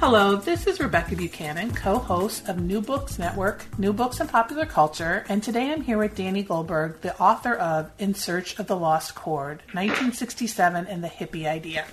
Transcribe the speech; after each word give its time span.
Hello, 0.00 0.36
this 0.36 0.68
is 0.68 0.78
Rebecca 0.78 1.16
Buchanan, 1.16 1.74
co 1.74 1.98
host 1.98 2.48
of 2.48 2.60
New 2.60 2.80
Books 2.80 3.18
Network, 3.18 3.66
New 3.80 3.92
Books 3.92 4.20
and 4.20 4.30
Popular 4.30 4.64
Culture, 4.64 5.24
and 5.28 5.42
today 5.42 5.72
I'm 5.72 5.82
here 5.82 5.98
with 5.98 6.14
Danny 6.14 6.44
Goldberg, 6.44 7.00
the 7.00 7.18
author 7.20 7.56
of 7.56 7.90
In 7.98 8.14
Search 8.14 8.56
of 8.60 8.68
the 8.68 8.76
Lost 8.76 9.16
Chord 9.16 9.60
1967 9.72 10.86
and 10.86 11.02
the 11.02 11.08
Hippie 11.08 11.46
Idea. 11.46 11.84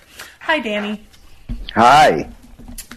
Hi, 0.41 0.59
Danny. 0.59 1.03
Hi. 1.73 2.29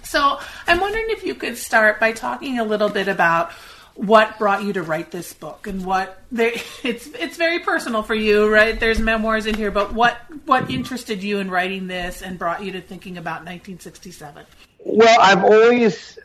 So 0.03 0.39
I'm 0.67 0.79
wondering 0.79 1.07
if 1.09 1.25
you 1.25 1.35
could 1.35 1.57
start 1.57 1.99
by 1.99 2.13
talking 2.13 2.59
a 2.59 2.65
little 2.65 2.91
bit 2.91 3.09
about 3.09 3.53
what 3.95 4.39
brought 4.39 4.63
you 4.63 4.75
to 4.75 4.83
write 4.83 5.11
this 5.11 5.33
book 5.33 5.67
and 5.67 5.87
what 5.87 6.23
it's 6.33 7.07
it's 7.07 7.39
very 7.39 7.59
personal 7.61 8.01
for 8.05 8.15
you 8.15 8.49
right 8.49 8.79
there's 8.79 9.01
memoirs 9.01 9.47
in 9.47 9.57
here 9.57 9.73
but 9.73 9.93
what 9.93 10.19
what 10.45 10.71
interested 10.71 11.21
you 11.21 11.41
in 11.41 11.51
writing 11.51 11.89
this 11.89 12.23
and 12.23 12.39
brought 12.39 12.63
you 12.63 12.71
to 12.71 12.81
thinking 12.81 13.19
about 13.19 13.41
1967 13.41 14.45
well, 14.85 15.21
I've 15.21 15.45
always, 15.45 16.19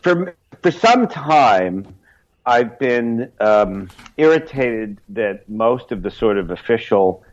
for 0.00 0.34
for 0.62 0.70
some 0.70 1.08
time, 1.08 1.86
I've 2.44 2.78
been 2.78 3.30
um, 3.40 3.90
irritated 4.16 4.98
that 5.10 5.48
most 5.48 5.92
of 5.92 6.02
the 6.02 6.10
sort 6.10 6.38
of 6.38 6.50
official 6.50 7.24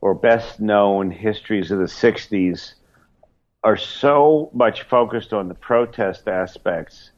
or 0.00 0.14
best 0.14 0.60
known 0.60 1.10
histories 1.10 1.70
of 1.70 1.78
the 1.78 1.86
'60s 1.86 2.74
are 3.64 3.76
so 3.76 4.50
much 4.52 4.82
focused 4.82 5.32
on 5.32 5.48
the 5.48 5.54
protest 5.54 6.28
aspects 6.28 7.10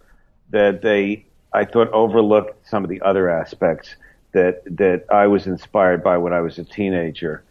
that 0.51 0.83
they, 0.83 1.27
I 1.53 1.65
thought, 1.65 1.89
overlooked 1.93 2.69
some 2.69 2.83
of 2.83 2.91
the 2.91 3.03
other 3.03 3.29
aspects 3.29 3.95
that 4.33 4.63
that 4.79 5.05
I 5.11 5.27
was 5.27 5.47
inspired 5.47 6.03
by 6.03 6.17
when 6.17 6.33
I 6.33 6.41
was 6.41 6.59
a 6.59 6.65
teenager. 6.65 7.45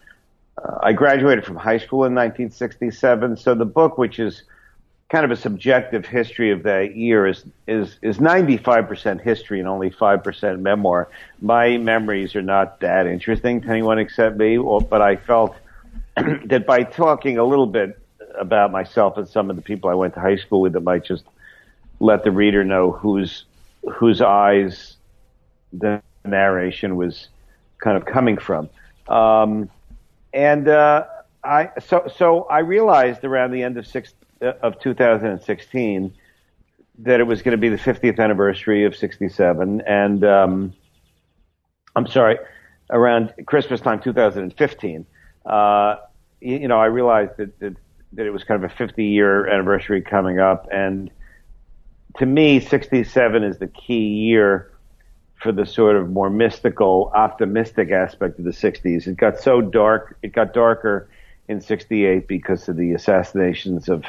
Uh, 0.57 0.79
I 0.81 0.93
graduated 0.93 1.45
from 1.45 1.55
high 1.55 1.77
school 1.77 1.99
in 1.99 2.15
1967, 2.15 3.37
so 3.37 3.53
the 3.53 3.65
book, 3.65 3.97
which 3.97 4.19
is 4.19 4.43
kind 5.09 5.25
of 5.25 5.31
a 5.31 5.35
subjective 5.35 6.05
history 6.05 6.51
of 6.51 6.63
that 6.63 6.95
year 6.95 7.25
is 7.25 7.43
is 7.67 7.97
is 8.01 8.17
95% 8.19 9.19
history 9.21 9.59
and 9.59 9.67
only 9.67 9.89
5% 9.89 10.59
memoir. 10.59 11.09
My 11.41 11.77
memories 11.77 12.35
are 12.35 12.43
not 12.43 12.79
that 12.81 13.07
interesting 13.07 13.61
to 13.61 13.69
anyone 13.69 13.97
except 13.97 14.37
me, 14.37 14.57
but 14.57 15.01
I 15.01 15.15
felt 15.15 15.55
that 16.15 16.65
by 16.67 16.83
talking 16.83 17.37
a 17.37 17.43
little 17.43 17.65
bit 17.65 17.99
about 18.39 18.71
myself 18.71 19.17
and 19.17 19.27
some 19.27 19.49
of 19.49 19.55
the 19.55 19.61
people 19.61 19.89
I 19.89 19.95
went 19.95 20.13
to 20.13 20.19
high 20.19 20.37
school 20.37 20.61
with, 20.61 20.75
it 20.75 20.81
might 20.81 21.03
just 21.03 21.23
let 21.99 22.23
the 22.23 22.31
reader 22.31 22.63
know 22.63 22.91
whose 22.91 23.45
whose 23.93 24.21
eyes 24.21 24.95
the 25.73 26.01
narration 26.23 26.95
was 26.95 27.29
kind 27.79 27.97
of 27.97 28.05
coming 28.05 28.37
from. 28.37 28.69
Um, 29.07 29.69
and 30.33 30.67
uh, 30.67 31.05
I 31.43 31.71
so 31.79 32.11
so 32.15 32.43
I 32.43 32.59
realized 32.59 33.23
around 33.23 33.51
the 33.51 33.63
end 33.63 33.77
of 33.77 33.87
six 33.87 34.13
of 34.41 34.79
2016 34.79 36.13
that 36.99 37.19
it 37.19 37.23
was 37.23 37.41
going 37.41 37.53
to 37.53 37.57
be 37.57 37.69
the 37.69 37.77
50th 37.77 38.19
anniversary 38.19 38.85
of 38.85 38.95
67 38.95 39.81
and 39.85 40.23
um, 40.23 40.73
i'm 41.95 42.07
sorry 42.07 42.37
around 42.89 43.33
christmas 43.45 43.81
time 43.81 44.01
2015 44.01 45.05
uh, 45.45 45.95
you, 46.41 46.57
you, 46.57 46.67
know 46.67 46.79
i 46.79 46.85
realized 46.85 47.31
that, 47.37 47.57
that, 47.59 47.75
that 48.13 48.25
it 48.25 48.31
was 48.31 48.43
kind 48.43 48.63
of 48.63 48.71
a 48.71 48.73
50 48.73 49.03
year 49.03 49.47
anniversary 49.47 50.01
coming 50.01 50.39
up 50.39 50.67
and 50.71 51.11
to 52.17 52.25
me 52.25 52.59
67 52.59 53.43
is 53.43 53.57
the 53.59 53.67
key 53.67 54.07
year 54.07 54.71
for 55.41 55.51
the 55.53 55.65
sort 55.65 55.95
of 55.95 56.09
more 56.09 56.29
mystical 56.29 57.11
optimistic 57.15 57.91
aspect 57.91 58.39
of 58.39 58.45
the 58.45 58.51
60s 58.51 59.07
it 59.07 59.17
got 59.17 59.39
so 59.39 59.61
dark 59.61 60.17
it 60.21 60.33
got 60.33 60.53
darker 60.53 61.09
in 61.47 61.61
68 61.61 62.27
because 62.27 62.69
of 62.69 62.77
the 62.77 62.93
assassinations 62.93 63.89
of 63.89 64.03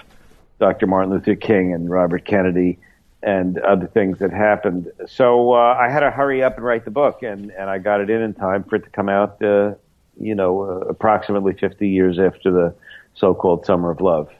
Dr. 0.61 0.87
Martin 0.87 1.11
Luther 1.11 1.35
King 1.35 1.73
and 1.73 1.91
Robert 1.91 2.25
Kennedy 2.25 2.79
and 3.23 3.59
other 3.59 3.87
things 3.87 4.19
that 4.21 4.31
happened. 4.31 4.93
So 5.09 5.53
uh, 5.53 5.75
I 5.79 5.91
had 5.91 6.01
to 6.01 6.11
hurry 6.11 6.43
up 6.43 6.57
and 6.57 6.65
write 6.65 6.85
the 6.85 6.91
book, 6.91 7.23
and, 7.23 7.51
and 7.51 7.69
I 7.69 7.79
got 7.79 8.01
it 8.01 8.09
in 8.09 8.23
in 8.23 8.35
time 8.35 8.65
for 8.65 8.77
it 8.77 8.85
to 8.85 8.91
come 8.91 9.09
out, 9.09 9.43
uh, 9.43 9.75
you 10.19 10.35
know, 10.35 10.63
uh, 10.63 10.67
approximately 10.89 11.55
50 11.55 11.89
years 11.89 12.19
after 12.19 12.51
the 12.53 12.75
so-called 13.15 13.67
Summer 13.67 13.91
of 13.91 14.01
Love. 14.01 14.31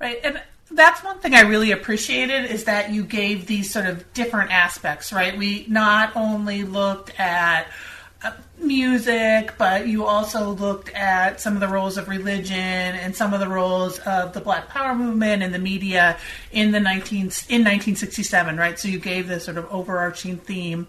Right, 0.00 0.18
and 0.24 0.40
that's 0.70 1.02
one 1.02 1.18
thing 1.18 1.34
I 1.34 1.42
really 1.42 1.72
appreciated 1.72 2.50
is 2.50 2.64
that 2.64 2.90
you 2.90 3.04
gave 3.04 3.46
these 3.46 3.70
sort 3.70 3.86
of 3.86 4.12
different 4.12 4.50
aspects, 4.50 5.12
right? 5.12 5.36
We 5.36 5.66
not 5.68 6.14
only 6.16 6.64
looked 6.64 7.18
at 7.18 7.66
music, 8.58 9.54
but 9.58 9.88
you 9.88 10.04
also 10.04 10.50
looked 10.50 10.90
at 10.90 11.40
some 11.40 11.54
of 11.54 11.60
the 11.60 11.68
roles 11.68 11.96
of 11.98 12.08
religion 12.08 12.56
and 12.56 13.16
some 13.16 13.32
of 13.32 13.40
the 13.40 13.48
roles 13.48 13.98
of 14.00 14.32
the 14.32 14.40
Black 14.40 14.68
Power 14.68 14.94
movement 14.94 15.42
and 15.42 15.52
the 15.52 15.58
media 15.58 16.18
in 16.52 16.70
the 16.70 16.80
19 16.80 17.18
in 17.18 17.26
1967, 17.26 18.56
right? 18.56 18.78
So 18.78 18.88
you 18.88 18.98
gave 18.98 19.28
this 19.28 19.44
sort 19.44 19.58
of 19.58 19.66
overarching 19.70 20.36
theme, 20.36 20.86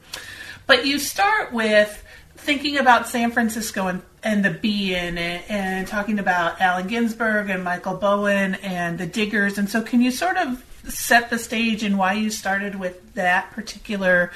but 0.67 0.85
you 0.85 0.99
start 0.99 1.51
with 1.51 2.03
thinking 2.35 2.77
about 2.77 3.07
San 3.07 3.31
Francisco 3.31 3.87
and, 3.87 4.01
and 4.23 4.43
the 4.43 4.51
Be-In, 4.51 5.17
and 5.17 5.87
talking 5.87 6.19
about 6.19 6.59
Allen 6.59 6.87
Ginsberg 6.87 7.49
and 7.49 7.63
Michael 7.63 7.95
Bowen 7.95 8.55
and 8.55 8.97
the 8.97 9.05
Diggers, 9.05 9.57
and 9.57 9.69
so 9.69 9.81
can 9.81 10.01
you 10.01 10.11
sort 10.11 10.37
of 10.37 10.63
set 10.87 11.29
the 11.29 11.37
stage 11.37 11.83
and 11.83 11.97
why 11.97 12.13
you 12.13 12.29
started 12.29 12.75
with 12.75 13.13
that 13.13 13.51
particular 13.51 14.31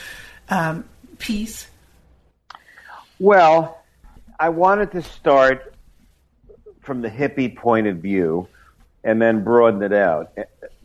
um, 0.49 0.85
piece? 1.17 1.67
Well, 3.19 3.81
I 4.39 4.49
wanted 4.49 4.91
to 4.91 5.01
start 5.01 5.73
from 6.81 7.01
the 7.01 7.09
hippie 7.09 7.55
point 7.55 7.87
of 7.87 7.97
view 7.97 8.47
and 9.05 9.21
then 9.21 9.43
broaden 9.43 9.81
it 9.83 9.93
out. 9.93 10.37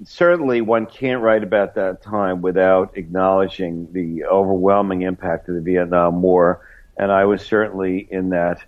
Certainly, 0.04 0.60
one 0.60 0.86
can't 0.86 1.22
write 1.22 1.42
about 1.42 1.74
that 1.74 2.02
time 2.02 2.40
without 2.40 2.96
acknowledging 2.96 3.92
the 3.92 4.24
overwhelming 4.24 5.02
impact 5.02 5.48
of 5.48 5.56
the 5.56 5.60
Vietnam 5.60 6.22
War, 6.22 6.60
and 6.96 7.10
I 7.10 7.24
was 7.24 7.42
certainly 7.42 8.06
in 8.10 8.30
that 8.30 8.62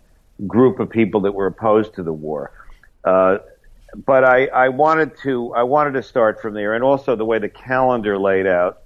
group 0.47 0.81
of 0.81 0.91
people 0.91 1.21
that 1.21 1.33
were 1.33 1.47
opposed 1.47 1.95
to 1.95 2.03
the 2.03 2.13
war. 2.13 2.51
Uh, 3.05 3.39
but 4.07 4.25
I, 4.25 4.47
I 4.47 4.69
wanted 4.71 5.17
to 5.23 5.55
I 5.55 5.63
wanted 5.63 5.93
to 5.93 6.03
start 6.03 6.41
from 6.41 6.55
there, 6.55 6.75
and 6.75 6.83
also 6.83 7.15
the 7.15 7.25
way 7.25 7.39
the 7.39 7.49
calendar 7.49 8.19
laid 8.19 8.47
out 8.47 8.82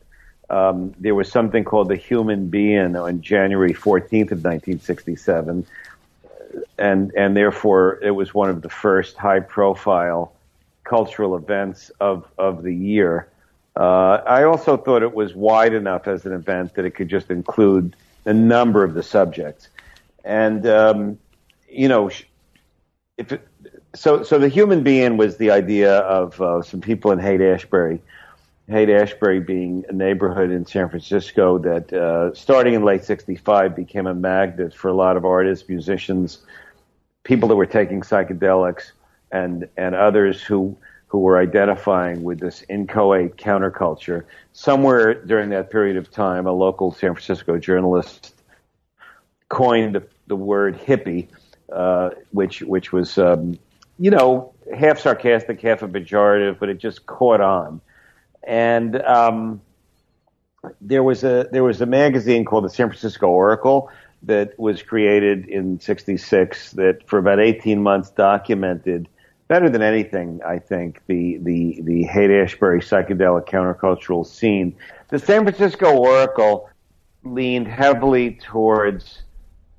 um, 0.48 0.94
there 0.98 1.14
was 1.14 1.30
something 1.30 1.64
called 1.64 1.88
the 1.88 1.96
Human 1.96 2.48
Be-In 2.48 2.96
on 2.96 3.20
January 3.20 3.72
14th 3.74 4.32
of 4.32 4.44
1967, 4.44 5.66
and 6.78 7.12
and 7.14 7.36
therefore 7.36 7.98
it 8.02 8.12
was 8.12 8.32
one 8.32 8.48
of 8.50 8.62
the 8.62 8.68
first 8.68 9.16
high-profile 9.16 10.32
cultural 10.84 11.36
events 11.36 11.90
of 12.00 12.26
of 12.38 12.62
the 12.62 12.74
year. 12.74 13.28
Uh, 13.76 14.22
I 14.26 14.44
also 14.44 14.76
thought 14.76 15.02
it 15.02 15.14
was 15.14 15.34
wide 15.34 15.74
enough 15.74 16.08
as 16.08 16.24
an 16.24 16.32
event 16.32 16.74
that 16.74 16.84
it 16.84 16.92
could 16.92 17.08
just 17.08 17.30
include 17.30 17.94
a 18.24 18.32
number 18.32 18.84
of 18.84 18.94
the 18.94 19.02
subjects, 19.02 19.68
and 20.24 20.66
um, 20.66 21.18
you 21.68 21.88
know, 21.88 22.08
if 23.18 23.32
it, 23.32 23.46
so, 23.94 24.22
so 24.22 24.38
the 24.38 24.48
Human 24.48 24.82
Be-In 24.82 25.16
was 25.16 25.38
the 25.38 25.50
idea 25.50 25.98
of 25.98 26.40
uh, 26.40 26.62
some 26.62 26.80
people 26.80 27.12
in 27.12 27.18
Haight 27.18 27.40
Ashbury 27.40 28.00
Haight 28.68 28.90
Ashbury 28.90 29.38
being 29.38 29.84
a 29.88 29.92
neighborhood 29.92 30.50
in 30.50 30.66
San 30.66 30.88
Francisco 30.88 31.58
that, 31.58 31.92
uh, 31.92 32.34
starting 32.34 32.74
in 32.74 32.82
late 32.82 33.04
'65, 33.04 33.76
became 33.76 34.06
a 34.06 34.14
magnet 34.14 34.74
for 34.74 34.88
a 34.88 34.94
lot 34.94 35.16
of 35.16 35.24
artists, 35.24 35.68
musicians, 35.68 36.38
people 37.22 37.48
that 37.48 37.56
were 37.56 37.66
taking 37.66 38.00
psychedelics, 38.00 38.90
and 39.30 39.68
and 39.76 39.94
others 39.94 40.42
who 40.42 40.76
who 41.06 41.18
were 41.18 41.38
identifying 41.38 42.24
with 42.24 42.40
this 42.40 42.64
inchoate 42.68 43.36
counterculture. 43.36 44.24
Somewhere 44.52 45.14
during 45.14 45.50
that 45.50 45.70
period 45.70 45.96
of 45.96 46.10
time, 46.10 46.46
a 46.46 46.52
local 46.52 46.90
San 46.90 47.14
Francisco 47.14 47.58
journalist 47.58 48.34
coined 49.48 49.94
the, 49.94 50.02
the 50.26 50.34
word 50.34 50.76
hippie, 50.76 51.28
uh, 51.72 52.10
which 52.32 52.62
which 52.62 52.92
was 52.92 53.16
um, 53.16 53.56
you 54.00 54.10
know 54.10 54.52
half 54.76 54.98
sarcastic, 54.98 55.60
half 55.60 55.82
a 55.82 55.88
pejorative, 55.88 56.58
but 56.58 56.68
it 56.68 56.78
just 56.78 57.06
caught 57.06 57.40
on 57.40 57.80
and 58.46 59.02
um, 59.02 59.60
there 60.80 61.02
was 61.02 61.24
a 61.24 61.48
there 61.52 61.64
was 61.64 61.80
a 61.80 61.86
magazine 61.86 62.44
called 62.44 62.64
the 62.64 62.70
San 62.70 62.88
Francisco 62.88 63.28
Oracle 63.28 63.90
that 64.22 64.58
was 64.58 64.82
created 64.82 65.46
in 65.48 65.78
'66 65.80 66.72
that 66.72 67.06
for 67.06 67.18
about 67.18 67.40
18 67.40 67.82
months 67.82 68.10
documented 68.10 69.08
better 69.48 69.70
than 69.70 69.82
anything, 69.82 70.40
I 70.44 70.58
think, 70.58 71.02
the 71.06 71.38
the 71.38 71.80
the 71.82 72.02
Haight 72.04 72.30
Ashbury 72.30 72.80
psychedelic 72.80 73.46
countercultural 73.46 74.26
scene. 74.26 74.76
The 75.08 75.18
San 75.18 75.42
Francisco 75.42 75.96
Oracle 75.96 76.68
leaned 77.24 77.68
heavily 77.68 78.32
towards 78.42 79.22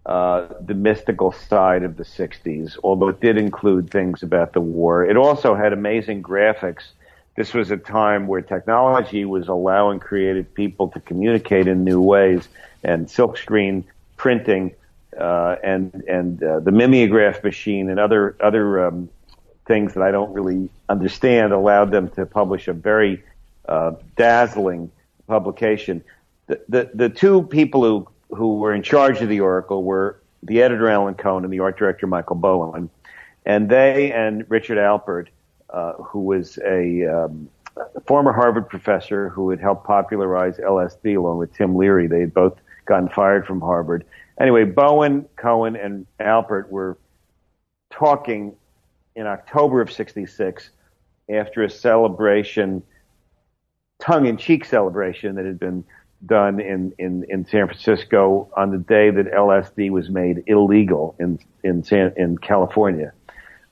uh, 0.06 0.48
the 0.62 0.74
mystical 0.74 1.32
side 1.32 1.84
of 1.84 1.98
the 1.98 2.04
'60s, 2.04 2.78
although 2.84 3.10
it 3.10 3.20
did 3.20 3.38
include 3.38 3.90
things 3.90 4.24
about 4.24 4.54
the 4.54 4.62
war. 4.62 5.06
It 5.06 5.18
also 5.18 5.56
had 5.56 5.74
amazing 5.74 6.24
graphics. 6.24 6.92
This 7.38 7.54
was 7.54 7.70
a 7.70 7.78
time 7.78 8.26
where 8.26 8.42
technology 8.42 9.24
was 9.24 9.48
allowing 9.48 10.00
creative 10.00 10.52
people 10.56 10.88
to 10.90 11.00
communicate 11.00 11.68
in 11.68 11.84
new 11.84 12.02
ways, 12.02 12.50
and 12.84 13.06
silkscreen 13.06 13.84
printing 14.18 14.74
uh, 15.16 15.56
and 15.64 15.94
and 16.08 16.44
uh, 16.44 16.60
the 16.60 16.72
mimeograph 16.72 17.44
machine 17.44 17.92
and 17.92 18.00
other 18.00 18.36
other 18.40 18.88
um, 18.88 19.10
things 19.68 19.94
that 19.94 20.02
I 20.02 20.10
don't 20.10 20.34
really 20.34 20.70
understand 20.90 21.54
allowed 21.54 21.92
them 21.92 22.10
to 22.12 22.26
publish 22.26 22.68
a 22.68 22.74
very 22.74 23.24
uh, 23.68 23.94
dazzling 24.16 24.92
publication. 25.28 26.04
The, 26.48 26.62
the, 26.68 26.90
the 26.92 27.10
two 27.10 27.44
people 27.44 27.84
who 27.84 28.08
who 28.36 28.58
were 28.58 28.74
in 28.74 28.82
charge 28.82 29.22
of 29.22 29.30
the 29.30 29.42
Oracle 29.42 29.84
were 29.84 30.20
the 30.42 30.64
editor 30.64 30.90
Allen 30.90 31.14
Cohen 31.14 31.44
and 31.44 31.54
the 31.54 31.60
art 31.60 31.78
director 31.78 32.08
Michael 32.08 32.36
Bowen, 32.36 32.90
and 33.46 33.70
they 33.70 34.12
and 34.12 34.44
Richard 34.50 34.80
Alpert, 34.80 35.28
uh, 35.70 35.94
who 35.94 36.22
was 36.22 36.58
a 36.66 37.06
um, 37.06 37.50
former 38.06 38.34
Harvard 38.34 38.70
professor 38.70 39.30
who 39.30 39.50
had 39.50 39.60
helped 39.60 39.86
popularize 39.86 40.58
LSD 40.58 41.18
along 41.18 41.38
with 41.38 41.54
Tim 41.54 41.76
Leary. 41.76 42.08
They 42.08 42.22
had 42.22 42.34
both 42.34 42.58
gotten 42.86 43.10
fired 43.10 43.46
from 43.46 43.62
Harvard. 43.62 44.06
Anyway, 44.40 44.64
Bowen, 44.66 45.26
Cohen, 45.36 45.76
and 45.76 46.06
Alpert 46.20 46.70
were 46.70 46.98
talking 47.92 48.56
in 49.16 49.26
October 49.26 49.82
of 49.82 49.92
66 49.92 50.70
after 51.30 51.64
a 51.64 51.70
celebration, 51.70 52.84
tongue 54.00 54.28
in 54.28 54.38
cheek 54.38 54.64
celebration 54.64 55.36
that 55.36 55.46
had 55.46 55.60
been 55.60 55.84
done 56.26 56.60
in, 56.60 56.94
in, 56.98 57.26
in 57.30 57.46
San 57.46 57.68
Francisco 57.68 58.50
on 58.56 58.72
the 58.72 58.78
day 58.78 59.10
that 59.10 59.32
LSD 59.32 59.90
was 59.92 60.10
made 60.10 60.44
illegal 60.48 61.16
in, 61.20 61.40
in, 61.64 61.84
San, 61.84 62.14
in 62.16 62.38
California, 62.38 63.12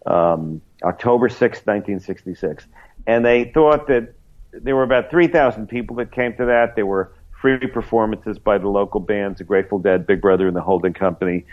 um, 0.06 0.62
October 0.86 1.30
6, 1.30 1.40
1966. 1.40 2.66
And 3.08 3.26
they 3.26 3.46
thought 3.46 3.88
that 3.88 4.14
there 4.54 4.76
were 4.76 4.84
about 4.84 5.10
3,000 5.10 5.68
people 5.68 5.96
that 5.98 6.12
came 6.12 6.36
to 6.38 6.46
that. 6.46 6.76
There 6.76 6.86
were 6.86 7.14
free 7.32 7.68
performances 7.68 8.40
by 8.40 8.58
the 8.58 8.68
local 8.68 9.00
bands, 9.00 9.40
the 9.40 9.44
Grateful 9.44 9.80
Dead, 9.80 10.08
Big 10.08 10.22
Brother, 10.22 10.48
and 10.48 10.56
the 10.56 10.62
Holding 10.62 10.94
Company. 10.94 11.46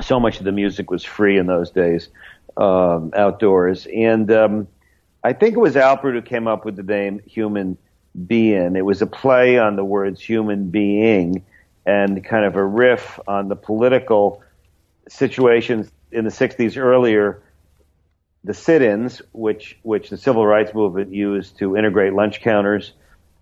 So 0.00 0.20
much 0.20 0.38
of 0.38 0.44
the 0.44 0.52
music 0.52 0.90
was 0.90 1.04
free 1.04 1.36
in 1.36 1.46
those 1.46 1.70
days 1.70 2.08
um, 2.56 3.12
outdoors. 3.14 3.86
And 3.86 4.30
um, 4.30 4.68
I 5.24 5.32
think 5.32 5.54
it 5.54 5.60
was 5.60 5.74
Alpert 5.74 6.14
who 6.14 6.22
came 6.22 6.46
up 6.46 6.64
with 6.64 6.76
the 6.76 6.82
name 6.82 7.20
Human 7.26 7.76
Be-In. 8.26 8.76
It 8.76 8.84
was 8.84 9.02
a 9.02 9.06
play 9.06 9.58
on 9.58 9.76
the 9.76 9.84
words 9.84 10.20
human 10.20 10.70
being 10.70 11.44
and 11.84 12.24
kind 12.24 12.44
of 12.44 12.56
a 12.56 12.64
riff 12.64 13.18
on 13.26 13.48
the 13.48 13.56
political 13.56 14.42
situations 15.08 15.90
in 16.12 16.24
the 16.24 16.30
60s 16.30 16.76
earlier. 16.76 17.42
The 18.42 18.54
sit-ins, 18.54 19.20
which 19.32 19.78
which 19.82 20.08
the 20.08 20.16
civil 20.16 20.46
rights 20.46 20.72
movement 20.74 21.12
used 21.12 21.58
to 21.58 21.76
integrate 21.76 22.14
lunch 22.14 22.40
counters 22.40 22.92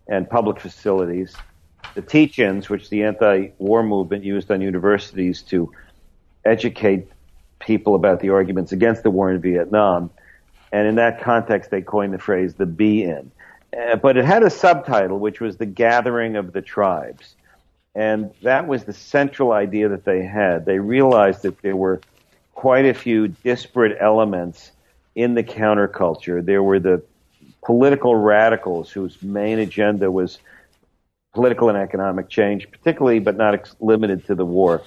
and 0.09 0.29
public 0.29 0.59
facilities, 0.59 1.37
the 1.95 2.03
teach-ins, 2.03 2.69
which 2.69 2.91
the 2.91 3.05
anti-war 3.05 3.83
movement 3.83 4.25
used 4.25 4.51
on 4.51 4.61
universities 4.61 5.43
to 5.43 5.71
educate 6.45 7.09
people 7.61 7.95
about 7.95 8.21
the 8.21 8.31
arguments 8.31 8.73
against 8.73 9.03
the 9.03 9.11
war 9.11 9.31
in 9.31 9.41
Vietnam. 9.41 10.11
And 10.73 10.87
in 10.87 10.97
that 10.97 11.23
context, 11.23 11.71
they 11.71 11.83
coined 11.83 12.13
the 12.13 12.19
phrase 12.19 12.55
the 12.55 12.67
be 12.67 13.05
in. 13.05 13.31
Uh, 13.77 13.97
but 13.97 14.17
it 14.17 14.25
had 14.25 14.43
a 14.43 14.51
subtitle, 14.51 15.19
which 15.19 15.41
was 15.41 15.57
the 15.57 15.67
gathering 15.67 16.37
of 16.37 16.53
the 16.53 16.63
tribes. 16.63 17.37
And 17.95 18.33
that 18.43 18.67
was 18.67 18.85
the 18.85 18.93
central 18.93 19.53
idea 19.53 19.89
that 19.89 20.05
they 20.05 20.25
had. 20.25 20.65
They 20.65 20.79
realized 20.79 21.43
that 21.43 21.61
there 21.63 21.77
were 21.77 22.01
quite 22.55 22.87
a 22.87 22.95
few 22.95 23.29
disparate 23.29 23.97
elements 24.01 24.73
in 25.19 25.35
the 25.35 25.43
counterculture. 25.43 26.45
There 26.45 26.63
were 26.63 26.79
the 26.79 27.03
political 27.65 28.15
radicals 28.15 28.91
whose 28.91 29.21
main 29.23 29.59
agenda 29.59 30.11
was 30.11 30.39
political 31.35 31.69
and 31.69 31.79
economic 31.79 32.29
change, 32.29 32.71
particularly, 32.71 33.19
but 33.19 33.37
not 33.37 33.55
ex- 33.55 33.77
limited 33.81 34.27
to 34.27 34.35
the 34.35 34.47
war 34.47 34.83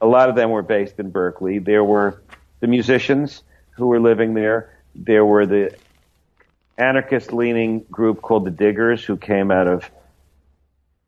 a 0.00 0.06
lot 0.06 0.28
of 0.28 0.36
them 0.36 0.50
were 0.50 0.62
based 0.62 0.98
in 0.98 1.10
Berkeley. 1.10 1.58
There 1.58 1.84
were 1.84 2.20
the 2.60 2.66
musicians 2.66 3.42
who 3.72 3.86
were 3.86 4.00
living 4.00 4.34
there. 4.34 4.70
There 4.94 5.24
were 5.24 5.46
the 5.46 5.74
anarchist 6.78 7.32
leaning 7.32 7.80
group 7.90 8.20
called 8.20 8.44
the 8.44 8.50
Diggers 8.50 9.04
who 9.04 9.16
came 9.16 9.50
out 9.50 9.66
of 9.66 9.90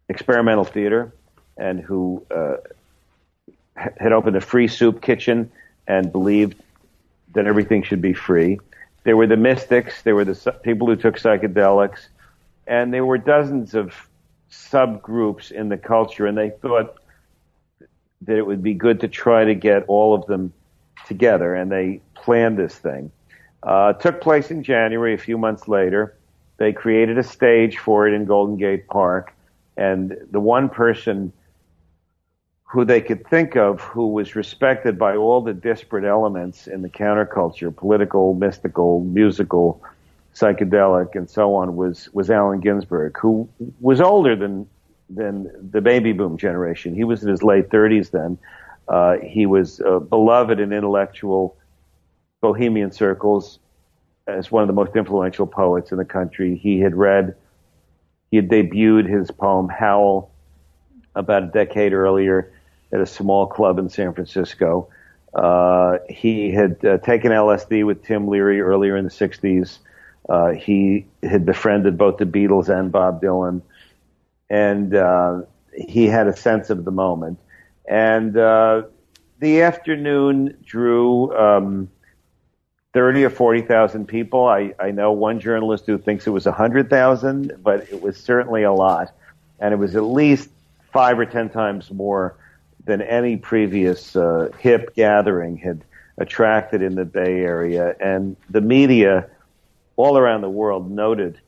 experimental 0.09 0.65
theater 0.65 1.13
and 1.57 1.81
who 1.81 2.25
uh, 2.31 2.57
had 3.75 4.13
opened 4.13 4.37
a 4.37 4.41
free 4.41 4.69
soup 4.69 5.03
kitchen 5.03 5.51
and 5.87 6.11
believed 6.11 6.61
that 7.35 7.47
everything 7.47 7.83
should 7.83 8.03
be 8.03 8.13
free. 8.13 8.59
There 9.05 9.17
were 9.17 9.27
the 9.27 9.37
mystics. 9.37 10.03
There 10.03 10.15
were 10.15 10.25
the 10.25 10.53
people 10.63 10.87
who 10.87 10.97
took 10.97 11.17
psychedelics. 11.17 12.09
And 12.67 12.93
there 12.93 13.05
were 13.05 13.19
dozens 13.19 13.75
of 13.75 13.95
subgroups 14.51 15.51
in 15.51 15.69
the 15.69 15.79
culture. 15.79 16.27
And 16.27 16.37
they 16.37 16.51
thought 16.51 16.97
that 18.23 18.37
it 18.37 18.47
would 18.47 18.63
be 18.63 18.75
good 18.75 19.01
to 19.01 19.09
try 19.09 19.45
to 19.45 19.55
get 19.55 19.85
all 19.87 20.15
of 20.15 20.27
them 20.27 20.53
together, 21.07 21.55
and 21.55 21.71
they 21.71 22.01
planned 22.15 22.59
this 22.59 22.75
thing. 22.75 23.11
Uh, 23.63 23.93
took 23.95 24.21
place 24.21 24.51
in 24.51 24.63
January. 24.63 25.15
A 25.15 25.19
few 25.19 25.39
months 25.39 25.69
later, 25.69 26.17
they 26.59 26.73
created 26.73 27.19
a 27.19 27.23
stage 27.23 27.79
for 27.79 28.07
it 28.07 28.15
in 28.15 28.25
Golden 28.25 28.57
Gate 28.57 28.87
Park, 28.87 29.35
and 29.77 30.17
the 30.31 30.41
one 30.41 30.69
person 30.69 31.33
who 32.69 32.85
they 32.85 33.01
could 33.01 33.27
think 33.27 33.57
of 33.57 33.81
who 33.81 34.09
was 34.09 34.37
respected 34.37 34.99
by 34.99 35.17
all 35.17 35.41
the 35.41 35.55
disparate 35.55 36.05
elements 36.05 36.67
in 36.67 36.83
the 36.83 36.89
counterculture, 36.89 37.75
political, 37.75 38.35
mystical, 38.35 39.01
musical, 39.01 39.83
psychedelic, 40.35 41.15
and 41.15 41.31
so 41.31 41.55
on, 41.55 41.77
was 41.77 42.11
was 42.13 42.31
Allen 42.31 42.61
Ginsberg, 42.61 43.17
who 43.19 43.49
was 43.81 44.03
older 44.03 44.37
than 44.37 44.69
than 45.09 45.51
the 45.71 45.81
baby 45.81 46.13
boom 46.13 46.37
generation. 46.37 46.95
He 46.95 47.05
was 47.05 47.23
in 47.23 47.31
his 47.31 47.43
late 47.43 47.71
30s 47.71 48.11
then. 48.11 48.39
Uh, 48.87 49.17
he 49.17 49.47
was 49.47 49.81
uh, 49.81 49.99
beloved 49.99 50.61
in 50.61 50.73
intellectual 50.73 51.57
bohemian 52.43 52.93
circles 52.93 53.59
as 54.27 54.51
one 54.53 54.63
of 54.63 54.67
the 54.67 54.75
most 54.75 54.95
influential 54.95 55.47
poets 55.47 55.91
in 55.91 55.97
the 55.97 56.05
country. 56.05 56.57
He 56.57 56.81
had 56.81 56.95
read, 56.95 57.35
he 58.31 58.37
had 58.37 58.51
debuted 58.51 59.09
his 59.09 59.31
poem 59.31 59.69
Howl 59.69 60.31
about 61.15 61.45
a 61.45 61.47
decade 61.47 61.95
earlier 61.95 62.53
at 62.93 63.01
a 63.01 63.07
small 63.07 63.47
club 63.47 63.79
in 63.79 63.89
San 63.89 64.13
Francisco. 64.13 64.89
Uh, 65.35 65.99
he 66.09 66.51
had 66.51 66.83
uh, 66.85 66.99
taken 66.99 67.33
LSD 67.33 67.85
with 67.85 68.03
Tim 68.05 68.29
Leary 68.29 68.61
earlier 68.61 68.97
in 68.97 69.05
the 69.05 69.11
60s. 69.11 69.79
Uh, 70.29 70.51
he 70.51 71.07
had 71.23 71.47
befriended 71.47 71.97
both 71.97 72.19
the 72.19 72.25
Beatles 72.25 72.69
and 72.69 72.91
Bob 72.93 73.23
Dylan 73.23 73.63
and 74.51 74.95
uh, 74.95 75.43
he 75.75 76.07
had 76.07 76.27
a 76.27 76.37
sense 76.37 76.71
of 76.71 76.85
the 76.85 76.91
moment. 76.91 77.39
And 77.89 78.37
uh, 78.37 78.83
the 79.39 79.63
afternoon 79.63 80.57
drew 80.65 81.35
um, 81.37 81.91
thirty 82.93 83.25
or 83.25 83.31
forty 83.31 83.63
thousand 83.63 84.07
people. 84.07 84.47
I, 84.47 84.75
I 84.79 84.91
know 84.91 85.13
one 85.13 85.41
journalist 85.41 85.87
who 85.87 85.99
thinks 85.99 86.27
it 86.27 86.31
was 86.31 86.45
hundred 86.45 86.91
thousand, 86.91 87.53
but 87.63 87.89
it 87.91 88.03
was 88.03 88.17
certainly 88.17 88.63
a 88.63 88.73
lot, 88.73 89.15
and 89.59 89.73
it 89.73 89.77
was 89.79 89.97
at 89.97 90.03
least 90.03 90.51
five 90.93 91.19
or 91.19 91.27
ten 91.27 91.49
times 91.49 91.91
more 91.91 92.37
than 92.89 93.03
any 93.03 93.37
previous 93.37 94.17
uh, 94.17 94.51
hip 94.59 94.95
gathering 94.95 95.59
had 95.59 95.85
attracted 96.17 96.81
in 96.81 96.95
the 96.95 97.05
Bay 97.05 97.41
Area. 97.41 97.95
And 98.01 98.35
the 98.49 98.63
media 98.63 99.29
all 99.97 100.17
around 100.17 100.41
the 100.41 100.49
world 100.49 100.91
noted 100.91 101.39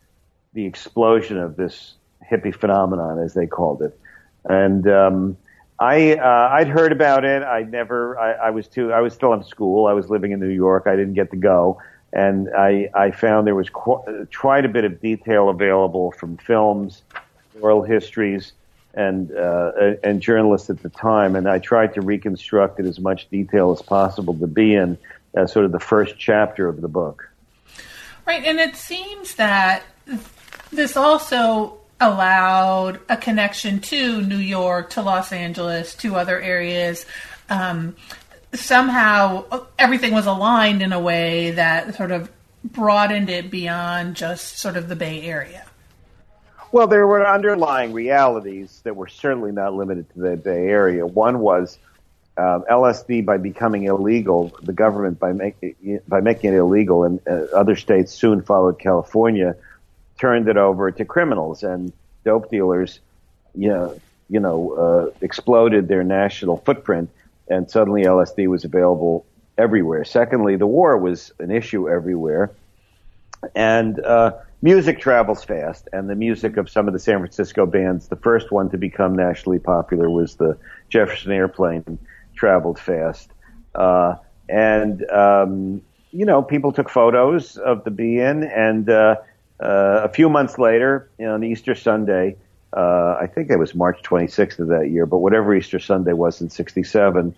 the 0.53 0.67
explosion 0.67 1.39
of 1.39 1.57
this 1.57 1.95
hippie 2.31 2.55
phenomenon, 2.55 3.19
as 3.19 3.33
they 3.33 3.47
called 3.47 3.81
it. 3.81 3.99
And 4.45 4.87
um, 4.87 5.39
I 5.79 6.17
uh, 6.17 6.51
I'd 6.53 6.69
heard 6.69 6.93
about 6.93 7.25
it. 7.25 7.43
I 7.43 7.63
never. 7.63 8.19
I, 8.19 8.33
I 8.33 8.51
was 8.51 8.69
too. 8.69 8.93
I 8.93 9.01
was 9.01 9.15
still 9.15 9.33
in 9.33 9.43
school. 9.43 9.87
I 9.87 9.95
was 9.95 10.11
living 10.11 10.33
in 10.33 10.41
New 10.41 10.49
York. 10.49 10.87
I 10.87 10.95
didn't 10.95 11.15
get 11.15 11.31
to 11.31 11.37
go. 11.39 11.81
And 12.13 12.51
I, 12.55 12.91
I 12.93 13.13
found 13.13 13.47
there 13.47 13.55
was 13.55 13.71
qu- 13.71 14.27
quite 14.37 14.65
a 14.67 14.69
bit 14.69 14.85
of 14.85 15.01
detail 15.01 15.49
available 15.49 16.11
from 16.13 16.37
films, 16.37 17.03
oral 17.61 17.83
histories, 17.83 18.53
and 18.95 19.33
uh, 19.33 19.73
and 20.03 20.21
journalists 20.21 20.71
at 20.71 20.83
the 20.83 20.89
time. 20.89 21.37
And 21.37 21.49
I 21.49 21.59
tried 21.59 21.95
to 21.95 22.01
reconstruct 22.01 22.81
it 22.81 22.87
as 22.87 22.99
much 22.99 23.29
detail 23.31 23.73
as 23.73 23.83
possible 23.83 24.35
to 24.35 24.47
be 24.47 24.75
in 24.75 24.99
as 25.35 25.53
sort 25.53 25.65
of 25.65 25.73
the 25.73 25.81
first 25.81 26.19
chapter 26.19 26.69
of 26.69 26.81
the 26.81 26.89
book. 26.89 27.29
Right, 28.27 28.45
and 28.45 28.59
it 28.59 28.77
seems 28.77 29.35
that 29.37 29.83
this 30.71 30.97
also 30.97 31.79
allowed 32.01 33.01
a 33.09 33.17
connection 33.17 33.81
to 33.81 34.23
New 34.23 34.37
York, 34.37 34.91
to 34.91 35.03
Los 35.03 35.33
Angeles, 35.33 35.95
to 35.97 36.17
other 36.17 36.41
areas. 36.41 37.07
Um, 37.49 37.97
somehow 38.53 39.67
everything 39.79 40.13
was 40.13 40.27
aligned 40.27 40.83
in 40.83 40.93
a 40.93 41.01
way 41.01 41.53
that 41.53 41.95
sort 41.95 42.11
of 42.11 42.31
broadened 42.65 43.31
it 43.31 43.51
beyond 43.51 44.17
just 44.17 44.59
sort 44.59 44.77
of 44.77 44.89
the 44.89 44.97
Bay 44.97 45.23
Area. 45.23 45.67
Well, 46.73 46.87
there 46.87 47.07
were 47.07 47.27
underlying 47.27 47.93
realities 47.93 48.81
that 48.85 48.95
were 48.95 49.09
certainly 49.09 49.51
not 49.51 49.75
limited 49.75 50.09
to 50.15 50.21
the 50.21 50.37
Bay 50.37 50.69
Area. 50.69 51.05
One 51.05 51.41
was 51.41 51.79
um, 52.37 52.65
LSD 52.71 53.25
by 53.25 53.39
becoming 53.39 53.85
illegal, 53.85 54.57
the 54.63 54.73
government 54.73 55.19
by 55.19 55.33
making 55.33 56.01
by 56.07 56.21
making 56.21 56.55
it 56.55 56.59
illegal, 56.59 57.03
and 57.03 57.21
uh, 57.27 57.47
other 57.55 57.75
states 57.75 58.13
soon 58.13 58.43
followed 58.43 58.79
California, 58.79 59.57
turned 60.19 60.49
it 60.49 60.57
over 60.57 60.93
to 60.93 61.05
criminals 61.05 61.65
and 61.65 61.93
dope 62.25 62.51
dealers. 62.51 63.01
You 63.57 63.69
know, 63.69 64.01
you 64.29 64.39
know, 64.39 64.73
uh, 64.73 65.19
exploded 65.21 65.89
their 65.89 66.05
national 66.05 66.59
footprint, 66.59 67.11
and 67.49 67.69
suddenly 67.69 68.05
LSD 68.05 68.47
was 68.47 68.65
available 68.65 69.27
everywhere. 69.59 70.05
Secondly, 70.05 70.55
the 70.55 70.69
war 70.69 70.97
was 70.97 71.33
an 71.41 71.51
issue 71.51 71.91
everywhere, 71.91 72.53
and 73.57 73.99
uh, 73.99 74.35
music 74.63 75.01
travels 75.01 75.45
fast, 75.45 75.89
and 75.93 76.09
the 76.09 76.15
music 76.15 76.57
of 76.57 76.69
some 76.69 76.87
of 76.87 76.93
the 76.93 76.99
San 76.99 77.19
Francisco 77.19 77.67
bands, 77.67 78.09
the 78.09 78.17
first 78.17 78.51
one 78.51 78.71
to 78.71 78.79
become 78.79 79.15
nationally 79.15 79.59
popular 79.59 80.09
was 80.11 80.37
the 80.37 80.59
Jefferson 80.89 81.33
Airplane, 81.33 81.99
traveled 82.35 82.79
fast, 82.79 83.31
uh, 83.75 84.17
and 84.49 85.09
um, 85.11 85.83
you 86.13 86.27
know, 86.27 86.43
people 86.43 86.73
took 86.73 86.89
photos 86.89 87.57
of 87.57 87.85
the 87.85 87.91
be-in, 87.91 88.43
and 88.43 88.91
uh, 88.91 89.17
uh, 89.61 90.01
a 90.05 90.09
few 90.09 90.29
months 90.29 90.59
later, 90.59 91.09
you 91.19 91.27
know, 91.27 91.35
on 91.35 91.45
Easter 91.45 91.75
Sunday 91.75 92.37
uh, 92.73 93.17
I 93.21 93.27
think 93.27 93.51
it 93.51 93.59
was 93.59 93.75
March 93.75 94.01
26th 94.03 94.61
of 94.61 94.69
that 94.69 94.91
year, 94.91 95.07
but 95.07 95.19
whatever 95.19 95.55
Easter 95.55 95.81
Sunday 95.81 96.13
was 96.13 96.41
in 96.41 96.51
67, 96.51 97.35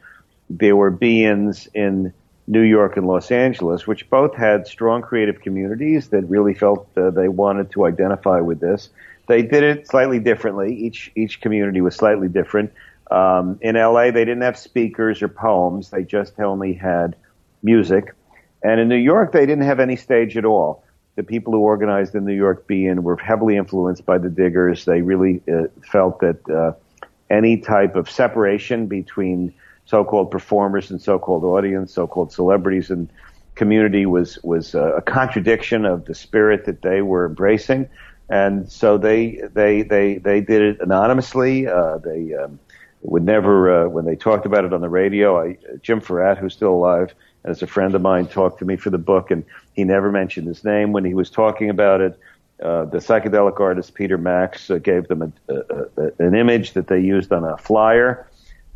there 0.50 0.76
were 0.76 0.90
be-ins 0.90 1.68
in 1.72 2.12
New 2.52 2.62
York 2.62 2.96
and 2.96 3.06
Los 3.06 3.30
Angeles, 3.30 3.86
which 3.86 4.08
both 4.08 4.34
had 4.34 4.66
strong 4.66 5.02
creative 5.02 5.40
communities 5.40 6.08
that 6.08 6.22
really 6.28 6.54
felt 6.54 6.86
uh, 6.96 7.10
they 7.10 7.28
wanted 7.28 7.70
to 7.72 7.86
identify 7.86 8.40
with 8.40 8.60
this. 8.60 8.90
They 9.26 9.42
did 9.42 9.64
it 9.64 9.88
slightly 9.88 10.18
differently. 10.18 10.74
Each 10.74 11.10
each 11.14 11.40
community 11.40 11.80
was 11.80 11.96
slightly 11.96 12.28
different. 12.28 12.72
Um, 13.10 13.58
in 13.60 13.74
LA, 13.74 14.10
they 14.10 14.24
didn't 14.24 14.42
have 14.42 14.58
speakers 14.58 15.22
or 15.22 15.28
poems; 15.28 15.90
they 15.90 16.04
just 16.04 16.38
only 16.38 16.74
had 16.74 17.16
music. 17.62 18.14
And 18.62 18.78
in 18.80 18.88
New 18.88 18.96
York, 18.96 19.32
they 19.32 19.46
didn't 19.46 19.64
have 19.64 19.80
any 19.80 19.96
stage 19.96 20.36
at 20.36 20.44
all 20.44 20.84
the 21.14 21.22
people 21.22 21.52
who 21.52 21.60
organized 21.60 22.12
the 22.12 22.20
New 22.20 22.34
York 22.34 22.66
Be-In 22.66 23.02
were 23.02 23.16
heavily 23.16 23.56
influenced 23.56 24.06
by 24.06 24.18
the 24.18 24.30
Diggers. 24.30 24.84
They 24.84 25.02
really 25.02 25.42
uh, 25.52 25.64
felt 25.90 26.20
that 26.20 26.48
uh, 26.48 26.72
any 27.28 27.58
type 27.58 27.96
of 27.96 28.10
separation 28.10 28.86
between 28.86 29.52
so-called 29.84 30.30
performers 30.30 30.90
and 30.90 31.00
so-called 31.00 31.44
audience, 31.44 31.92
so-called 31.92 32.32
celebrities 32.32 32.90
and 32.90 33.08
community 33.54 34.06
was 34.06 34.38
was 34.42 34.74
uh, 34.74 34.96
a 34.96 35.02
contradiction 35.02 35.84
of 35.84 36.06
the 36.06 36.14
spirit 36.14 36.64
that 36.64 36.82
they 36.82 37.02
were 37.02 37.26
embracing. 37.26 37.88
And 38.28 38.70
so 38.70 38.98
they 38.98 39.42
they 39.52 39.82
they 39.82 40.18
they 40.18 40.40
did 40.40 40.62
it 40.62 40.80
anonymously. 40.80 41.66
Uh, 41.66 41.98
they 41.98 42.34
um, 42.34 42.58
would 43.02 43.24
never 43.24 43.84
uh, 43.84 43.88
when 43.88 44.04
they 44.04 44.16
talked 44.16 44.46
about 44.46 44.64
it 44.64 44.72
on 44.72 44.80
the 44.80 44.88
radio. 44.88 45.42
I, 45.42 45.58
Jim 45.82 46.00
Fouratt, 46.00 46.38
who's 46.38 46.54
still 46.54 46.72
alive, 46.72 47.14
and 47.44 47.54
is 47.54 47.62
a 47.62 47.66
friend 47.66 47.94
of 47.94 48.00
mine 48.00 48.26
talked 48.26 48.58
to 48.60 48.64
me 48.64 48.76
for 48.76 48.90
the 48.90 48.98
book, 48.98 49.30
and 49.30 49.44
he 49.74 49.84
never 49.84 50.10
mentioned 50.10 50.46
his 50.46 50.64
name 50.64 50.92
when 50.92 51.04
he 51.04 51.14
was 51.14 51.28
talking 51.28 51.68
about 51.68 52.00
it. 52.00 52.18
Uh, 52.62 52.84
the 52.84 52.98
psychedelic 52.98 53.58
artist 53.58 53.92
Peter 53.94 54.16
Max 54.16 54.70
uh, 54.70 54.78
gave 54.78 55.08
them 55.08 55.34
a, 55.48 55.52
a, 55.52 55.56
a, 55.96 56.10
an 56.20 56.34
image 56.36 56.74
that 56.74 56.86
they 56.86 57.00
used 57.00 57.32
on 57.32 57.42
a 57.44 57.56
flyer, 57.56 58.28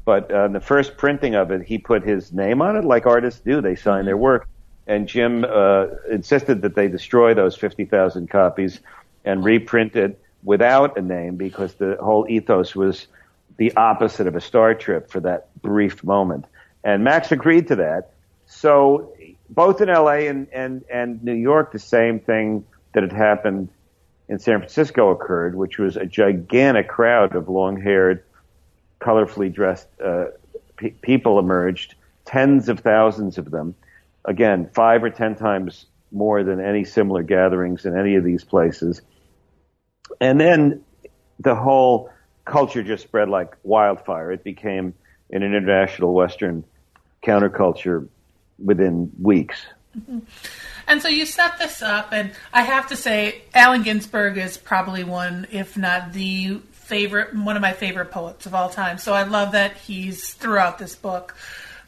but 0.06 0.30
uh, 0.30 0.48
the 0.48 0.60
first 0.60 0.96
printing 0.96 1.34
of 1.34 1.50
it, 1.50 1.62
he 1.62 1.76
put 1.76 2.02
his 2.02 2.32
name 2.32 2.62
on 2.62 2.76
it, 2.76 2.84
like 2.84 3.04
artists 3.04 3.40
do. 3.40 3.60
They 3.60 3.74
sign 3.74 4.06
their 4.06 4.16
work, 4.16 4.48
and 4.86 5.06
Jim 5.06 5.44
uh, 5.44 5.88
insisted 6.10 6.62
that 6.62 6.74
they 6.74 6.88
destroy 6.88 7.34
those 7.34 7.56
fifty 7.56 7.84
thousand 7.84 8.30
copies 8.30 8.80
and 9.24 9.44
reprint 9.44 9.96
it 9.96 10.18
without 10.44 10.96
a 10.96 11.02
name 11.02 11.36
because 11.36 11.74
the 11.74 11.98
whole 12.00 12.24
ethos 12.28 12.74
was 12.74 13.08
the 13.56 13.76
opposite 13.76 14.26
of 14.26 14.36
a 14.36 14.40
star 14.40 14.74
trip 14.74 15.10
for 15.10 15.20
that 15.20 15.48
brief 15.60 16.04
moment. 16.04 16.44
And 16.84 17.02
Max 17.02 17.32
agreed 17.32 17.68
to 17.68 17.76
that. 17.76 18.12
So 18.46 19.12
both 19.50 19.80
in 19.80 19.88
LA 19.88 20.28
and, 20.28 20.46
and, 20.52 20.84
and 20.88 21.22
New 21.24 21.34
York, 21.34 21.72
the 21.72 21.80
same 21.80 22.20
thing 22.20 22.64
that 22.92 23.02
had 23.02 23.12
happened 23.12 23.70
in 24.28 24.38
San 24.38 24.58
Francisco 24.58 25.10
occurred, 25.10 25.56
which 25.56 25.78
was 25.78 25.96
a 25.96 26.06
gigantic 26.06 26.88
crowd 26.88 27.34
of 27.34 27.48
long-haired, 27.48 28.22
colorfully 29.00 29.52
dressed 29.52 29.88
uh, 30.02 30.26
pe- 30.76 30.90
people 30.90 31.38
emerged, 31.38 31.94
tens 32.24 32.68
of 32.68 32.80
thousands 32.80 33.38
of 33.38 33.50
them. 33.50 33.74
Again, 34.24 34.70
five 34.74 35.04
or 35.04 35.10
ten 35.10 35.36
times 35.36 35.86
more 36.12 36.44
than 36.44 36.60
any 36.60 36.84
similar 36.84 37.22
gatherings 37.22 37.84
in 37.84 37.96
any 37.96 38.16
of 38.16 38.24
these 38.24 38.44
places. 38.44 39.02
And 40.20 40.40
then 40.40 40.84
the 41.38 41.54
whole 41.54 42.10
culture 42.44 42.82
just 42.82 43.02
spread 43.02 43.28
like 43.28 43.56
wildfire. 43.62 44.32
It 44.32 44.44
became 44.44 44.94
an 45.30 45.42
international 45.42 46.14
Western 46.14 46.64
counterculture 47.24 48.08
within 48.58 49.12
weeks. 49.20 49.66
Mm-hmm. 49.98 50.20
And 50.86 51.02
so 51.02 51.08
you 51.08 51.26
set 51.26 51.58
this 51.58 51.82
up, 51.82 52.12
and 52.12 52.32
I 52.52 52.62
have 52.62 52.88
to 52.88 52.96
say, 52.96 53.42
Allen 53.54 53.82
Ginsberg 53.82 54.38
is 54.38 54.56
probably 54.56 55.02
one, 55.02 55.46
if 55.50 55.76
not 55.76 56.12
the 56.12 56.60
favorite, 56.86 57.34
one 57.34 57.56
of 57.56 57.62
my 57.62 57.72
favorite 57.72 58.12
poets 58.12 58.46
of 58.46 58.54
all 58.54 58.68
time. 58.68 58.96
So 58.96 59.12
I 59.12 59.24
love 59.24 59.52
that 59.52 59.76
he's 59.76 60.34
throughout 60.34 60.78
this 60.78 60.94
book. 60.94 61.34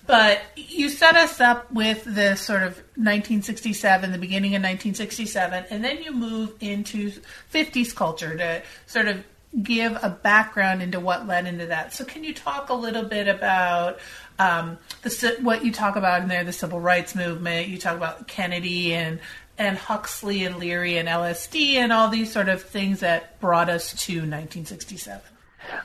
But 0.06 0.40
you 0.56 0.88
set 0.88 1.16
us 1.16 1.40
up 1.40 1.70
with 1.70 2.02
this 2.02 2.40
sort 2.40 2.62
of 2.62 2.76
1967, 2.96 4.10
the 4.10 4.18
beginning 4.18 4.52
of 4.52 4.62
1967, 4.62 5.66
and 5.70 5.84
then 5.84 6.02
you 6.02 6.12
move 6.12 6.54
into 6.60 7.12
50s 7.52 7.94
culture 7.94 8.36
to 8.36 8.62
sort 8.86 9.06
of 9.06 9.22
give 9.62 9.98
a 10.02 10.08
background 10.08 10.82
into 10.82 10.98
what 10.98 11.26
led 11.26 11.46
into 11.46 11.66
that. 11.66 11.92
So, 11.92 12.04
can 12.04 12.24
you 12.24 12.34
talk 12.34 12.70
a 12.70 12.74
little 12.74 13.04
bit 13.04 13.28
about 13.28 13.98
um, 14.38 14.78
the 15.02 15.36
what 15.42 15.64
you 15.64 15.72
talk 15.72 15.96
about 15.96 16.22
in 16.22 16.28
there, 16.28 16.42
the 16.42 16.52
civil 16.52 16.80
rights 16.80 17.14
movement? 17.14 17.68
You 17.68 17.78
talk 17.78 17.96
about 17.96 18.26
Kennedy 18.26 18.94
and 18.94 19.20
and 19.58 19.76
Huxley 19.76 20.44
and 20.44 20.56
Leary 20.56 20.96
and 20.96 21.08
LSD 21.08 21.74
and 21.74 21.92
all 21.92 22.08
these 22.08 22.32
sort 22.32 22.48
of 22.48 22.62
things 22.62 23.00
that 23.00 23.40
brought 23.40 23.68
us 23.68 23.90
to 24.06 24.12
1967. 24.14 25.20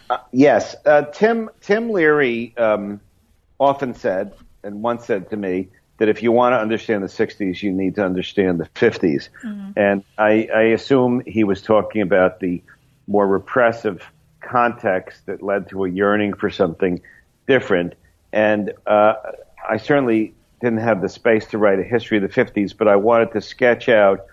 Uh, 0.10 0.18
yes, 0.32 0.76
uh, 0.86 1.04
Tim 1.04 1.50
Tim 1.62 1.90
Leary 1.90 2.56
um, 2.58 3.02
often 3.60 3.94
said, 3.96 4.34
and 4.64 4.82
once 4.82 5.06
said 5.06 5.30
to 5.32 5.38
me, 5.38 5.70
that 5.98 6.10
if 6.10 6.24
you 6.24 6.32
want 6.32 6.54
to 6.54 6.58
understand 6.58 7.04
the 7.04 7.08
60s, 7.08 7.62
you 7.62 7.72
need 7.72 7.96
to 7.96 8.04
understand 8.04 8.60
the 8.60 8.66
50s. 8.76 9.30
Mm-hmm. 9.44 9.72
And 9.78 10.04
I, 10.18 10.50
I 10.54 10.62
assume 10.64 11.22
he 11.26 11.44
was 11.44 11.62
talking 11.62 12.02
about 12.02 12.40
the 12.40 12.62
more 13.08 13.28
repressive 13.28 14.04
context 14.42 15.26
that 15.28 15.42
led 15.42 15.70
to 15.70 15.86
a 15.86 15.90
yearning 15.90 16.34
for 16.34 16.50
something 16.50 17.02
different. 17.48 17.94
And 18.32 18.74
uh, 18.86 19.14
I 19.68 19.78
certainly 19.78 20.34
didn't 20.64 20.80
have 20.80 21.02
the 21.02 21.10
space 21.10 21.46
to 21.48 21.58
write 21.58 21.78
a 21.78 21.84
history 21.84 22.18
of 22.18 22.24
the 22.24 22.30
50s, 22.30 22.74
but 22.76 22.88
I 22.88 22.96
wanted 22.96 23.34
to 23.34 23.42
sketch 23.42 23.90
out 23.90 24.26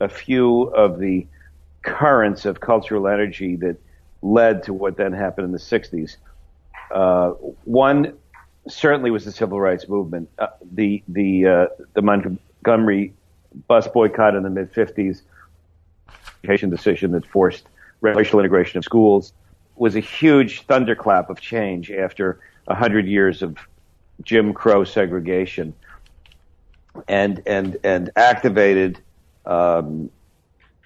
a 0.00 0.08
few 0.08 0.62
of 0.62 0.98
the 0.98 1.26
currents 1.82 2.46
of 2.46 2.58
cultural 2.58 3.06
energy 3.06 3.56
that 3.56 3.76
led 4.22 4.62
to 4.62 4.72
what 4.72 4.96
then 4.96 5.12
happened 5.12 5.44
in 5.44 5.52
the 5.52 5.58
60s. 5.58 6.16
Uh, 6.90 7.32
one 7.64 8.14
certainly 8.66 9.10
was 9.10 9.26
the 9.26 9.32
civil 9.32 9.60
rights 9.60 9.86
movement. 9.86 10.30
Uh, 10.38 10.46
the 10.72 11.02
the 11.08 11.46
uh, 11.46 11.66
the 11.92 12.00
Montgomery 12.00 13.12
bus 13.68 13.86
boycott 13.86 14.34
in 14.34 14.42
the 14.42 14.50
mid 14.50 14.72
50s, 14.72 15.20
education 16.42 16.70
decision 16.70 17.12
that 17.12 17.26
forced 17.26 17.66
racial 18.00 18.38
integration 18.38 18.78
of 18.78 18.84
schools 18.84 19.34
was 19.76 19.96
a 19.96 20.00
huge 20.00 20.62
thunderclap 20.62 21.28
of 21.28 21.40
change 21.40 21.90
after 21.90 22.40
a 22.68 22.74
hundred 22.74 23.06
years 23.06 23.42
of 23.42 23.58
Jim 24.24 24.52
Crow 24.52 24.84
segregation, 24.84 25.74
and 27.08 27.42
and 27.46 27.76
and 27.84 28.10
activated 28.16 29.00
um, 29.46 30.10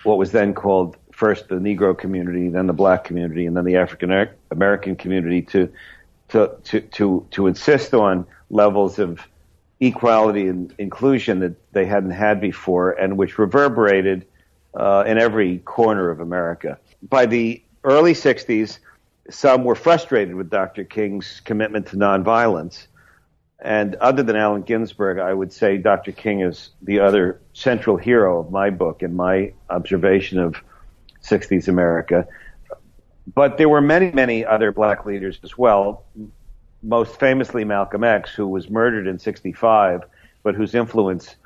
what 0.02 0.18
was 0.18 0.32
then 0.32 0.54
called 0.54 0.96
first 1.12 1.48
the 1.48 1.56
Negro 1.56 1.96
community, 1.96 2.48
then 2.48 2.66
the 2.66 2.72
Black 2.72 3.04
community, 3.04 3.46
and 3.46 3.56
then 3.56 3.64
the 3.64 3.76
African 3.76 4.28
American 4.50 4.96
community 4.96 5.42
to 5.42 5.72
to 6.28 6.50
to 6.92 7.26
to 7.30 7.46
insist 7.46 7.94
on 7.94 8.26
levels 8.50 8.98
of 8.98 9.20
equality 9.80 10.48
and 10.48 10.74
inclusion 10.78 11.38
that 11.38 11.54
they 11.72 11.86
hadn't 11.86 12.10
had 12.10 12.40
before, 12.40 12.90
and 12.90 13.16
which 13.16 13.38
reverberated 13.38 14.26
uh, 14.74 15.04
in 15.06 15.18
every 15.18 15.58
corner 15.58 16.10
of 16.10 16.20
America 16.20 16.78
by 17.02 17.26
the 17.26 17.62
early 17.84 18.12
60s, 18.12 18.78
some 19.30 19.64
were 19.64 19.74
frustrated 19.74 20.34
with 20.34 20.50
Dr. 20.50 20.84
King's 20.84 21.40
commitment 21.44 21.86
to 21.88 21.96
nonviolence. 21.96 22.86
And 23.60 23.96
other 23.96 24.22
than 24.22 24.36
Allen 24.36 24.62
Ginsberg, 24.62 25.18
I 25.18 25.34
would 25.34 25.52
say 25.52 25.78
Dr. 25.78 26.12
King 26.12 26.42
is 26.42 26.70
the 26.80 27.00
other 27.00 27.40
central 27.52 27.96
hero 27.96 28.40
of 28.40 28.52
my 28.52 28.70
book 28.70 29.02
and 29.02 29.16
my 29.16 29.52
observation 29.68 30.38
of 30.38 30.56
60s 31.24 31.66
America. 31.66 32.28
But 33.34 33.58
there 33.58 33.68
were 33.68 33.80
many, 33.80 34.12
many 34.12 34.44
other 34.44 34.70
black 34.70 35.04
leaders 35.04 35.40
as 35.42 35.58
well. 35.58 36.04
most 36.82 37.18
famously 37.18 37.64
Malcolm 37.64 38.04
X, 38.04 38.32
who 38.32 38.46
was 38.46 38.70
murdered 38.70 39.06
in 39.06 39.18
65, 39.18 40.02
but 40.42 40.54
whose 40.54 40.74
influence 40.74 41.36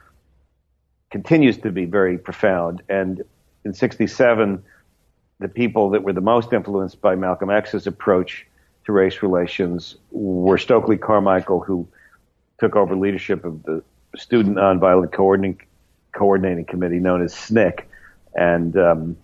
continues 1.11 1.59
to 1.59 1.71
be 1.71 1.85
very 1.85 2.19
profound. 2.19 2.83
And 2.89 3.23
in 3.65 3.75
67, 3.75 4.63
the 5.39 5.49
people 5.49 5.91
that 5.91 6.03
were 6.03 6.13
the 6.13 6.21
most 6.21 6.53
influenced 6.53 7.01
by 7.01 7.15
Malcolm 7.15 7.51
X's 7.51 7.87
approach 7.87 8.47
to 8.85 8.93
race 8.93 9.23
relations 9.23 9.97
were 10.11 10.59
Stokely 10.59 10.97
Carmichael, 10.97 11.61
who 11.61 11.89
took 12.63 12.77
over 12.77 12.95
leadership 12.95 13.45
of 13.45 13.65
the 13.65 13.83
Student 14.15 14.57
Nonviolent 14.57 15.11
Coordinating, 15.11 15.67
Coordinating 16.13 16.65
Committee, 16.65 17.01
known 17.01 17.21
as 17.21 17.35
SNCC, 17.35 17.83
and 18.37 18.77
um, 18.79 19.17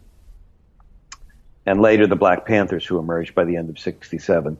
and 1.65 1.81
later 1.81 2.09
the 2.09 2.17
Black 2.17 2.47
Panthers, 2.47 2.85
who 2.85 2.99
emerged 2.99 3.37
by 3.37 3.45
the 3.45 3.55
end 3.55 3.71
of 3.71 3.79
'67. 3.79 4.59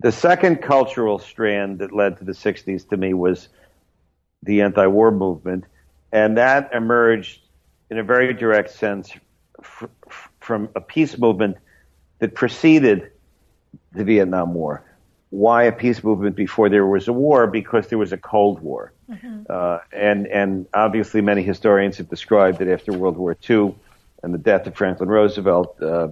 The 0.00 0.12
second 0.12 0.56
cultural 0.56 1.18
strand 1.18 1.78
that 1.78 1.90
led 1.90 2.18
to 2.18 2.24
the 2.24 2.32
'60s 2.32 2.86
to 2.90 2.98
me 2.98 3.14
was 3.14 3.48
the 4.42 4.60
anti-war 4.60 5.10
movement, 5.10 5.64
and 6.12 6.36
that 6.36 6.74
emerged 6.74 7.40
in 7.90 7.98
a 7.98 8.04
very 8.04 8.34
direct 8.34 8.72
sense 8.72 9.10
f- 9.58 9.88
from 10.40 10.68
a 10.76 10.82
peace 10.82 11.16
movement 11.16 11.56
that 12.18 12.34
preceded 12.34 13.10
the 13.94 14.04
Vietnam 14.04 14.52
War. 14.52 14.84
Why 15.30 15.64
a 15.64 15.72
peace 15.72 16.02
movement 16.04 16.36
before 16.36 16.68
there 16.68 16.86
was 16.86 17.08
a 17.08 17.12
war? 17.12 17.46
Because 17.46 17.88
there 17.88 17.98
was 17.98 18.12
a 18.12 18.16
Cold 18.16 18.60
War, 18.60 18.92
mm-hmm. 19.10 19.42
uh, 19.50 19.78
and 19.92 20.26
and 20.28 20.66
obviously 20.72 21.20
many 21.20 21.42
historians 21.42 21.96
have 21.96 22.08
described 22.08 22.58
that 22.58 22.68
after 22.68 22.92
World 22.92 23.16
War 23.16 23.36
II 23.48 23.74
and 24.22 24.32
the 24.32 24.38
death 24.38 24.66
of 24.66 24.76
Franklin 24.76 25.08
Roosevelt, 25.08 25.82
uh, 25.82 26.08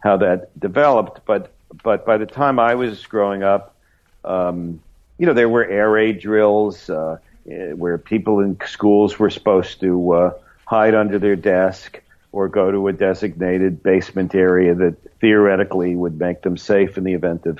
how 0.00 0.18
that 0.18 0.58
developed. 0.60 1.24
But 1.24 1.52
but 1.82 2.04
by 2.04 2.18
the 2.18 2.26
time 2.26 2.58
I 2.58 2.74
was 2.74 3.06
growing 3.06 3.42
up, 3.42 3.74
um, 4.24 4.82
you 5.18 5.26
know, 5.26 5.32
there 5.32 5.48
were 5.48 5.64
air 5.64 5.90
raid 5.90 6.20
drills 6.20 6.90
uh, 6.90 7.18
where 7.44 7.98
people 7.98 8.40
in 8.40 8.58
schools 8.66 9.18
were 9.18 9.30
supposed 9.30 9.80
to 9.80 10.12
uh, 10.12 10.32
hide 10.66 10.94
under 10.94 11.18
their 11.18 11.36
desk 11.36 12.00
or 12.32 12.48
go 12.48 12.70
to 12.70 12.88
a 12.88 12.92
designated 12.92 13.82
basement 13.82 14.34
area 14.34 14.74
that 14.74 14.94
theoretically 15.20 15.96
would 15.96 16.18
make 16.18 16.42
them 16.42 16.56
safe 16.56 16.96
in 16.96 17.04
the 17.04 17.14
event 17.14 17.46
of 17.46 17.58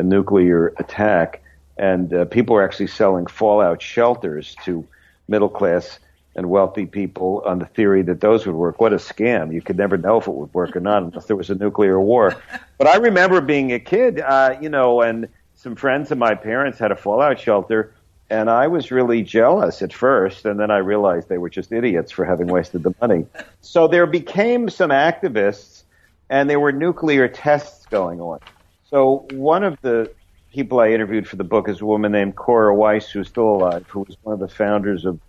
a 0.00 0.02
nuclear 0.02 0.72
attack. 0.78 1.42
And 1.76 2.12
uh, 2.12 2.24
people 2.26 2.56
were 2.56 2.64
actually 2.64 2.88
selling 2.88 3.26
fallout 3.26 3.80
shelters 3.80 4.56
to 4.64 4.86
middle 5.28 5.48
class 5.48 5.98
and 6.36 6.48
wealthy 6.48 6.86
people 6.86 7.42
on 7.44 7.58
the 7.58 7.66
theory 7.66 8.02
that 8.02 8.20
those 8.20 8.46
would 8.46 8.54
work. 8.54 8.80
What 8.80 8.92
a 8.92 8.96
scam. 8.96 9.52
You 9.52 9.62
could 9.62 9.76
never 9.76 9.96
know 9.96 10.18
if 10.18 10.26
it 10.26 10.34
would 10.34 10.52
work 10.54 10.76
or 10.76 10.80
not 10.80 11.02
unless 11.02 11.26
there 11.26 11.36
was 11.36 11.50
a 11.50 11.54
nuclear 11.54 12.00
war. 12.00 12.36
But 12.78 12.86
I 12.86 12.96
remember 12.96 13.40
being 13.40 13.72
a 13.72 13.80
kid, 13.80 14.20
uh, 14.20 14.56
you 14.60 14.68
know, 14.68 15.00
and 15.00 15.28
some 15.54 15.76
friends 15.76 16.10
of 16.10 16.18
my 16.18 16.34
parents 16.34 16.78
had 16.78 16.92
a 16.92 16.96
fallout 16.96 17.40
shelter 17.40 17.92
and 18.30 18.48
I 18.48 18.68
was 18.68 18.92
really 18.92 19.22
jealous 19.22 19.82
at 19.82 19.92
first, 19.92 20.46
and 20.46 20.58
then 20.58 20.70
I 20.70 20.78
realized 20.78 21.28
they 21.28 21.36
were 21.36 21.50
just 21.50 21.72
idiots 21.72 22.12
for 22.12 22.24
having 22.24 22.46
wasted 22.46 22.84
the 22.84 22.94
money. 23.00 23.26
So 23.60 23.88
there 23.88 24.06
became 24.06 24.70
some 24.70 24.90
activists, 24.90 25.82
and 26.30 26.48
there 26.48 26.60
were 26.60 26.70
nuclear 26.70 27.26
tests 27.26 27.86
going 27.86 28.20
on. 28.20 28.38
So 28.90 29.26
one 29.32 29.62
of 29.62 29.80
the 29.82 30.10
people 30.52 30.80
I 30.80 30.90
interviewed 30.90 31.28
for 31.28 31.36
the 31.36 31.44
book 31.44 31.68
is 31.68 31.80
a 31.80 31.86
woman 31.86 32.10
named 32.10 32.34
Cora 32.34 32.74
Weiss, 32.74 33.08
who's 33.08 33.28
still 33.28 33.48
alive, 33.48 33.86
who 33.88 34.00
was 34.00 34.16
one 34.22 34.32
of 34.34 34.40
the 34.40 34.48
founders 34.48 35.04
of 35.04 35.20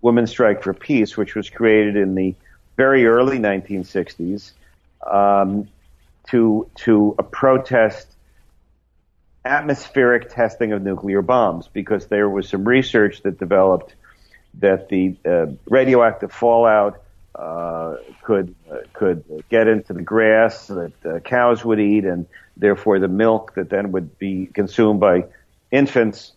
Women's 0.00 0.30
Strike 0.30 0.62
for 0.62 0.72
Peace, 0.72 1.16
which 1.16 1.34
was 1.34 1.50
created 1.50 1.96
in 1.96 2.14
the 2.14 2.34
very 2.76 3.06
early 3.06 3.38
1960s 3.38 4.52
um, 5.06 5.68
to 6.28 6.70
to 6.76 7.14
a 7.18 7.22
protest 7.22 8.06
atmospheric 9.44 10.30
testing 10.30 10.72
of 10.72 10.82
nuclear 10.82 11.22
bombs 11.22 11.68
because 11.68 12.06
there 12.06 12.28
was 12.28 12.48
some 12.48 12.66
research 12.66 13.22
that 13.22 13.38
developed 13.38 13.94
that 14.54 14.88
the 14.88 15.16
uh, 15.26 15.46
radioactive 15.68 16.32
fallout 16.32 17.02
uh, 17.38 17.94
could 18.22 18.52
uh, 18.68 18.78
could 18.92 19.22
get 19.48 19.68
into 19.68 19.92
the 19.92 20.02
grass 20.02 20.66
that 20.66 20.92
uh, 21.06 21.20
cows 21.20 21.64
would 21.64 21.78
eat, 21.78 22.04
and 22.04 22.26
therefore 22.56 22.98
the 22.98 23.06
milk 23.06 23.54
that 23.54 23.70
then 23.70 23.92
would 23.92 24.18
be 24.18 24.46
consumed 24.46 24.98
by 24.98 25.24
infants 25.70 26.32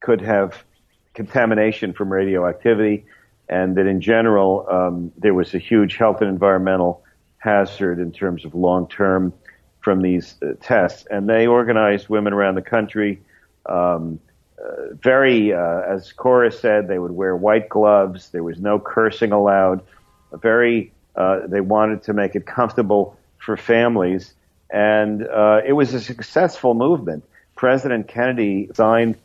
could 0.00 0.22
have 0.22 0.64
contamination 1.12 1.92
from 1.92 2.10
radioactivity, 2.10 3.04
and 3.50 3.76
that 3.76 3.86
in 3.86 4.00
general 4.00 4.66
um, 4.70 5.12
there 5.18 5.34
was 5.34 5.52
a 5.52 5.58
huge 5.58 5.96
health 5.96 6.22
and 6.22 6.30
environmental 6.30 7.04
hazard 7.36 7.98
in 7.98 8.10
terms 8.10 8.46
of 8.46 8.54
long 8.54 8.88
term 8.88 9.34
from 9.82 10.00
these 10.00 10.36
uh, 10.42 10.54
tests, 10.62 11.06
and 11.10 11.28
they 11.28 11.46
organized 11.46 12.08
women 12.08 12.32
around 12.32 12.54
the 12.54 12.62
country. 12.62 13.20
Um, 13.66 14.20
uh, 14.58 14.94
very, 14.94 15.52
as 15.52 16.12
Cora 16.12 16.52
said, 16.52 16.88
they 16.88 16.98
would 16.98 17.12
wear 17.12 17.36
white 17.36 17.68
gloves. 17.68 18.30
There 18.30 18.42
was 18.42 18.58
no 18.58 18.78
cursing 18.78 19.32
allowed. 19.32 19.82
Very, 20.32 20.92
uh, 21.16 21.46
they 21.46 21.60
wanted 21.60 22.04
to 22.04 22.12
make 22.12 22.34
it 22.34 22.46
comfortable 22.46 23.16
for 23.38 23.56
families, 23.56 24.32
and 24.70 25.26
uh, 25.26 25.60
it 25.66 25.72
was 25.72 25.94
a 25.94 26.00
successful 26.00 26.74
movement. 26.74 27.24
President 27.56 28.08
Kennedy 28.08 28.70
signed 28.74 29.16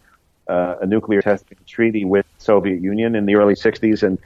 uh, 0.47 0.77
a 0.81 0.85
nuclear 0.85 1.21
testing 1.21 1.57
treaty 1.67 2.05
with 2.05 2.25
the 2.37 2.43
Soviet 2.43 2.81
Union 2.81 3.15
in 3.15 3.25
the 3.25 3.35
early 3.35 3.55
'60s, 3.55 4.03
and 4.03 4.17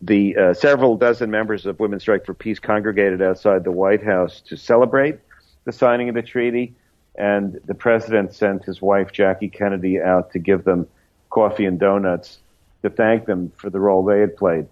the 0.00 0.54
several 0.58 0.96
dozen 0.96 1.30
members 1.30 1.66
of 1.66 1.78
Women's 1.78 2.02
Strike 2.02 2.24
for 2.24 2.34
Peace 2.34 2.58
congregated 2.58 3.22
outside 3.22 3.62
the 3.62 3.70
White 3.70 4.02
House 4.02 4.40
to 4.46 4.56
celebrate 4.56 5.18
the 5.64 5.72
signing 5.72 6.08
of 6.08 6.14
the 6.14 6.22
treaty, 6.22 6.74
and 7.14 7.60
the 7.66 7.74
president 7.74 8.34
sent 8.34 8.64
his 8.64 8.80
wife 8.80 9.12
Jackie 9.12 9.48
Kennedy 9.48 10.00
out 10.00 10.32
to 10.32 10.38
give 10.38 10.64
them 10.64 10.88
coffee 11.30 11.66
and 11.66 11.78
donuts 11.78 12.38
to 12.82 12.90
thank 12.90 13.26
them 13.26 13.52
for 13.56 13.70
the 13.70 13.80
role 13.80 14.04
they 14.04 14.20
had 14.20 14.36
played. 14.36 14.66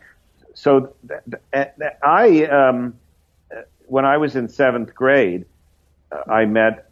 So 0.54 0.92
th- 1.08 1.20
th- 1.52 1.92
I, 2.02 2.44
um, 2.46 2.98
when 3.86 4.04
I 4.04 4.16
was 4.16 4.36
in 4.36 4.48
seventh 4.48 4.94
grade, 4.94 5.44
uh, 6.12 6.22
I 6.30 6.44
met 6.44 6.90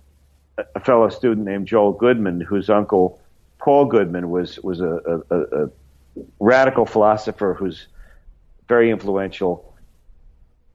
a 0.74 0.80
fellow 0.80 1.08
student 1.08 1.46
named 1.46 1.66
Joel 1.66 1.92
Goodman, 1.92 2.40
whose 2.40 2.68
uncle 2.68 3.20
Paul 3.58 3.84
Goodman 3.86 4.30
was 4.30 4.58
was 4.60 4.80
a, 4.80 5.22
a, 5.30 5.64
a 5.64 5.70
radical 6.40 6.86
philosopher 6.86 7.54
who's 7.54 7.86
very 8.68 8.90
influential 8.90 9.74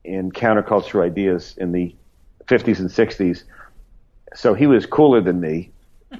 in 0.04 0.32
counterculture 0.32 1.02
ideas 1.02 1.54
in 1.56 1.72
the 1.72 1.94
50s 2.46 2.78
and 2.78 2.90
60s. 2.90 3.42
So 4.34 4.54
he 4.54 4.66
was 4.66 4.84
cooler 4.86 5.20
than 5.20 5.40
me, 5.40 5.70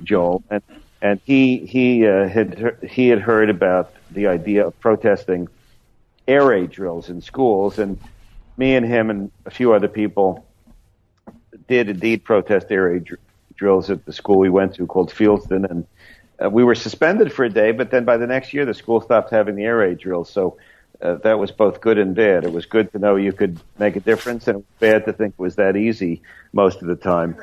Joel, 0.03 0.43
and 0.51 0.63
and 1.03 1.21
he 1.25 1.59
he 1.67 2.07
uh, 2.07 2.29
had 2.29 2.79
he 2.83 3.09
had 3.09 3.21
heard 3.21 3.51
about 3.51 3.93
the 4.11 4.27
idea 4.27 4.67
of 4.67 4.79
protesting 4.81 5.49
air 6.27 6.47
raid 6.47 6.71
drills 6.71 7.09
in 7.09 7.21
schools, 7.21 7.79
and 7.79 7.99
me 8.57 8.75
and 8.75 8.87
him 8.87 9.11
and 9.11 9.31
a 9.47 9.51
few 9.51 9.73
other 9.73 9.89
people 9.89 10.47
did 11.69 11.89
indeed 11.89 12.25
protest 12.25 12.67
air 12.71 12.85
raid 12.85 13.05
dr- 13.05 13.21
drills 13.57 13.91
at 13.91 14.05
the 14.05 14.13
school 14.13 14.39
we 14.39 14.51
went 14.51 14.75
to 14.75 14.87
called 14.87 15.11
Fieldston, 15.11 15.69
and 15.71 15.87
uh, 16.43 16.51
we 16.51 16.65
were 16.65 16.75
suspended 16.75 17.33
for 17.33 17.45
a 17.45 17.51
day. 17.51 17.73
But 17.73 17.91
then 17.91 18.05
by 18.05 18.17
the 18.17 18.27
next 18.27 18.53
year, 18.53 18.65
the 18.65 18.75
school 18.75 19.01
stopped 19.01 19.31
having 19.31 19.55
the 19.55 19.65
air 19.65 19.79
raid 19.79 19.99
drills, 19.99 20.31
so 20.31 20.57
uh, 21.01 21.17
that 21.17 21.39
was 21.39 21.51
both 21.51 21.81
good 21.81 21.99
and 21.99 22.15
bad. 22.15 22.45
It 22.45 22.53
was 22.53 22.67
good 22.67 22.93
to 22.93 22.99
know 22.99 23.17
you 23.17 23.33
could 23.33 23.61
make 23.79 23.97
a 23.97 24.01
difference, 24.01 24.49
and 24.49 24.57
it 24.57 24.59
was 24.59 24.81
bad 24.81 25.05
to 25.07 25.13
think 25.13 25.35
it 25.39 25.43
was 25.43 25.57
that 25.57 25.77
easy 25.77 26.23
most 26.53 26.83
of 26.83 26.89
the 26.89 26.97
time. 26.97 27.37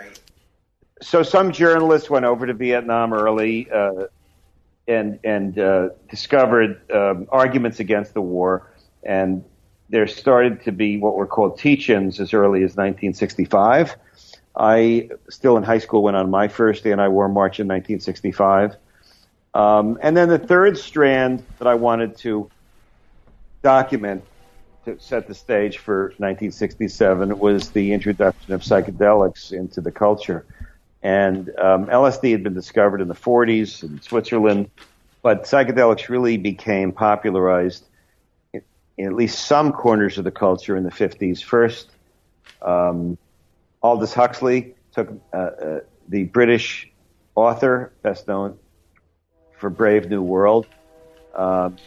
So 1.01 1.23
some 1.23 1.51
journalists 1.51 2.09
went 2.09 2.25
over 2.25 2.45
to 2.45 2.53
Vietnam 2.53 3.13
early 3.13 3.69
uh, 3.71 4.05
and 4.91 5.19
and 5.23 5.57
uh, 5.57 5.89
discovered 6.09 6.81
um, 6.91 7.27
arguments 7.29 7.79
against 7.79 8.13
the 8.13 8.21
war, 8.21 8.71
and 9.03 9.43
there 9.89 10.07
started 10.07 10.63
to 10.63 10.71
be 10.71 10.97
what 10.97 11.15
were 11.15 11.27
called 11.27 11.57
teach-ins 11.57 12.19
as 12.19 12.33
early 12.33 12.59
as 12.59 12.71
1965. 12.71 13.95
I 14.55 15.09
still 15.29 15.57
in 15.57 15.63
high 15.63 15.79
school 15.79 16.03
went 16.03 16.17
on 16.17 16.29
my 16.29 16.47
first 16.47 16.85
anti-war 16.85 17.29
march 17.29 17.59
in 17.59 17.67
1965, 17.67 18.75
um, 19.53 19.97
and 20.01 20.15
then 20.15 20.29
the 20.29 20.39
third 20.39 20.77
strand 20.77 21.45
that 21.59 21.67
I 21.67 21.75
wanted 21.75 22.17
to 22.19 22.49
document 23.63 24.23
to 24.85 24.99
set 24.99 25.27
the 25.27 25.35
stage 25.35 25.77
for 25.77 26.05
1967 26.17 27.37
was 27.37 27.69
the 27.71 27.93
introduction 27.93 28.53
of 28.53 28.61
psychedelics 28.61 29.51
into 29.51 29.79
the 29.79 29.91
culture. 29.91 30.45
And 31.03 31.49
um, 31.57 31.87
LSD 31.87 32.31
had 32.31 32.43
been 32.43 32.53
discovered 32.53 33.01
in 33.01 33.07
the 33.07 33.15
40s 33.15 33.83
in 33.83 34.01
Switzerland, 34.01 34.69
but 35.21 35.43
psychedelics 35.43 36.09
really 36.09 36.37
became 36.37 36.91
popularized 36.91 37.83
in, 38.53 38.61
in 38.97 39.07
at 39.07 39.13
least 39.13 39.39
some 39.39 39.71
corners 39.71 40.17
of 40.17 40.23
the 40.23 40.31
culture 40.31 40.75
in 40.75 40.83
the 40.83 40.91
50s. 40.91 41.43
First, 41.43 41.89
um, 42.61 43.17
Aldous 43.81 44.13
Huxley 44.13 44.75
took 44.93 45.11
uh, 45.33 45.37
uh, 45.37 45.79
the 46.07 46.25
British 46.25 46.91
author, 47.35 47.91
best 48.03 48.27
known 48.27 48.59
for 49.57 49.69
Brave 49.69 50.09
New 50.09 50.21
World. 50.21 50.67
Um, 51.35 51.77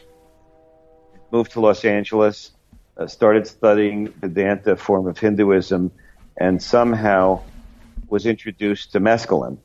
moved 1.31 1.53
to 1.53 1.61
Los 1.61 1.85
Angeles, 1.85 2.53
uh, 2.97 3.07
started 3.07 3.47
studying 3.47 4.09
Vedanta 4.09 4.77
form 4.77 5.07
of 5.07 5.19
Hinduism, 5.19 5.93
and 6.37 6.63
somehow 6.63 7.43
was 8.15 8.27
introduced 8.27 8.93
to 8.93 9.01
mescaline. 9.01 9.59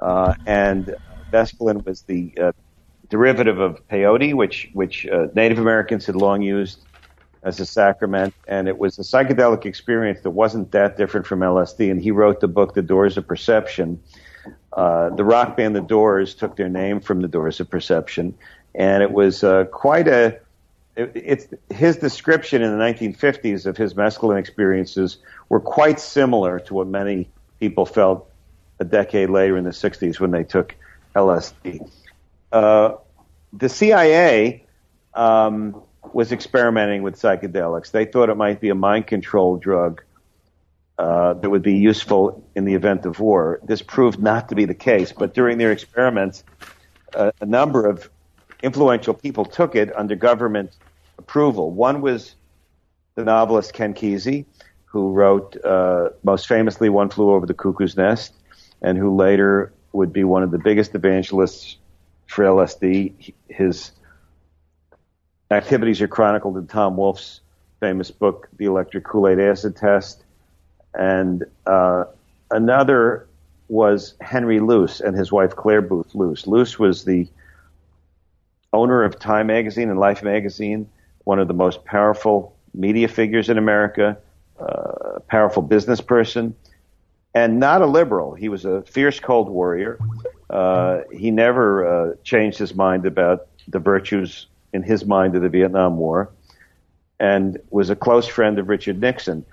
uh, 0.00 0.32
and 0.46 0.82
mescaline 1.30 1.84
was 1.84 1.98
the 2.12 2.22
uh, 2.40 2.52
derivative 3.10 3.58
of 3.60 3.86
peyote, 3.88 4.34
which 4.34 4.70
which 4.72 5.06
uh, 5.06 5.26
Native 5.34 5.58
Americans 5.58 6.06
had 6.06 6.16
long 6.16 6.40
used 6.40 6.78
as 7.42 7.60
a 7.60 7.66
sacrament, 7.66 8.32
and 8.48 8.66
it 8.66 8.78
was 8.78 8.98
a 8.98 9.02
psychedelic 9.02 9.66
experience 9.66 10.20
that 10.22 10.30
wasn't 10.30 10.72
that 10.72 10.96
different 10.96 11.26
from 11.26 11.40
LSD. 11.40 11.90
And 11.90 12.00
he 12.00 12.10
wrote 12.10 12.40
the 12.40 12.48
book, 12.48 12.74
The 12.74 12.82
Doors 12.82 13.16
of 13.18 13.24
Perception. 13.28 14.00
Uh, 14.72 15.10
the 15.10 15.24
rock 15.24 15.56
band 15.56 15.76
The 15.76 15.86
Doors 15.96 16.34
took 16.34 16.56
their 16.56 16.68
name 16.68 16.98
from 17.00 17.20
The 17.20 17.28
Doors 17.28 17.60
of 17.60 17.68
Perception, 17.70 18.34
and 18.74 19.02
it 19.02 19.12
was 19.12 19.44
uh, 19.44 19.64
quite 19.66 20.08
a. 20.08 20.38
It, 20.96 21.12
it's 21.14 21.46
his 21.68 21.96
description 21.98 22.62
in 22.62 22.70
the 22.76 22.82
1950s 22.82 23.66
of 23.66 23.76
his 23.76 23.92
mescaline 23.94 24.38
experiences 24.38 25.18
were 25.50 25.60
quite 25.60 26.00
similar 26.00 26.58
to 26.66 26.74
what 26.74 26.86
many 26.88 27.28
people 27.60 27.86
felt 27.86 28.30
a 28.78 28.84
decade 28.84 29.30
later 29.30 29.56
in 29.56 29.64
the 29.64 29.70
60s 29.70 30.20
when 30.20 30.30
they 30.30 30.44
took 30.44 30.74
LSD. 31.14 31.90
Uh, 32.52 32.94
the 33.52 33.68
CIA 33.68 34.64
um, 35.14 35.82
was 36.12 36.32
experimenting 36.32 37.02
with 37.02 37.20
psychedelics. 37.20 37.90
They 37.90 38.04
thought 38.04 38.28
it 38.28 38.36
might 38.36 38.60
be 38.60 38.68
a 38.68 38.74
mind 38.74 39.06
control 39.06 39.56
drug 39.56 40.02
uh, 40.98 41.34
that 41.34 41.50
would 41.50 41.62
be 41.62 41.74
useful 41.74 42.46
in 42.54 42.64
the 42.64 42.74
event 42.74 43.06
of 43.06 43.20
war. 43.20 43.60
This 43.62 43.82
proved 43.82 44.20
not 44.20 44.48
to 44.50 44.54
be 44.54 44.64
the 44.64 44.74
case, 44.74 45.12
but 45.12 45.34
during 45.34 45.58
their 45.58 45.72
experiments, 45.72 46.44
uh, 47.14 47.32
a 47.40 47.46
number 47.46 47.86
of 47.86 48.08
influential 48.62 49.14
people 49.14 49.44
took 49.44 49.74
it 49.74 49.94
under 49.96 50.14
government 50.14 50.76
approval. 51.18 51.70
One 51.70 52.00
was 52.00 52.34
the 53.14 53.24
novelist 53.24 53.72
Ken 53.72 53.94
Kesey, 53.94 54.44
who 54.86 55.10
wrote 55.10 55.56
uh, 55.64 56.10
most 56.22 56.48
famously 56.48 56.88
One 56.88 57.10
Flew 57.10 57.30
Over 57.30 57.46
the 57.46 57.54
Cuckoo's 57.54 57.96
Nest, 57.96 58.32
and 58.82 58.96
who 58.96 59.14
later 59.14 59.72
would 59.92 60.12
be 60.12 60.24
one 60.24 60.42
of 60.42 60.50
the 60.50 60.58
biggest 60.58 60.94
evangelists 60.94 61.76
for 62.26 62.44
LSD. 62.44 63.34
His 63.48 63.92
activities 65.50 66.00
are 66.00 66.08
chronicled 66.08 66.56
in 66.56 66.66
Tom 66.66 66.96
Wolfe's 66.96 67.40
famous 67.80 68.10
book, 68.10 68.48
The 68.56 68.64
Electric 68.66 69.04
Kool-Aid 69.04 69.38
Acid 69.38 69.76
Test. 69.76 70.24
And 70.94 71.44
uh, 71.66 72.04
another 72.50 73.28
was 73.68 74.14
Henry 74.20 74.60
Luce 74.60 75.00
and 75.00 75.16
his 75.16 75.32
wife 75.32 75.54
Clare 75.54 75.82
Boothe 75.82 76.14
Luce. 76.14 76.46
Luce 76.46 76.78
was 76.78 77.04
the 77.04 77.28
owner 78.72 79.02
of 79.02 79.18
Time 79.18 79.48
Magazine 79.48 79.90
and 79.90 79.98
Life 79.98 80.22
Magazine, 80.22 80.88
one 81.24 81.38
of 81.38 81.48
the 81.48 81.54
most 81.54 81.84
powerful 81.84 82.56
media 82.74 83.08
figures 83.08 83.48
in 83.48 83.58
America, 83.58 84.16
a 84.58 85.20
powerful 85.20 85.62
business 85.62 86.00
person, 86.00 86.54
and 87.34 87.60
not 87.60 87.82
a 87.82 87.86
liberal. 87.86 88.34
He 88.34 88.48
was 88.48 88.64
a 88.64 88.82
fierce 88.82 89.20
Cold 89.20 89.48
Warrior. 89.48 89.98
Uh, 90.48 91.00
he 91.12 91.30
never 91.30 91.86
uh, 91.86 92.14
changed 92.24 92.58
his 92.58 92.74
mind 92.74 93.06
about 93.06 93.48
the 93.68 93.78
virtues 93.78 94.46
in 94.72 94.82
his 94.82 95.04
mind 95.04 95.34
of 95.34 95.42
the 95.42 95.48
Vietnam 95.48 95.96
War, 95.96 96.30
and 97.18 97.58
was 97.70 97.90
a 97.90 97.96
close 97.96 98.26
friend 98.26 98.58
of 98.58 98.68
Richard 98.68 99.00
Nixon. 99.00 99.44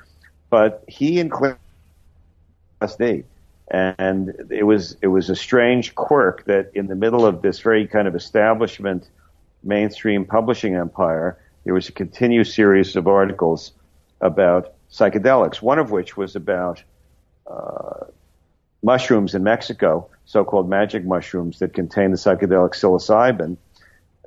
But 0.50 0.84
he 0.88 1.20
and 1.20 1.32
Clinton 1.32 1.60
and 3.70 4.34
it 4.50 4.64
was 4.64 4.98
it 5.02 5.08
was 5.08 5.30
a 5.30 5.36
strange 5.36 5.96
quirk 5.96 6.46
that 6.46 6.72
in 6.76 6.88
the 6.88 6.96
middle 6.96 7.26
of 7.26 7.42
this 7.42 7.60
very 7.60 7.88
kind 7.88 8.08
of 8.08 8.16
establishment 8.16 9.10
mainstream 9.64 10.26
publishing 10.26 10.76
empire, 10.76 11.38
there 11.64 11.74
was 11.74 11.88
a 11.90 11.92
continuous 11.92 12.54
series 12.54 12.96
of 12.96 13.08
articles 13.08 13.72
about 14.22 14.74
psychedelics. 14.94 15.62
One 15.62 15.80
of 15.80 15.92
which 15.92 16.16
was 16.16 16.36
about 16.36 16.84
uh, 17.50 18.06
mushrooms 18.84 19.34
in 19.34 19.44
Mexico, 19.44 20.08
so-called 20.26 20.70
magic 20.70 21.04
mushrooms 21.04 21.60
that 21.60 21.74
contain 21.74 22.12
the 22.12 22.18
psychedelic 22.18 22.74
psilocybin. 22.74 23.58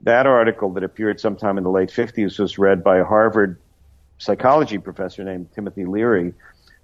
That 0.02 0.26
article 0.26 0.72
that 0.74 0.82
appeared 0.82 1.20
sometime 1.20 1.56
in 1.56 1.64
the 1.64 1.70
late 1.70 1.90
50s 1.90 2.38
was 2.38 2.58
read 2.58 2.82
by 2.82 2.98
a 2.98 3.04
Harvard 3.04 3.58
psychology 4.18 4.78
professor 4.78 5.24
named 5.24 5.48
Timothy 5.54 5.84
Leary, 5.84 6.34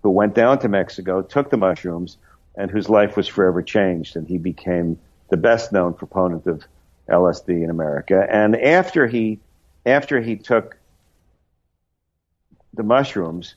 who 0.03 0.11
went 0.11 0.35
down 0.35 0.59
to 0.61 0.68
Mexico, 0.68 1.21
took 1.21 1.51
the 1.51 1.57
mushrooms, 1.57 2.18
and 2.55 2.71
whose 2.71 2.88
life 2.88 3.16
was 3.16 3.27
forever 3.27 3.62
changed, 3.62 4.16
and 4.16 4.29
he 4.29 4.38
became 4.38 4.99
the 5.31 5.37
best 5.37 5.73
known 5.73 5.95
proponent 5.95 6.47
of 6.47 6.64
LSD 7.09 7.64
in 7.64 7.71
America. 7.71 8.27
And 8.31 8.57
after 8.57 9.07
he 9.07 9.40
after 9.85 10.21
he 10.21 10.37
took 10.37 10.77
the 12.75 12.83
mushrooms, 12.83 13.57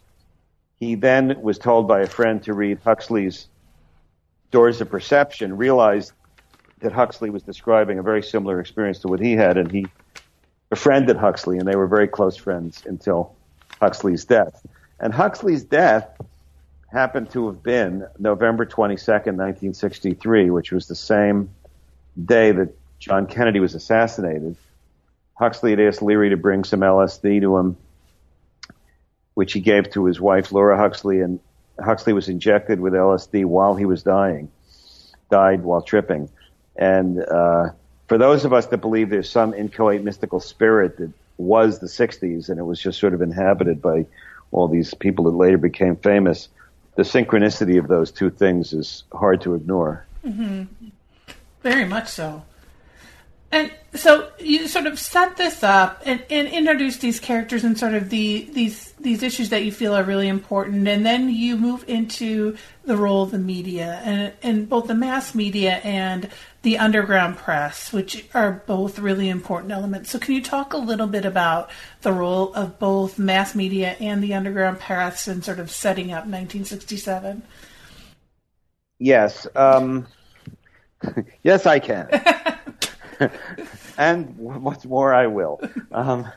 he 0.85 0.95
then 0.95 1.41
was 1.41 1.57
told 1.57 1.87
by 1.87 2.01
a 2.01 2.07
friend 2.07 2.43
to 2.43 2.53
read 2.53 2.79
Huxley's 2.83 3.47
Doors 4.51 4.79
of 4.81 4.89
Perception, 4.89 5.57
realized 5.57 6.11
that 6.79 6.91
Huxley 6.91 7.29
was 7.29 7.43
describing 7.43 7.97
a 7.97 8.03
very 8.03 8.21
similar 8.21 8.59
experience 8.59 8.99
to 8.99 9.07
what 9.07 9.19
he 9.19 9.33
had, 9.33 9.57
and 9.57 9.71
he 9.71 9.87
befriended 10.69 11.17
Huxley, 11.17 11.57
and 11.57 11.67
they 11.67 11.75
were 11.75 11.87
very 11.87 12.07
close 12.07 12.37
friends 12.37 12.83
until 12.85 13.35
Huxley's 13.81 14.25
death. 14.25 14.65
And 14.99 15.13
Huxley's 15.13 15.63
death 15.63 16.07
happened 16.91 17.31
to 17.31 17.47
have 17.47 17.63
been 17.63 18.07
November 18.19 18.65
22nd, 18.65 19.35
1963, 19.35 20.49
which 20.51 20.71
was 20.71 20.87
the 20.87 20.95
same 20.95 21.49
day 22.23 22.51
that 22.51 22.69
John 22.99 23.25
Kennedy 23.25 23.59
was 23.59 23.75
assassinated. 23.75 24.55
Huxley 25.33 25.71
had 25.71 25.79
asked 25.79 26.01
Leary 26.01 26.29
to 26.29 26.37
bring 26.37 26.63
some 26.63 26.79
LSD 26.79 27.41
to 27.41 27.57
him 27.57 27.77
which 29.35 29.53
he 29.53 29.59
gave 29.61 29.91
to 29.91 30.05
his 30.05 30.19
wife 30.19 30.51
Laura 30.51 30.77
Huxley, 30.77 31.21
and 31.21 31.39
Huxley 31.79 32.13
was 32.13 32.27
injected 32.27 32.79
with 32.79 32.93
LSD 32.93 33.45
while 33.45 33.75
he 33.75 33.85
was 33.85 34.01
dying, 34.03 34.49
died 35.29 35.63
while 35.63 35.81
tripping. 35.81 36.29
And 36.75 37.23
uh, 37.23 37.69
for 38.07 38.17
those 38.17 38.45
of 38.45 38.53
us 38.53 38.65
that 38.67 38.77
believe 38.77 39.09
there's 39.09 39.29
some 39.29 39.53
inchoate 39.53 40.03
mystical 40.03 40.39
spirit 40.39 40.97
that 40.97 41.11
was 41.37 41.79
the 41.79 41.87
60s 41.87 42.49
and 42.49 42.59
it 42.59 42.63
was 42.63 42.79
just 42.79 42.99
sort 42.99 43.13
of 43.13 43.21
inhabited 43.21 43.81
by 43.81 44.05
all 44.51 44.67
these 44.67 44.93
people 44.93 45.25
that 45.25 45.31
later 45.31 45.57
became 45.57 45.95
famous, 45.95 46.47
the 46.95 47.03
synchronicity 47.03 47.77
of 47.77 47.87
those 47.87 48.11
two 48.11 48.29
things 48.29 48.73
is 48.73 49.03
hard 49.11 49.41
to 49.41 49.53
ignore. 49.55 50.05
Mm-hmm. 50.25 50.63
Very 51.61 51.85
much 51.85 52.07
so. 52.07 52.43
And 53.55 53.71
so 53.93 54.29
you 54.37 54.67
sort 54.67 54.85
of 54.85 54.99
set 54.99 55.37
this 55.37 55.63
up 55.63 56.01
and, 56.03 56.21
and 56.29 56.49
introduce 56.49 56.97
these 56.97 57.21
characters 57.21 57.63
and 57.63 57.79
sort 57.79 57.93
of 57.93 58.09
the 58.09 58.49
these 58.51 58.91
these 58.99 59.23
issues 59.23 59.47
that 59.51 59.63
you 59.63 59.71
feel 59.71 59.95
are 59.95 60.03
really 60.03 60.27
important, 60.27 60.85
and 60.89 61.05
then 61.05 61.29
you 61.29 61.55
move 61.55 61.85
into 61.87 62.57
the 62.83 62.97
role 62.97 63.23
of 63.23 63.31
the 63.31 63.39
media 63.39 64.01
and 64.03 64.33
and 64.43 64.67
both 64.67 64.87
the 64.87 64.93
mass 64.93 65.33
media 65.33 65.75
and 65.85 66.29
the 66.63 66.77
underground 66.77 67.37
press, 67.37 67.93
which 67.93 68.25
are 68.33 68.61
both 68.67 68.99
really 68.99 69.29
important 69.29 69.71
elements. 69.71 70.09
So, 70.09 70.19
can 70.19 70.33
you 70.33 70.41
talk 70.41 70.73
a 70.73 70.77
little 70.77 71.07
bit 71.07 71.23
about 71.23 71.69
the 72.01 72.11
role 72.11 72.53
of 72.55 72.77
both 72.77 73.17
mass 73.17 73.55
media 73.55 73.95
and 74.01 74.21
the 74.21 74.33
underground 74.33 74.81
press 74.81 75.29
in 75.29 75.41
sort 75.41 75.59
of 75.59 75.71
setting 75.71 76.11
up 76.11 76.25
1967? 76.25 77.41
Yes, 78.99 79.47
um, 79.55 80.07
yes, 81.43 81.65
I 81.65 81.79
can. 81.79 82.09
and 83.97 84.37
what's 84.37 84.85
more, 84.85 85.13
I 85.13 85.27
will. 85.27 85.61
Um, 85.91 86.27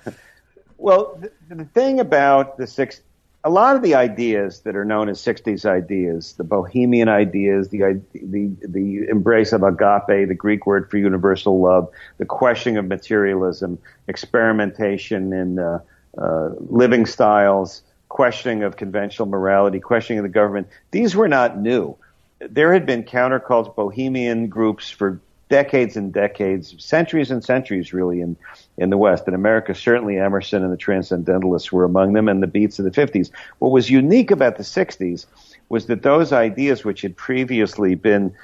well, 0.77 1.19
the, 1.21 1.55
the, 1.55 1.65
thing 1.65 2.01
about 2.01 2.57
the 2.57 2.67
six, 2.67 3.01
a 3.45 3.51
lot 3.51 3.77
of 3.77 3.83
the 3.83 3.95
ideas 3.95 4.61
that 4.61 4.77
are 4.77 4.85
known 4.85 5.09
as 5.09 5.21
'60s 5.21 5.65
ideas, 5.65 6.35
the 6.35 6.45
Bohemian 6.45 7.09
ideas, 7.09 7.69
the 7.69 8.01
the 8.15 8.51
the 8.63 9.09
embrace 9.09 9.53
of 9.53 9.63
agape, 9.63 10.29
the 10.29 10.35
Greek 10.37 10.67
word 10.67 10.91
for 10.91 10.99
universal 10.99 11.61
love, 11.61 11.89
the 12.19 12.27
questioning 12.27 12.77
of 12.77 12.87
materialism, 12.87 13.79
experimentation 14.07 15.33
in 15.33 15.59
uh, 15.59 15.81
uh, 16.17 16.51
living 16.59 17.07
styles, 17.07 17.83
questioning 18.09 18.63
of 18.63 18.77
conventional 18.77 19.27
morality, 19.29 19.81
questioning 19.81 20.19
of 20.19 20.25
the 20.25 20.29
government. 20.29 20.69
These 20.91 21.15
were 21.15 21.29
not 21.29 21.59
new. 21.59 21.97
There 22.41 22.73
had 22.73 22.87
been 22.87 23.03
countercults, 23.03 23.75
bohemian 23.75 24.49
groups 24.49 24.91
for 24.91 25.21
decades 25.49 25.97
and 25.97 26.13
decades, 26.13 26.75
centuries 26.79 27.31
and 27.31 27.43
centuries, 27.43 27.93
really, 27.93 28.21
in 28.21 28.37
in 28.77 28.91
the 28.91 28.97
West. 28.97 29.27
In 29.27 29.35
America, 29.35 29.75
certainly 29.75 30.19
Emerson 30.19 30.63
and 30.63 30.73
the 30.73 30.77
Transcendentalists 30.77 31.73
were 31.73 31.85
among 31.85 32.13
them, 32.13 32.29
and 32.29 32.43
the 32.43 32.47
Beats 32.47 32.79
of 32.79 32.85
the 32.85 32.91
50s. 32.91 33.31
What 33.59 33.73
was 33.73 33.91
unique 33.91 34.31
about 34.31 34.57
the 34.57 34.63
60s 34.63 35.27
was 35.69 35.87
that 35.87 36.03
those 36.03 36.33
ideas, 36.33 36.85
which 36.85 37.03
had 37.03 37.17
previously 37.17 37.95
been 37.95 38.35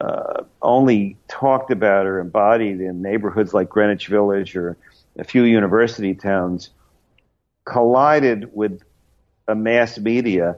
uh, 0.00 0.44
only 0.62 1.16
talked 1.28 1.70
about 1.70 2.06
or 2.06 2.20
embodied 2.20 2.80
in 2.80 3.02
neighborhoods 3.02 3.52
like 3.52 3.68
Greenwich 3.68 4.06
Village 4.06 4.56
or 4.56 4.76
a 5.18 5.24
few 5.24 5.42
university 5.42 6.14
towns, 6.14 6.70
collided 7.64 8.54
with 8.54 8.82
a 9.48 9.54
mass 9.54 9.98
media, 9.98 10.56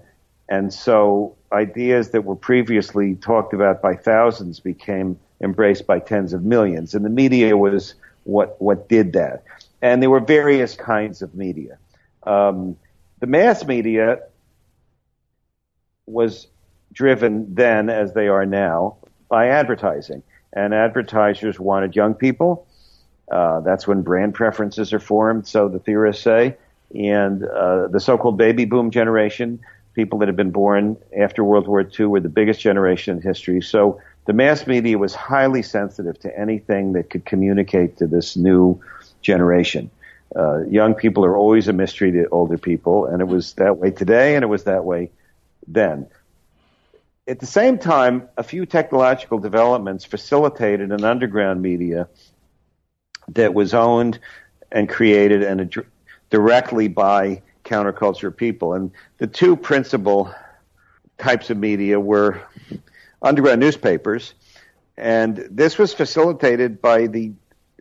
and 0.49 0.73
so 0.73 1.35
ideas 1.53 2.11
that 2.11 2.25
were 2.25 2.37
previously 2.37 3.15
talked 3.17 3.55
about 3.55 3.83
by 3.83 3.95
thousands 3.97 4.61
became 4.61 5.19
embraced 5.43 5.87
by 5.87 5.99
tens 5.99 6.33
of 6.33 6.45
millions. 6.45 6.95
And 6.95 7.05
the 7.05 7.11
media 7.11 7.57
was 7.57 7.95
what, 8.25 8.61
what 8.61 8.89
did 8.89 9.13
that. 9.15 9.45
And 9.81 10.01
there 10.01 10.11
were 10.11 10.21
various 10.21 10.77
kinds 10.77 11.23
of 11.23 11.35
media. 11.35 11.79
Um, 12.23 12.77
the 13.19 13.27
mass 13.27 13.65
media 13.65 14.21
was 16.07 16.47
driven 16.93 17.55
then, 17.55 17.91
as 17.91 18.13
they 18.13 18.29
are 18.29 18.47
now, 18.47 18.97
by 19.29 19.49
advertising. 19.49 20.23
And 20.53 20.75
advertisers 20.75 21.59
wanted 21.59 21.97
young 21.97 22.15
people. 22.15 22.67
Uh, 23.31 23.61
that's 23.61 23.87
when 23.87 24.03
brand 24.03 24.35
preferences 24.35 24.93
are 24.93 25.01
formed, 25.01 25.47
so 25.47 25.69
the 25.69 25.79
theorists 25.79 26.23
say. 26.23 26.57
And 26.95 27.45
uh, 27.45 27.89
the 27.89 28.01
so-called 28.01 28.37
baby 28.37 28.67
boom 28.67 28.91
generation, 28.91 29.61
people 29.95 30.19
that 30.19 30.29
had 30.29 30.37
been 30.37 30.51
born 30.51 30.97
after 31.19 31.43
World 31.43 31.67
War 31.67 31.89
II, 31.99 32.07
were 32.07 32.21
the 32.21 32.29
biggest 32.29 32.61
generation 32.61 33.17
in 33.17 33.23
history. 33.23 33.63
So 33.63 34.01
the 34.25 34.33
mass 34.33 34.67
media 34.67 34.99
was 34.99 35.15
highly 35.15 35.63
sensitive 35.63 36.19
to 36.21 36.39
anything 36.39 36.93
that 36.93 37.11
could 37.11 37.25
communicate 37.25 37.99
to 37.99 38.07
this 38.07 38.37
new 38.37 38.81
generation. 39.21 39.91
Uh, 40.35 40.65
young 40.65 40.95
people 40.95 41.25
are 41.25 41.37
always 41.37 41.69
a 41.69 41.73
mystery 41.73 42.13
to 42.13 42.29
older 42.29 42.57
people, 42.57 43.07
and 43.07 43.21
it 43.21 43.27
was 43.27 43.55
that 43.55 43.77
way 43.79 43.91
today, 43.91 44.35
and 44.35 44.43
it 44.43 44.47
was 44.49 44.65
that 44.65 44.85
way 44.85 45.11
then. 45.67 46.07
At 47.29 47.39
the 47.39 47.47
same 47.47 47.79
time, 47.79 48.29
a 48.37 48.43
few 48.43 48.67
technological 48.67 49.39
developments 49.39 50.05
facilitated 50.05 50.91
an 50.91 51.05
underground 51.05 51.63
media 51.63 52.09
that 53.29 53.55
was 53.55 53.75
owned 53.75 54.19
and 54.73 54.89
created 54.89 55.43
and 55.43 55.61
ad- 55.61 55.87
directly 56.31 56.89
by 56.89 57.43
counterculture 57.65 58.35
people. 58.35 58.75
And 58.75 58.91
the 59.19 59.27
two 59.27 59.55
principal 59.55 60.35
types 61.19 61.51
of 61.51 61.59
media 61.59 62.01
were 62.01 62.41
underground 63.23 63.61
newspapers, 63.61 64.35
and 64.97 65.37
this 65.51 65.79
was 65.79 65.95
facilitated 65.95 66.83
by 66.83 67.07
the 67.07 67.33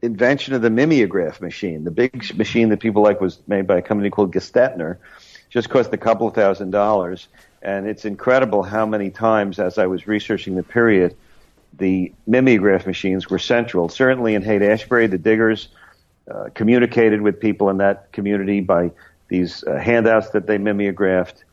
invention 0.01 0.53
of 0.53 0.61
the 0.61 0.69
mimeograph 0.69 1.41
machine. 1.41 1.83
The 1.83 1.91
big 1.91 2.35
machine 2.37 2.69
that 2.69 2.79
people 2.79 3.03
like 3.03 3.21
was 3.21 3.39
made 3.47 3.67
by 3.67 3.77
a 3.77 3.81
company 3.81 4.09
called 4.09 4.33
Gestetner. 4.33 4.97
Just 5.49 5.69
cost 5.69 5.93
a 5.93 5.97
couple 5.97 6.27
of 6.27 6.33
thousand 6.33 6.71
dollars, 6.71 7.27
and 7.61 7.85
it's 7.85 8.05
incredible 8.05 8.63
how 8.63 8.85
many 8.85 9.09
times, 9.09 9.59
as 9.59 9.77
I 9.77 9.87
was 9.87 10.07
researching 10.07 10.55
the 10.55 10.63
period, 10.63 11.15
the 11.77 12.13
mimeograph 12.25 12.85
machines 12.85 13.29
were 13.29 13.39
central. 13.39 13.89
Certainly 13.89 14.35
in 14.35 14.41
Haight 14.43 14.61
Ashbury, 14.61 15.07
the 15.07 15.17
diggers 15.17 15.67
uh, 16.29 16.49
communicated 16.53 17.21
with 17.21 17.39
people 17.39 17.69
in 17.69 17.77
that 17.77 18.11
community 18.13 18.61
by 18.61 18.91
these 19.27 19.63
uh, 19.63 19.77
handouts 19.77 20.29
that 20.29 20.47
they 20.47 20.57
mimeographed. 20.57 21.43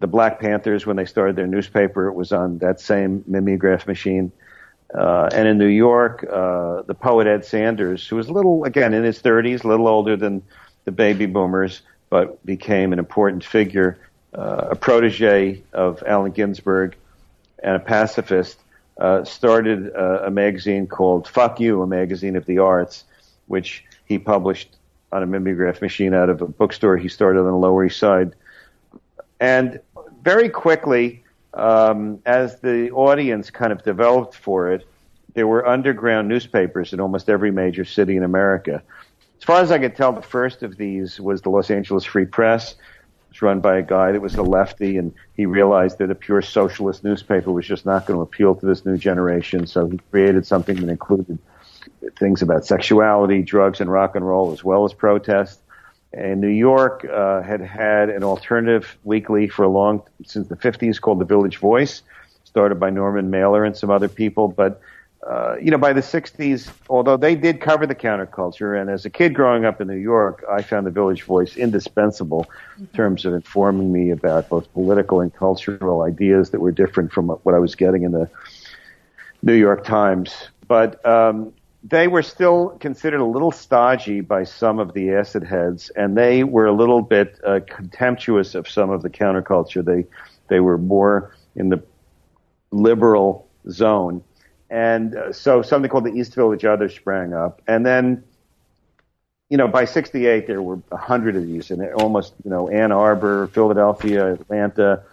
The 0.00 0.06
Black 0.06 0.40
Panthers, 0.40 0.86
when 0.86 0.96
they 0.96 1.04
started 1.04 1.36
their 1.36 1.46
newspaper, 1.46 2.06
it 2.06 2.14
was 2.14 2.32
on 2.32 2.58
that 2.58 2.80
same 2.80 3.24
mimeograph 3.26 3.86
machine. 3.86 4.32
Uh, 4.94 5.28
and 5.32 5.46
in 5.46 5.58
New 5.58 5.66
York, 5.66 6.24
uh, 6.24 6.82
the 6.82 6.94
poet 6.94 7.26
Ed 7.26 7.44
Sanders, 7.44 8.06
who 8.06 8.16
was 8.16 8.28
a 8.28 8.32
little, 8.32 8.64
again, 8.64 8.94
in 8.94 9.04
his 9.04 9.20
30s, 9.20 9.64
a 9.64 9.68
little 9.68 9.88
older 9.88 10.16
than 10.16 10.42
the 10.84 10.92
baby 10.92 11.26
boomers, 11.26 11.82
but 12.10 12.44
became 12.46 12.92
an 12.92 12.98
important 12.98 13.44
figure, 13.44 13.98
uh, 14.34 14.68
a 14.70 14.76
protege 14.76 15.62
of 15.72 16.02
Allen 16.06 16.32
Ginsberg 16.32 16.96
and 17.62 17.76
a 17.76 17.80
pacifist, 17.80 18.58
uh, 18.98 19.24
started 19.24 19.94
uh, 19.94 20.22
a 20.24 20.30
magazine 20.30 20.86
called 20.86 21.28
Fuck 21.28 21.60
You, 21.60 21.82
a 21.82 21.86
magazine 21.86 22.36
of 22.36 22.46
the 22.46 22.58
arts, 22.58 23.04
which 23.46 23.84
he 24.06 24.18
published 24.18 24.74
on 25.12 25.22
a 25.22 25.26
mimeograph 25.26 25.80
machine 25.80 26.14
out 26.14 26.28
of 26.28 26.42
a 26.42 26.46
bookstore 26.46 26.96
he 26.96 27.08
started 27.08 27.40
on 27.40 27.46
the 27.46 27.56
Lower 27.56 27.84
East 27.84 27.98
Side. 27.98 28.34
And 29.40 29.80
very 30.28 30.50
quickly, 30.50 31.24
um, 31.54 32.20
as 32.26 32.60
the 32.60 32.90
audience 32.90 33.50
kind 33.50 33.72
of 33.72 33.82
developed 33.82 34.34
for 34.34 34.70
it, 34.72 34.86
there 35.32 35.46
were 35.46 35.66
underground 35.66 36.28
newspapers 36.28 36.92
in 36.92 37.00
almost 37.00 37.30
every 37.30 37.50
major 37.50 37.82
city 37.82 38.14
in 38.14 38.22
America. 38.22 38.82
As 39.38 39.44
far 39.44 39.62
as 39.62 39.70
I 39.70 39.78
could 39.78 39.96
tell, 39.96 40.12
the 40.12 40.20
first 40.20 40.62
of 40.62 40.76
these 40.76 41.18
was 41.18 41.40
the 41.40 41.48
Los 41.48 41.70
Angeles 41.70 42.04
Free 42.04 42.26
Press. 42.26 42.72
It 42.72 42.78
was 43.30 43.40
run 43.40 43.60
by 43.60 43.78
a 43.78 43.82
guy 43.82 44.12
that 44.12 44.20
was 44.20 44.34
a 44.34 44.42
lefty, 44.42 44.98
and 44.98 45.14
he 45.34 45.46
realized 45.46 45.96
that 45.96 46.10
a 46.10 46.14
pure 46.14 46.42
socialist 46.42 47.04
newspaper 47.04 47.50
was 47.50 47.66
just 47.66 47.86
not 47.86 48.04
going 48.04 48.18
to 48.18 48.22
appeal 48.22 48.54
to 48.54 48.66
this 48.66 48.84
new 48.84 48.98
generation. 48.98 49.66
So 49.66 49.86
he 49.88 49.98
created 50.10 50.44
something 50.46 50.76
that 50.76 50.90
included 50.90 51.38
things 52.18 52.42
about 52.42 52.66
sexuality, 52.66 53.40
drugs, 53.40 53.80
and 53.80 53.90
rock 53.90 54.14
and 54.14 54.28
roll, 54.28 54.52
as 54.52 54.62
well 54.62 54.84
as 54.84 54.92
protest 54.92 55.58
and 56.12 56.40
New 56.40 56.48
York 56.48 57.04
uh, 57.04 57.42
had 57.42 57.60
had 57.60 58.08
an 58.08 58.24
alternative 58.24 58.96
weekly 59.04 59.48
for 59.48 59.64
a 59.64 59.68
long 59.68 60.02
since 60.24 60.48
the 60.48 60.56
50s 60.56 61.00
called 61.00 61.18
the 61.18 61.24
Village 61.24 61.58
Voice, 61.58 62.02
started 62.44 62.80
by 62.80 62.90
Norman 62.90 63.30
Mailer 63.30 63.64
and 63.64 63.76
some 63.76 63.90
other 63.90 64.08
people. 64.08 64.48
But 64.48 64.80
uh, 65.26 65.56
you 65.60 65.70
know, 65.70 65.78
by 65.78 65.92
the 65.92 66.00
60s, 66.00 66.70
although 66.88 67.16
they 67.16 67.34
did 67.34 67.60
cover 67.60 67.86
the 67.86 67.94
counterculture, 67.94 68.80
and 68.80 68.88
as 68.88 69.04
a 69.04 69.10
kid 69.10 69.34
growing 69.34 69.64
up 69.64 69.80
in 69.80 69.88
New 69.88 69.96
York, 69.96 70.44
I 70.50 70.62
found 70.62 70.86
the 70.86 70.90
Village 70.90 71.24
Voice 71.24 71.56
indispensable 71.56 72.46
in 72.78 72.86
terms 72.88 73.26
of 73.26 73.34
informing 73.34 73.92
me 73.92 74.10
about 74.10 74.48
both 74.48 74.72
political 74.72 75.20
and 75.20 75.34
cultural 75.34 76.02
ideas 76.02 76.50
that 76.50 76.60
were 76.60 76.72
different 76.72 77.12
from 77.12 77.28
what 77.28 77.54
I 77.54 77.58
was 77.58 77.74
getting 77.74 78.04
in 78.04 78.12
the 78.12 78.30
New 79.42 79.54
York 79.54 79.84
Times. 79.84 80.48
But 80.68 81.04
um, 81.04 81.52
they 81.82 82.08
were 82.08 82.22
still 82.22 82.70
considered 82.80 83.20
a 83.20 83.24
little 83.24 83.52
stodgy 83.52 84.20
by 84.20 84.44
some 84.44 84.78
of 84.78 84.94
the 84.94 85.12
acid 85.12 85.44
heads, 85.44 85.90
and 85.90 86.16
they 86.16 86.42
were 86.42 86.66
a 86.66 86.72
little 86.72 87.02
bit 87.02 87.38
uh, 87.46 87.60
contemptuous 87.66 88.54
of 88.54 88.68
some 88.68 88.90
of 88.90 89.02
the 89.02 89.10
counterculture. 89.10 89.84
They 89.84 90.04
they 90.48 90.60
were 90.60 90.78
more 90.78 91.36
in 91.54 91.68
the 91.68 91.82
liberal 92.70 93.48
zone, 93.70 94.24
and 94.68 95.14
uh, 95.14 95.32
so 95.32 95.62
something 95.62 95.90
called 95.90 96.04
the 96.04 96.14
East 96.14 96.34
Village 96.34 96.64
Other 96.64 96.88
sprang 96.88 97.32
up, 97.32 97.62
and 97.66 97.84
then. 97.84 98.24
You 99.50 99.56
know, 99.56 99.66
by 99.66 99.86
'68 99.86 100.46
there 100.46 100.60
were 100.60 100.78
a 100.92 100.98
hundred 100.98 101.34
of 101.34 101.46
these, 101.46 101.70
and 101.70 101.82
almost, 101.94 102.34
you 102.44 102.50
know, 102.50 102.68
Ann 102.68 102.92
Arbor, 102.92 103.46
Philadelphia, 103.46 104.34
Atlanta, 104.34 105.04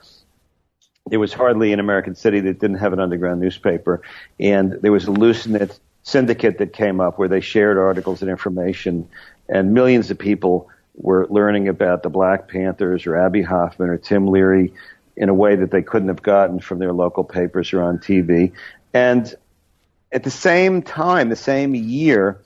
there 1.07 1.21
was 1.21 1.31
hardly 1.31 1.71
an 1.71 1.79
American 1.79 2.15
city 2.15 2.41
that 2.41 2.59
didn't 2.59 2.79
have 2.79 2.91
an 2.91 2.99
underground 2.99 3.39
newspaper, 3.39 4.01
and 4.37 4.73
there 4.81 4.91
was 4.91 5.05
a 5.05 5.11
loose 5.11 5.47
knit 5.47 5.79
syndicate 6.05 6.59
that 6.59 6.71
came 6.71 7.01
up 7.01 7.19
where 7.19 7.27
they 7.27 7.41
shared 7.41 7.77
articles 7.77 8.21
and 8.21 8.31
information, 8.31 9.09
and 9.49 9.73
millions 9.73 10.11
of 10.11 10.17
people 10.17 10.69
were 10.95 11.27
learning 11.29 11.67
about 11.67 12.03
the 12.03 12.09
Black 12.09 12.47
Panthers 12.47 13.05
or 13.05 13.17
Abbie 13.17 13.41
Hoffman 13.41 13.89
or 13.89 13.97
Tim 13.97 14.27
Leary 14.27 14.71
in 15.17 15.29
a 15.29 15.33
way 15.33 15.55
that 15.55 15.71
they 15.71 15.81
couldn't 15.81 16.07
have 16.07 16.21
gotten 16.21 16.59
from 16.59 16.79
their 16.79 16.93
local 16.93 17.23
papers 17.23 17.73
or 17.73 17.81
on 17.81 17.97
TV. 17.97 18.53
And 18.93 19.33
at 20.11 20.23
the 20.23 20.31
same 20.31 20.81
time, 20.81 21.29
the 21.29 21.35
same 21.35 21.75
year, 21.75 22.41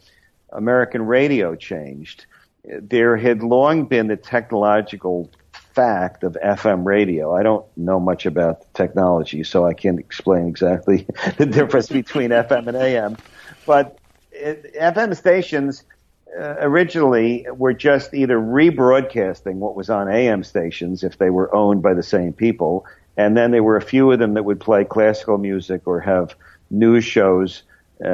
American 0.51 1.05
radio 1.05 1.55
changed. 1.55 2.25
There 2.63 3.17
had 3.17 3.43
long 3.43 3.85
been 3.85 4.07
the 4.07 4.17
technological 4.17 5.29
fact 5.73 6.23
of 6.23 6.37
FM 6.43 6.85
radio. 6.85 7.35
I 7.35 7.43
don't 7.43 7.65
know 7.77 7.99
much 7.99 8.25
about 8.25 8.73
technology, 8.73 9.43
so 9.43 9.65
I 9.65 9.73
can't 9.73 9.99
explain 9.99 10.47
exactly 10.47 11.07
the 11.37 11.45
difference 11.45 11.87
between 11.87 12.31
FM 12.31 12.67
and 12.67 12.77
AM. 12.77 13.17
But 13.69 13.99
it, 14.31 14.73
FM 14.73 15.15
stations 15.15 15.83
uh, 16.35 16.55
originally 16.57 17.45
were 17.53 17.71
just 17.71 18.15
either 18.15 18.39
rebroadcasting 18.39 19.57
what 19.57 19.75
was 19.75 19.91
on 19.91 20.09
AM 20.09 20.43
stations 20.43 21.03
if 21.03 21.19
they 21.19 21.29
were 21.29 21.53
owned 21.53 21.83
by 21.83 21.93
the 21.93 22.01
same 22.01 22.33
people, 22.33 22.87
and 23.15 23.37
then 23.37 23.51
there 23.51 23.61
were 23.61 23.77
a 23.77 23.81
few 23.83 24.11
of 24.11 24.17
them 24.17 24.33
that 24.33 24.43
would 24.43 24.59
play 24.59 24.85
classical 24.85 25.37
music 25.37 25.83
or 25.85 25.99
have 25.99 26.33
news 26.71 27.05
shows, 27.05 27.61
uh, 28.03 28.07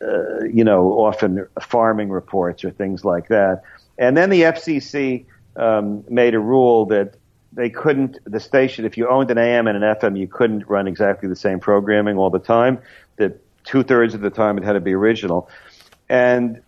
uh, 0.00 0.44
you 0.50 0.64
know, 0.64 0.92
often 0.92 1.46
farming 1.60 2.08
reports 2.08 2.64
or 2.64 2.70
things 2.70 3.04
like 3.04 3.28
that. 3.28 3.62
And 3.98 4.16
then 4.16 4.30
the 4.30 4.40
FCC 4.40 5.26
um, 5.56 6.02
made 6.08 6.34
a 6.34 6.40
rule 6.40 6.86
that 6.86 7.16
they 7.52 7.68
couldn't, 7.68 8.20
the 8.24 8.40
station, 8.40 8.86
if 8.86 8.96
you 8.96 9.06
owned 9.10 9.30
an 9.30 9.36
AM 9.36 9.66
and 9.66 9.84
an 9.84 9.96
FM, 9.96 10.18
you 10.18 10.28
couldn't 10.28 10.66
run 10.66 10.88
exactly 10.88 11.28
the 11.28 11.36
same 11.36 11.60
programming 11.60 12.16
all 12.16 12.30
the 12.30 12.38
time. 12.38 12.78
That 13.18 13.43
two 13.64 13.82
thirds 13.82 14.14
of 14.14 14.20
the 14.20 14.30
time 14.30 14.58
it 14.58 14.64
had 14.64 14.74
to 14.74 14.80
be 14.80 14.94
original. 14.94 15.48
And 16.08 16.62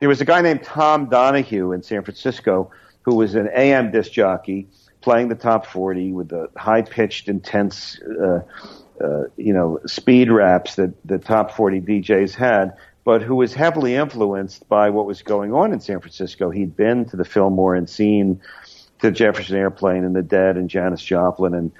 there 0.00 0.08
was 0.08 0.20
a 0.20 0.24
guy 0.24 0.40
named 0.40 0.64
Tom 0.64 1.08
Donahue 1.08 1.72
in 1.72 1.82
San 1.82 2.02
Francisco 2.02 2.70
who 3.02 3.14
was 3.16 3.34
an 3.34 3.48
AM 3.54 3.90
disc 3.90 4.10
jockey 4.10 4.68
playing 5.00 5.28
the 5.28 5.34
top 5.34 5.66
40 5.66 6.12
with 6.12 6.28
the 6.28 6.48
high 6.56 6.82
pitched, 6.82 7.28
intense, 7.28 8.00
uh, 8.02 8.40
uh, 9.02 9.24
you 9.36 9.52
know, 9.52 9.80
speed 9.86 10.30
raps 10.30 10.76
that 10.76 10.94
the 11.04 11.18
top 11.18 11.52
40 11.52 11.80
DJs 11.80 12.34
had, 12.34 12.76
but 13.04 13.20
who 13.20 13.34
was 13.34 13.52
heavily 13.52 13.96
influenced 13.96 14.68
by 14.68 14.90
what 14.90 15.06
was 15.06 15.22
going 15.22 15.52
on 15.52 15.72
in 15.72 15.80
San 15.80 16.00
Francisco. 16.00 16.50
He'd 16.50 16.76
been 16.76 17.04
to 17.06 17.16
the 17.16 17.24
Fillmore 17.24 17.74
and 17.74 17.90
seen 17.90 18.40
the 19.00 19.10
Jefferson 19.10 19.56
Airplane 19.56 20.04
and 20.04 20.14
the 20.14 20.22
Dead 20.22 20.56
and 20.56 20.70
Janis 20.70 21.02
Joplin 21.02 21.54
and 21.54 21.72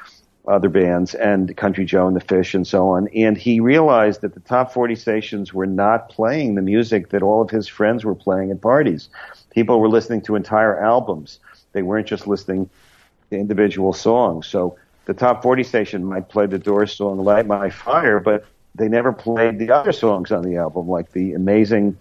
other 0.47 0.69
bands 0.69 1.15
and 1.15 1.57
Country 1.57 1.85
Joe 1.85 2.09
and 2.09 2.17
the 2.17 2.21
Fish 2.21 2.55
and 2.55 2.67
so 2.67 2.89
on. 2.89 3.09
And 3.09 3.37
he 3.37 3.61
realized 3.61 4.23
that 4.23 4.35
the 4.35 4.41
top 4.41 4.73
40 4.73 4.97
stations 4.97 5.55
were 5.55 5.67
not 5.67 6.09
playing 6.09 6.57
the 6.57 6.63
music 6.63 7.11
that 7.11 7.23
all 7.23 7.43
of 7.43 7.51
his 7.51 7.69
friends 7.69 8.05
were 8.05 8.15
playing 8.15 8.51
at 8.51 8.61
parties. 8.61 9.09
People 9.51 9.81
were 9.81 9.89
listening 9.89 10.21
to 10.23 10.35
entire 10.35 10.81
albums. 10.81 11.39
They 11.73 11.83
weren't 11.83 12.09
just 12.09 12.27
listening 12.27 12.69
to 13.31 13.39
individual 13.39 13.93
songs. 13.93 14.49
So 14.49 14.77
the 15.05 15.15
top 15.15 15.43
40 15.43 15.63
station 15.63 16.05
might 16.05 16.29
play 16.29 16.47
the 16.47 16.59
Doors 16.59 16.93
song 16.93 17.19
Light 17.19 17.47
My 17.47 17.71
Fire, 17.71 18.19
but 18.19 18.45
they 18.75 18.89
never 18.89 19.13
played 19.13 19.59
the 19.59 19.71
other 19.71 19.93
songs 19.93 20.33
on 20.33 20.43
the 20.43 20.57
album, 20.57 20.89
like 20.89 21.13
the 21.13 21.35
amazing 21.35 21.97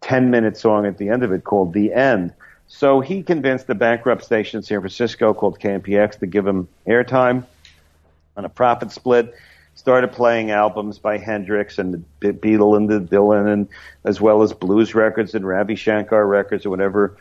10 0.00 0.30
minute 0.30 0.56
song 0.56 0.86
at 0.86 0.96
the 0.96 1.10
end 1.10 1.22
of 1.22 1.32
it 1.32 1.44
called 1.44 1.72
The 1.74 1.92
End. 1.92 2.32
So 2.68 3.00
he 3.00 3.22
convinced 3.22 3.66
the 3.66 3.74
bankrupt 3.74 4.24
station 4.24 4.58
in 4.58 4.62
San 4.62 4.80
Francisco 4.80 5.34
called 5.34 5.58
KMPX 5.58 6.18
to 6.20 6.26
give 6.26 6.46
him 6.46 6.68
airtime 6.86 7.44
on 8.38 8.44
a 8.44 8.48
profit 8.48 8.92
split. 8.92 9.34
started 9.74 10.12
playing 10.12 10.50
albums 10.50 10.98
by 10.98 11.18
Hendrix 11.18 11.78
and 11.78 12.04
the 12.20 12.32
Beatle 12.32 12.76
and 12.76 12.88
the 12.88 13.00
Dylan, 13.00 13.52
and 13.52 13.68
as 14.04 14.20
well 14.20 14.42
as 14.42 14.52
blues 14.52 14.94
records 14.94 15.34
and 15.34 15.46
Ravi 15.46 15.74
Shankar 15.74 16.26
records 16.26 16.64
or 16.64 16.70
whatever 16.70 17.16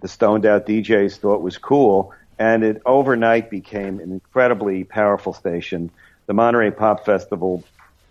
the 0.00 0.08
stoned 0.08 0.46
out 0.46 0.66
DJs 0.66 1.18
thought 1.18 1.40
was 1.40 1.58
cool. 1.58 2.12
And 2.38 2.64
it 2.64 2.82
overnight 2.84 3.48
became 3.48 4.00
an 4.00 4.10
incredibly 4.10 4.82
powerful 4.82 5.34
station. 5.34 5.90
The 6.26 6.34
Monterey 6.34 6.72
Pop 6.72 7.04
Festival, 7.04 7.62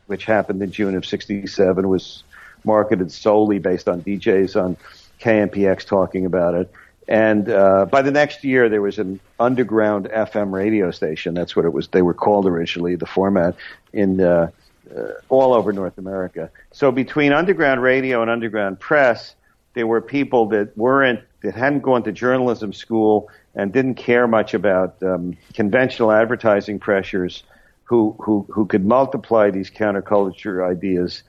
which 0.08 0.24
happened 0.24 0.62
in 0.62 0.72
June 0.72 0.96
of 0.96 1.06
'67, 1.06 1.88
was 1.90 2.24
marketed 2.64 3.12
solely 3.12 3.60
based 3.60 3.90
on 3.90 4.02
DJs 4.02 4.62
on 4.62 4.78
KMPX 5.20 5.86
talking 5.86 6.26
about 6.26 6.56
it. 6.56 6.72
And 7.08 7.50
uh, 7.50 7.86
by 7.86 8.02
the 8.02 8.12
next 8.12 8.44
year, 8.44 8.70
there 8.70 8.82
was 8.82 8.98
an 8.98 9.20
underground 9.40 10.06
FM 10.06 10.52
radio 10.52 10.92
station. 10.92 11.34
That's 11.34 11.56
what 11.56 11.66
it 11.66 11.74
was. 11.74 11.88
They 11.90 12.02
were 12.02 12.14
called 12.14 12.46
originally. 12.46 12.96
The 12.96 13.06
format 13.06 13.56
in 13.92 14.22
uh, 14.22 14.52
uh, 14.96 15.02
all 15.30 15.54
over 15.54 15.74
North 15.74 15.98
America. 15.98 16.50
So 16.72 16.92
between 16.92 17.34
underground 17.34 17.82
radio 17.82 18.22
and 18.22 18.30
underground 18.30 18.80
press, 18.80 19.36
there 19.74 19.88
were 19.88 20.02
people 20.02 20.48
that 20.50 20.78
weren't 20.78 21.22
that 21.42 21.56
hadn't 21.56 21.82
gone 21.82 22.04
to 22.04 22.12
journalism 22.12 22.74
school 22.74 23.30
and 23.56 23.74
didn't 23.74 23.96
care 23.96 24.28
much 24.28 24.54
about 24.54 25.02
um, 25.04 25.36
conventional 25.54 26.12
advertising 26.12 26.80
pressures, 26.80 27.44
who 27.84 28.16
who 28.20 28.46
who 28.50 28.66
could 28.66 28.86
multiply 28.86 29.50
these 29.50 29.70
counterculture 29.70 30.68
ideas 30.70 31.24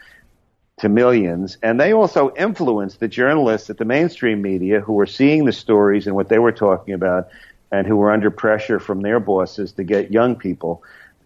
to 0.78 0.88
millions. 0.88 1.56
And 1.62 1.78
they 1.78 1.92
also 1.92 2.34
influenced 2.34 3.00
the 3.00 3.08
journalists 3.08 3.70
at 3.70 3.78
the 3.78 3.84
mainstream 3.84 4.42
media 4.42 4.80
who 4.80 4.94
were 4.94 5.06
seeing 5.06 5.44
the 5.44 5.52
stories 5.52 6.06
and 6.06 6.16
what 6.16 6.28
they 6.28 6.38
were 6.38 6.52
talking 6.52 6.94
about 6.94 7.28
and 7.70 7.86
who 7.86 7.96
were 7.96 8.10
under 8.10 8.30
pressure 8.30 8.80
from 8.80 9.02
their 9.02 9.20
bosses 9.20 9.72
to 9.72 9.84
get 9.84 10.10
young 10.10 10.36
people. 10.36 10.82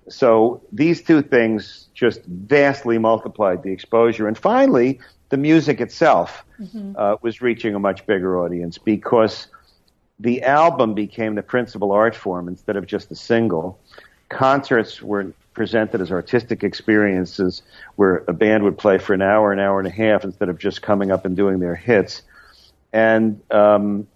So 0.08 0.62
these 0.72 1.02
two 1.02 1.22
things 1.22 1.88
just 1.94 2.24
vastly 2.24 2.98
multiplied 2.98 3.62
the 3.62 3.72
exposure. 3.72 4.26
And 4.26 4.37
finally, 4.37 5.00
the 5.28 5.37
music 5.37 5.80
itself 5.80 6.44
mm-hmm. 6.58 6.94
uh, 6.96 7.16
was 7.22 7.42
reaching 7.42 7.74
a 7.74 7.78
much 7.78 8.06
bigger 8.06 8.38
audience 8.42 8.78
because 8.78 9.48
the 10.18 10.42
album 10.42 10.94
became 10.94 11.34
the 11.34 11.42
principal 11.42 11.92
art 11.92 12.16
form 12.16 12.48
instead 12.48 12.76
of 12.76 12.87
just 12.87 13.11
a 13.11 13.14
single. 13.14 13.78
Concerts 14.28 15.00
were 15.02 15.32
presented 15.59 16.01
as 16.01 16.11
artistic 16.12 16.62
experiences 16.62 17.62
where 17.97 18.25
a 18.29 18.33
band 18.33 18.62
would 18.62 18.79
play 18.79 18.97
for 18.97 19.12
an 19.12 19.21
hour, 19.21 19.53
an 19.53 19.59
hour 19.59 19.81
and 19.81 19.88
a 19.88 19.90
half 19.90 20.25
instead 20.25 20.49
of 20.49 20.57
just 20.57 20.81
coming 20.81 21.11
up 21.11 21.27
and 21.27 21.37
doing 21.37 21.59
their 21.59 21.75
hits. 21.75 22.23
And 22.92 23.42
um, 23.51 24.07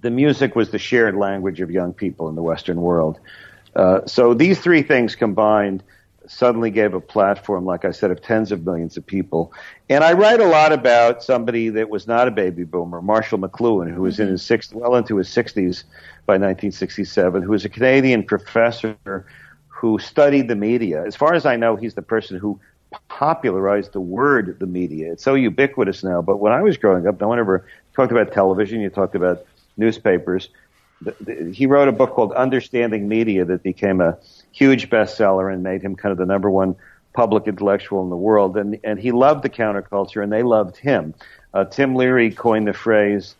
the 0.00 0.10
music 0.10 0.54
was 0.54 0.70
the 0.70 0.78
shared 0.78 1.16
language 1.16 1.60
of 1.60 1.72
young 1.72 1.92
people 1.92 2.28
in 2.28 2.36
the 2.36 2.42
Western 2.42 2.80
world. 2.80 3.18
Uh, 3.74 4.06
so 4.06 4.32
these 4.32 4.60
three 4.60 4.82
things 4.82 5.16
combined 5.16 5.82
suddenly 6.26 6.70
gave 6.70 6.94
a 6.94 7.00
platform, 7.00 7.64
like 7.66 7.84
I 7.84 7.90
said, 7.90 8.12
of 8.12 8.22
tens 8.22 8.52
of 8.52 8.64
millions 8.64 8.96
of 8.96 9.04
people. 9.04 9.52
And 9.90 10.02
I 10.04 10.12
write 10.12 10.40
a 10.40 10.46
lot 10.46 10.72
about 10.72 11.22
somebody 11.22 11.68
that 11.70 11.90
was 11.90 12.06
not 12.06 12.28
a 12.28 12.30
baby 12.30 12.62
boomer, 12.62 13.02
Marshall 13.02 13.38
McLuhan, 13.38 13.92
who 13.92 14.02
was 14.02 14.20
in 14.20 14.28
his 14.28 14.42
six, 14.42 14.72
well 14.72 14.94
into 14.94 15.16
his 15.16 15.28
60s 15.28 15.82
by 16.26 16.34
1967, 16.34 17.42
who 17.42 17.50
was 17.50 17.64
a 17.64 17.68
Canadian 17.68 18.22
professor 18.22 19.26
who 19.84 19.98
studied 19.98 20.48
the 20.48 20.56
media. 20.56 21.04
As 21.04 21.14
far 21.14 21.34
as 21.34 21.44
I 21.44 21.56
know, 21.56 21.76
he's 21.76 21.92
the 21.92 22.00
person 22.00 22.38
who 22.38 22.58
popularized 23.08 23.92
the 23.92 24.00
word 24.00 24.58
the 24.58 24.66
media. 24.66 25.12
It's 25.12 25.22
so 25.22 25.34
ubiquitous 25.34 26.02
now. 26.02 26.22
But 26.22 26.38
when 26.38 26.54
I 26.54 26.62
was 26.62 26.78
growing 26.78 27.06
up, 27.06 27.20
no 27.20 27.28
one 27.28 27.38
ever 27.38 27.66
talked 27.94 28.10
about 28.10 28.32
television. 28.32 28.80
You 28.80 28.88
talked 28.88 29.14
about 29.14 29.44
newspapers. 29.76 30.48
He 31.52 31.66
wrote 31.66 31.88
a 31.88 31.92
book 31.92 32.12
called 32.12 32.32
Understanding 32.32 33.08
Media 33.08 33.44
that 33.44 33.62
became 33.62 34.00
a 34.00 34.16
huge 34.52 34.88
bestseller 34.88 35.52
and 35.52 35.62
made 35.62 35.82
him 35.82 35.96
kind 35.96 36.12
of 36.12 36.16
the 36.16 36.24
number 36.24 36.50
one 36.50 36.76
public 37.12 37.46
intellectual 37.46 38.02
in 38.02 38.08
the 38.08 38.16
world. 38.16 38.56
And, 38.56 38.80
and 38.84 38.98
he 38.98 39.12
loved 39.12 39.44
the 39.44 39.50
counterculture 39.50 40.22
and 40.22 40.32
they 40.32 40.42
loved 40.42 40.78
him. 40.78 41.12
Uh, 41.52 41.66
Tim 41.66 41.94
Leary 41.94 42.30
coined 42.30 42.68
the 42.68 42.72
phrase 42.72 43.34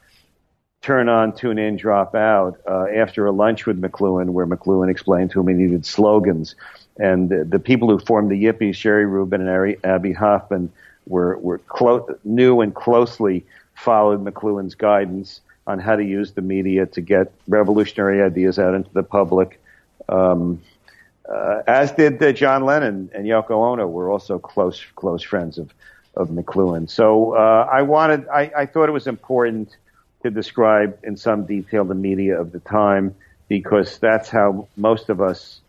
turn 0.85 1.09
on, 1.09 1.35
tune 1.35 1.59
in, 1.59 1.77
drop 1.77 2.15
out 2.15 2.61
uh, 2.69 2.85
after 2.95 3.25
a 3.25 3.33
lunch 3.33 3.65
with 3.65 3.81
McLuhan, 3.81 4.31
where 4.31 4.47
McLuhan 4.47 4.91
explained 4.91 5.31
to 5.31 5.41
him 5.41 5.49
he 5.49 5.55
needed 5.55 5.87
slogans. 5.87 6.55
And 6.99 7.31
the, 7.31 7.43
the 7.45 7.59
people 7.59 7.89
who 7.89 7.99
formed 7.99 8.31
the 8.31 8.45
Yippies, 8.45 8.77
Jerry 8.77 9.07
Rubin 9.07 9.41
and 9.41 9.49
Ari, 9.49 9.79
Abbie 9.83 10.13
Hoffman, 10.13 10.71
were, 11.07 11.39
were 11.39 11.57
clo- 11.59 12.15
knew 12.25 12.61
and 12.61 12.75
closely 12.75 13.47
followed 13.75 14.23
McLuhan's 14.23 14.75
guidance 14.75 15.41
on 15.67 15.79
how 15.79 15.97
to 15.97 16.05
use 16.05 16.33
the 16.33 16.43
media 16.43 16.85
to 16.85 17.01
get 17.01 17.33
revolutionary 17.49 18.23
ideas 18.23 18.59
out 18.59 18.75
into 18.75 18.93
the 18.93 19.03
public. 19.03 19.59
Um, 20.11 20.61
uh, 21.27 21.63
as 21.67 21.93
did 21.93 22.23
uh, 22.23 22.33
John 22.33 22.67
Lennon 22.67 23.11
and 23.15 23.25
Yoko 23.25 23.53
Ono 23.53 23.87
were 23.87 24.11
also 24.11 24.39
close 24.39 24.85
close 24.95 25.23
friends 25.23 25.57
of 25.57 25.73
of 26.15 26.29
McLuhan. 26.29 26.89
So 26.89 27.33
uh, 27.33 27.69
I 27.73 27.83
wanted, 27.83 28.29
I, 28.29 28.53
I 28.57 28.67
thought 28.67 28.89
it 28.89 28.93
was 28.93 29.07
important 29.07 29.77
to 30.25 30.31
describe 30.31 30.99
in 31.05 31.17
some 31.17 31.45
detail 31.45 31.85
the 31.85 31.95
media 31.95 32.41
of 32.41 32.51
the 32.51 32.61
time 32.61 33.15
because 33.47 33.99
that's 33.99 34.31
how 34.31 34.67
most 34.77 35.11
of 35.11 35.21
us 35.21 35.61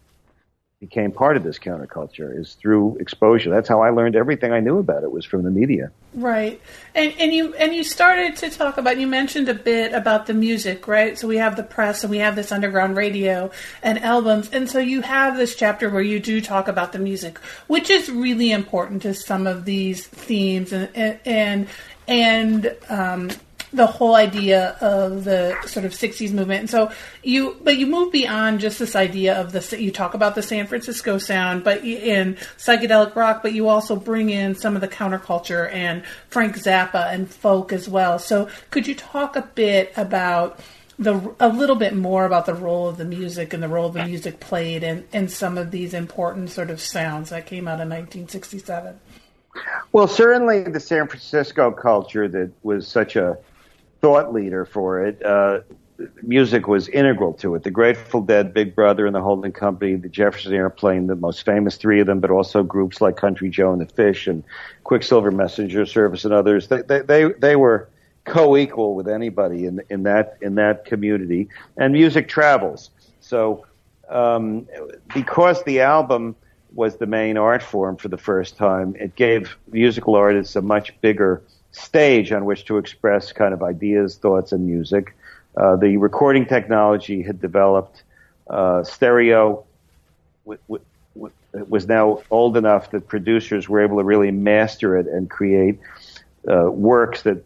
became 0.79 1.11
part 1.11 1.35
of 1.35 1.43
this 1.43 1.57
counterculture 1.57 2.37
is 2.37 2.53
through 2.53 2.97
exposure. 2.99 3.49
That's 3.49 3.67
how 3.67 3.81
I 3.81 3.89
learned 3.89 4.15
everything 4.15 4.51
I 4.51 4.59
knew 4.61 4.77
about 4.77 5.03
it 5.03 5.11
was 5.11 5.25
from 5.25 5.43
the 5.43 5.51
media. 5.51 5.91
Right. 6.13 6.61
And 6.93 7.13
and 7.19 7.33
you 7.33 7.53
and 7.55 7.73
you 7.73 7.83
started 7.83 8.37
to 8.37 8.49
talk 8.49 8.77
about 8.77 8.97
you 8.97 9.07
mentioned 9.07 9.49
a 9.49 9.53
bit 9.53 9.93
about 9.93 10.25
the 10.25 10.33
music, 10.33 10.87
right? 10.87 11.17
So 11.17 11.27
we 11.27 11.37
have 11.37 11.55
the 11.55 11.63
press 11.63 12.03
and 12.03 12.11
we 12.11 12.19
have 12.19 12.35
this 12.35 12.51
underground 12.51 12.95
radio 12.95 13.51
and 13.83 13.99
albums. 13.99 14.49
And 14.51 14.69
so 14.69 14.79
you 14.79 15.01
have 15.01 15.35
this 15.35 15.55
chapter 15.55 15.89
where 15.89 16.01
you 16.01 16.19
do 16.19 16.39
talk 16.39 16.67
about 16.67 16.93
the 16.93 16.99
music, 16.99 17.39
which 17.67 17.89
is 17.89 18.09
really 18.09 18.51
important 18.51 19.01
to 19.01 19.13
some 19.13 19.47
of 19.47 19.65
these 19.65 20.07
themes 20.07 20.71
and 20.71 21.19
and 21.25 21.67
and 22.07 22.75
um, 22.89 23.29
the 23.75 23.85
whole 23.87 24.15
idea 24.15 24.77
of 24.81 25.23
the 25.23 25.55
sort 25.65 25.85
of 25.85 25.91
60s 25.91 26.31
movement. 26.31 26.61
And 26.61 26.69
so 26.69 26.91
you, 27.23 27.57
but 27.63 27.77
you 27.77 27.87
move 27.87 28.11
beyond 28.11 28.59
just 28.59 28.79
this 28.79 28.95
idea 28.95 29.39
of 29.39 29.51
the, 29.51 29.81
you 29.81 29.91
talk 29.91 30.13
about 30.13 30.35
the 30.35 30.41
San 30.41 30.67
Francisco 30.67 31.17
sound, 31.17 31.63
but 31.63 31.83
in 31.83 32.35
psychedelic 32.57 33.15
rock, 33.15 33.41
but 33.43 33.53
you 33.53 33.67
also 33.67 33.95
bring 33.95 34.29
in 34.29 34.55
some 34.55 34.75
of 34.75 34.81
the 34.81 34.87
counterculture 34.87 35.71
and 35.73 36.03
Frank 36.29 36.55
Zappa 36.57 37.13
and 37.13 37.29
folk 37.29 37.73
as 37.73 37.89
well. 37.89 38.19
So 38.19 38.49
could 38.71 38.87
you 38.87 38.95
talk 38.95 39.35
a 39.35 39.41
bit 39.41 39.93
about 39.97 40.59
the, 40.97 41.35
a 41.39 41.49
little 41.49 41.75
bit 41.75 41.93
more 41.95 42.25
about 42.25 42.45
the 42.45 42.53
role 42.53 42.87
of 42.87 42.97
the 42.97 43.05
music 43.05 43.53
and 43.53 43.61
the 43.61 43.67
role 43.67 43.89
the 43.89 44.05
music 44.05 44.39
played 44.39 44.83
in, 44.83 45.05
in 45.11 45.27
some 45.27 45.57
of 45.57 45.71
these 45.71 45.93
important 45.93 46.49
sort 46.49 46.69
of 46.69 46.79
sounds 46.79 47.31
that 47.31 47.45
came 47.45 47.67
out 47.67 47.81
in 47.81 47.89
1967? 47.89 48.99
Well, 49.91 50.07
certainly 50.07 50.63
the 50.63 50.79
San 50.79 51.07
Francisco 51.07 51.71
culture 51.71 52.27
that 52.27 52.51
was 52.63 52.87
such 52.87 53.15
a 53.15 53.37
thought 54.05 54.31
leader 54.31 54.65
for 54.65 55.03
it. 55.03 55.25
Uh, 55.25 55.61
music 56.21 56.67
was 56.67 56.87
integral 56.89 57.33
to 57.33 57.55
it. 57.55 57.63
The 57.63 57.71
Grateful 57.71 58.21
Dead, 58.21 58.53
Big 58.53 58.75
Brother, 58.75 59.07
and 59.07 59.15
the 59.15 59.21
Holding 59.21 59.51
Company, 59.51 59.95
the 59.95 60.09
Jefferson 60.09 60.53
Airplane, 60.53 61.07
the 61.07 61.15
most 61.15 61.43
famous 61.43 61.75
three 61.77 61.99
of 61.99 62.05
them, 62.05 62.19
but 62.19 62.29
also 62.29 62.61
groups 62.61 63.01
like 63.01 63.17
Country 63.17 63.49
Joe 63.49 63.73
and 63.73 63.81
the 63.81 63.87
Fish 63.87 64.27
and 64.27 64.43
Quicksilver 64.83 65.31
Messenger 65.31 65.87
Service 65.87 66.23
and 66.23 66.35
others. 66.35 66.67
They 66.67 66.83
they 66.83 66.99
they, 66.99 67.31
they 67.39 67.55
were 67.55 67.89
co-equal 68.25 68.93
with 68.93 69.07
anybody 69.07 69.65
in 69.65 69.81
in 69.89 70.03
that 70.03 70.37
in 70.39 70.53
that 70.53 70.85
community. 70.85 71.49
And 71.75 71.91
music 71.91 72.27
travels. 72.27 72.91
So 73.21 73.65
um, 74.07 74.67
because 75.15 75.63
the 75.63 75.81
album 75.81 76.35
was 76.75 76.97
the 76.97 77.07
main 77.07 77.37
art 77.37 77.63
form 77.63 77.95
for 77.95 78.09
the 78.09 78.19
first 78.19 78.55
time, 78.55 78.95
it 78.99 79.15
gave 79.15 79.57
musical 79.71 80.13
artists 80.13 80.55
a 80.55 80.61
much 80.61 80.93
bigger 81.01 81.41
stage 81.75 82.31
on 82.31 82.45
which 82.45 82.65
to 82.65 82.77
express 82.77 83.31
kind 83.31 83.53
of 83.53 83.61
ideas, 83.61 84.15
thoughts, 84.15 84.51
and 84.51 84.65
music. 84.65 85.15
Uh, 85.57 85.75
the 85.75 85.97
recording 85.97 86.45
technology 86.45 87.21
had 87.21 87.41
developed. 87.41 88.03
Uh, 88.47 88.83
stereo 88.83 89.65
w- 90.45 90.61
w- 90.67 90.85
w- 91.15 91.33
was 91.67 91.87
now 91.87 92.21
old 92.29 92.55
enough 92.57 92.91
that 92.91 93.07
producers 93.07 93.67
were 93.67 93.81
able 93.81 93.97
to 93.97 94.03
really 94.03 94.31
master 94.31 94.95
it 94.97 95.07
and 95.07 95.29
create 95.29 95.79
uh, 96.49 96.69
works 96.71 97.23
that 97.23 97.43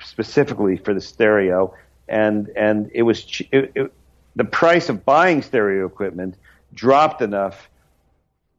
specifically 0.00 0.76
for 0.76 0.92
the 0.94 1.00
stereo. 1.00 1.74
And 2.08 2.50
and 2.56 2.90
it 2.92 3.02
was 3.02 3.24
ch- 3.24 3.48
it, 3.52 3.72
it, 3.74 3.92
the 4.34 4.44
price 4.44 4.88
of 4.88 5.04
buying 5.04 5.42
stereo 5.42 5.86
equipment 5.86 6.34
dropped 6.74 7.22
enough 7.22 7.68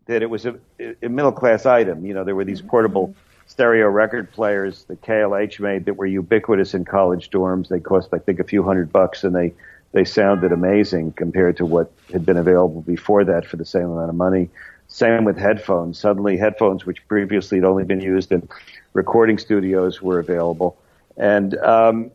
that 0.06 0.22
it 0.22 0.30
was 0.30 0.46
a, 0.46 0.56
a 1.02 1.10
middle 1.10 1.32
class 1.32 1.66
item. 1.66 2.06
You 2.06 2.14
know, 2.14 2.24
there 2.24 2.36
were 2.36 2.46
these 2.46 2.62
portable 2.62 3.14
stereo 3.48 3.88
record 3.88 4.32
players 4.32 4.84
that 4.86 5.02
KLH 5.02 5.60
made 5.60 5.86
that 5.86 5.96
were 5.96 6.06
ubiquitous 6.06 6.74
in 6.74 6.86
college 6.86 7.30
dorms. 7.32 7.70
They 7.70 7.80
cost, 7.80 8.10
I 8.14 8.20
think, 8.20 8.40
a 8.40 8.44
few 8.44 8.62
hundred 8.62 8.92
bucks, 8.92 9.24
and 9.24 9.36
they 9.36 9.54
they 9.94 10.04
sounded 10.04 10.52
amazing 10.52 11.14
compared 11.14 11.58
to 11.58 11.66
what 11.66 11.92
had 12.12 12.26
been 12.26 12.38
available 12.38 12.82
before 12.82 13.24
that 13.24 13.46
for 13.46 13.56
the 13.56 13.66
same 13.66 13.86
amount 13.86 14.10
of 14.10 14.16
money. 14.16 14.50
Same 14.88 15.24
with 15.24 15.38
headphones. 15.38 15.98
Suddenly, 15.98 16.38
headphones, 16.38 16.86
which 16.86 17.06
previously 17.08 17.58
had 17.58 17.66
only 17.66 17.84
been 17.84 18.02
used 18.02 18.32
in 18.32 18.48
recording 18.94 19.38
studios, 19.38 20.02
were 20.02 20.20
available. 20.20 20.78
And, 21.16 21.58
um, 21.58 22.12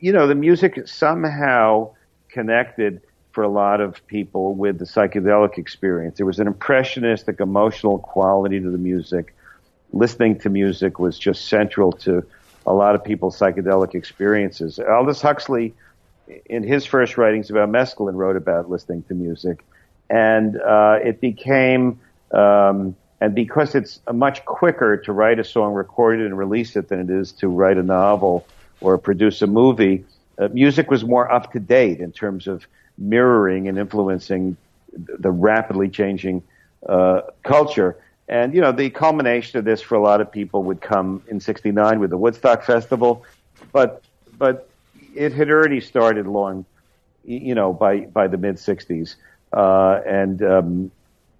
you 0.00 0.12
know, 0.12 0.26
the 0.26 0.34
music 0.34 0.88
somehow 0.88 1.90
connected 2.28 3.02
for 3.32 3.44
a 3.44 3.48
lot 3.48 3.80
of 3.80 4.06
people 4.06 4.54
with 4.54 4.78
the 4.78 4.84
psychedelic 4.84 5.58
experience. 5.58 6.18
There 6.18 6.26
was 6.26 6.38
an 6.38 6.46
impressionistic, 6.46 7.40
emotional 7.40 7.98
quality 7.98 8.60
to 8.60 8.70
the 8.70 8.78
music. 8.78 9.34
Listening 9.92 10.38
to 10.40 10.50
music 10.50 10.98
was 10.98 11.18
just 11.18 11.48
central 11.48 11.92
to 11.92 12.24
a 12.66 12.72
lot 12.72 12.94
of 12.94 13.04
people's 13.04 13.38
psychedelic 13.38 13.94
experiences. 13.94 14.78
Aldous 14.78 15.20
Huxley, 15.20 15.74
in 16.46 16.62
his 16.62 16.86
first 16.86 17.18
writings 17.18 17.50
about 17.50 17.68
mescaline, 17.68 18.14
wrote 18.14 18.36
about 18.36 18.70
listening 18.70 19.02
to 19.04 19.14
music, 19.14 19.64
and 20.08 20.60
uh, 20.60 20.98
it 21.02 21.20
became. 21.20 22.00
Um, 22.30 22.96
and 23.20 23.34
because 23.36 23.76
it's 23.76 24.00
much 24.12 24.44
quicker 24.44 24.96
to 24.96 25.12
write 25.12 25.38
a 25.38 25.44
song, 25.44 25.74
record 25.74 26.20
it, 26.20 26.26
and 26.26 26.36
release 26.36 26.74
it 26.74 26.88
than 26.88 26.98
it 26.98 27.10
is 27.10 27.30
to 27.32 27.48
write 27.48 27.76
a 27.76 27.82
novel 27.82 28.46
or 28.80 28.98
produce 28.98 29.42
a 29.42 29.46
movie, 29.46 30.04
uh, 30.38 30.48
music 30.48 30.90
was 30.90 31.04
more 31.04 31.30
up 31.30 31.52
to 31.52 31.60
date 31.60 32.00
in 32.00 32.10
terms 32.10 32.48
of 32.48 32.66
mirroring 32.98 33.68
and 33.68 33.78
influencing 33.78 34.56
the 34.92 35.30
rapidly 35.30 35.88
changing 35.88 36.42
uh, 36.88 37.20
culture. 37.44 37.96
And, 38.32 38.54
you 38.54 38.62
know, 38.62 38.72
the 38.72 38.88
culmination 38.88 39.58
of 39.58 39.66
this 39.66 39.82
for 39.82 39.94
a 39.94 40.00
lot 40.00 40.22
of 40.22 40.32
people 40.32 40.62
would 40.62 40.80
come 40.80 41.22
in 41.28 41.38
69 41.38 42.00
with 42.00 42.08
the 42.08 42.16
Woodstock 42.16 42.64
Festival. 42.64 43.26
But, 43.72 44.02
but 44.38 44.70
it 45.14 45.34
had 45.34 45.50
already 45.50 45.82
started 45.82 46.26
long, 46.26 46.64
you 47.24 47.54
know, 47.54 47.74
by, 47.74 48.06
by 48.06 48.28
the 48.28 48.38
mid 48.38 48.56
60s. 48.56 49.16
Uh, 49.52 50.00
and, 50.06 50.42
um, 50.42 50.90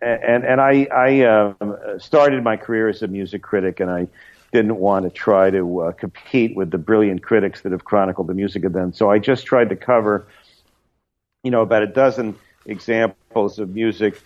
and, 0.03 0.45
and 0.45 0.61
I, 0.61 0.87
I 0.95 1.21
uh, 1.23 1.99
started 1.99 2.45
my 2.45 2.59
career 2.59 2.91
as 2.91 3.01
a 3.01 3.09
music 3.09 3.41
critic 3.41 3.81
and 3.81 3.91
I 3.91 4.07
didn't 4.53 4.77
want 4.77 5.07
to 5.07 5.11
try 5.11 5.49
to 5.49 5.81
uh, 5.81 5.93
compete 5.93 6.55
with 6.55 6.71
the 6.71 6.77
brilliant 6.77 7.23
critics 7.23 7.63
that 7.63 7.73
have 7.73 7.87
chronicled 7.87 8.27
the 8.27 8.35
music 8.35 8.65
of 8.65 8.75
then. 8.75 8.93
So 8.93 9.11
I 9.11 9.19
just 9.19 9.47
tried 9.47 9.71
to 9.71 9.77
cover 9.77 10.27
you 11.43 11.51
know, 11.51 11.63
about 11.63 11.85
a 11.85 11.87
dozen 11.87 12.37
examples 12.67 13.59
of 13.59 13.71
music 13.71 14.21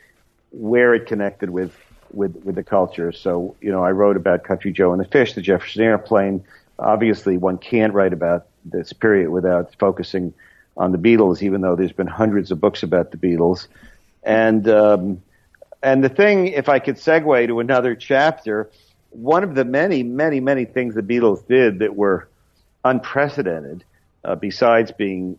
where 0.51 0.95
it 0.95 1.07
connected 1.07 1.51
with, 1.51 1.79
with, 2.13 2.37
with 2.45 2.55
the 2.55 2.63
culture. 2.63 3.13
So, 3.13 3.57
you 3.61 3.71
know, 3.71 3.85
I 3.85 3.91
wrote 3.91 4.17
about 4.17 4.45
Country 4.45 4.73
Joe 4.73 4.93
and 4.93 5.01
the 5.01 5.09
Fish, 5.09 5.35
the 5.35 5.43
Jefferson 5.43 5.83
Airplane. 5.83 6.45
Obviously, 6.79 7.37
one 7.37 7.59
can't 7.59 7.93
write 7.93 8.13
about 8.13 8.47
this 8.65 8.93
period 8.93 9.31
without 9.31 9.75
focusing 9.79 10.35
on 10.77 10.93
the 10.93 10.99
Beatles, 10.99 11.43
even 11.43 11.61
though 11.61 11.77
there's 11.77 11.93
been 11.93 12.07
hundreds 12.07 12.51
of 12.51 12.61
books 12.61 12.83
about 12.83 13.11
the 13.11 13.17
Beatles. 13.17 13.69
And, 14.23 14.69
um, 14.69 15.23
and 15.83 16.05
the 16.05 16.09
thing, 16.09 16.49
if 16.49 16.69
I 16.69 16.79
could 16.79 16.97
segue 16.97 17.47
to 17.47 17.61
another 17.61 17.95
chapter, 17.95 18.71
one 19.11 19.45
of 19.45 19.55
the 19.55 19.65
many, 19.65 20.03
many, 20.03 20.41
many 20.41 20.65
things 20.65 20.95
the 20.95 21.03
Beatles 21.03 21.47
did 21.47 21.79
that 21.79 21.97
were 21.97 22.29
unprecedented, 22.85 23.85
uh, 24.25 24.35
besides 24.35 24.93
being 24.93 25.39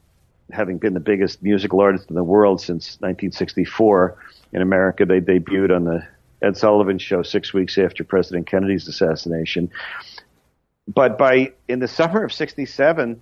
having 0.51 0.77
been 0.77 0.93
the 0.93 0.99
biggest 0.99 1.43
musical 1.43 1.81
artist 1.81 2.09
in 2.09 2.15
the 2.15 2.23
world 2.23 2.61
since 2.61 2.95
1964 3.01 4.17
in 4.53 4.61
America. 4.61 5.05
They 5.05 5.19
debuted 5.19 5.75
on 5.75 5.83
the 5.83 6.07
Ed 6.41 6.57
Sullivan 6.57 6.99
Show 6.99 7.23
six 7.23 7.53
weeks 7.53 7.77
after 7.77 8.03
President 8.03 8.47
Kennedy's 8.47 8.87
assassination. 8.87 9.71
But 10.87 11.17
by 11.17 11.53
in 11.67 11.79
the 11.79 11.87
summer 11.87 12.23
of 12.23 12.31
'67, 12.31 13.21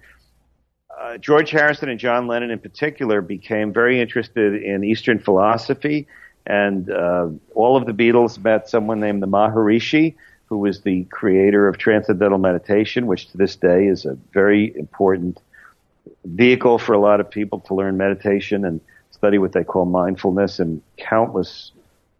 uh, 0.97 1.17
George 1.17 1.51
Harrison 1.51 1.89
and 1.89 1.99
John 1.99 2.27
Lennon, 2.27 2.51
in 2.51 2.59
particular, 2.59 3.21
became 3.21 3.73
very 3.73 3.99
interested 3.99 4.61
in 4.61 4.83
Eastern 4.83 5.19
philosophy, 5.19 6.07
and 6.45 6.89
uh, 6.89 7.29
all 7.53 7.75
of 7.77 7.85
the 7.85 7.93
Beatles 7.93 8.41
met 8.41 8.69
someone 8.69 8.99
named 8.99 9.23
the 9.23 9.27
Maharishi, 9.27 10.15
who 10.45 10.57
was 10.59 10.81
the 10.81 11.05
creator 11.05 11.67
of 11.67 11.77
Transcendental 11.77 12.37
Meditation, 12.37 13.07
which 13.07 13.29
to 13.31 13.37
this 13.37 13.55
day 13.55 13.87
is 13.87 14.05
a 14.05 14.17
very 14.31 14.75
important 14.77 15.41
vehicle 16.23 16.77
for 16.77 16.93
a 16.93 16.99
lot 16.99 17.19
of 17.19 17.29
people 17.29 17.59
to 17.61 17.73
learn 17.73 17.97
meditation 17.97 18.63
and 18.63 18.79
study 19.11 19.37
what 19.37 19.53
they 19.53 19.63
call 19.63 19.85
mindfulness, 19.85 20.59
and 20.59 20.81
countless 20.97 21.71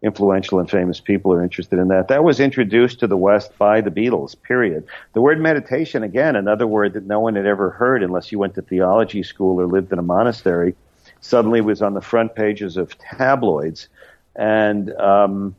influential 0.06 0.60
and 0.60 0.70
famous 0.70 1.00
people 1.00 1.34
are 1.34 1.44
interested 1.44 1.80
in 1.80 1.88
that. 1.88 2.08
That 2.10 2.24
was 2.24 2.40
introduced 2.40 3.00
to 3.00 3.08
the 3.08 3.18
West 3.18 3.58
by 3.58 3.82
the 3.82 3.90
Beatles, 3.90 4.36
period. 4.42 4.86
The 5.14 5.22
word 5.22 5.42
meditation, 5.42 6.04
again, 6.04 6.36
another 6.36 6.68
word 6.68 6.94
that 6.94 7.06
no 7.06 7.20
one 7.20 7.36
had 7.36 7.48
ever 7.48 7.72
heard 7.72 8.04
unless 8.04 8.32
you 8.32 8.38
went 8.38 8.54
to 8.56 8.62
theology 8.62 9.24
school 9.24 9.60
or 9.60 9.66
lived 9.66 9.92
in 9.92 10.00
a 10.00 10.04
monastery, 10.04 10.76
suddenly 11.22 11.60
was 11.60 11.82
on 11.82 11.96
the 11.96 12.02
front 12.02 12.36
pages 12.36 12.78
of 12.78 12.96
tabloids. 13.00 13.88
And 14.36 14.94
um, 14.94 15.56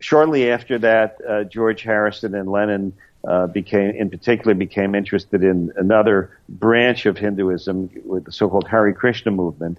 shortly 0.00 0.50
after 0.50 0.78
that, 0.78 1.18
uh, 1.28 1.44
George 1.44 1.82
Harrison 1.82 2.34
and 2.34 2.50
Lennon 2.50 2.94
uh, 3.28 3.46
became, 3.46 3.90
in 3.90 4.08
particular, 4.08 4.54
became 4.54 4.94
interested 4.94 5.44
in 5.44 5.72
another 5.76 6.38
branch 6.48 7.04
of 7.04 7.18
Hinduism 7.18 7.90
with 8.04 8.24
the 8.24 8.32
so-called 8.32 8.66
Hare 8.68 8.92
Krishna 8.94 9.32
movement. 9.32 9.78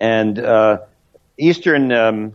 And 0.00 0.38
uh, 0.38 0.80
Eastern, 1.38 1.92
um, 1.92 2.32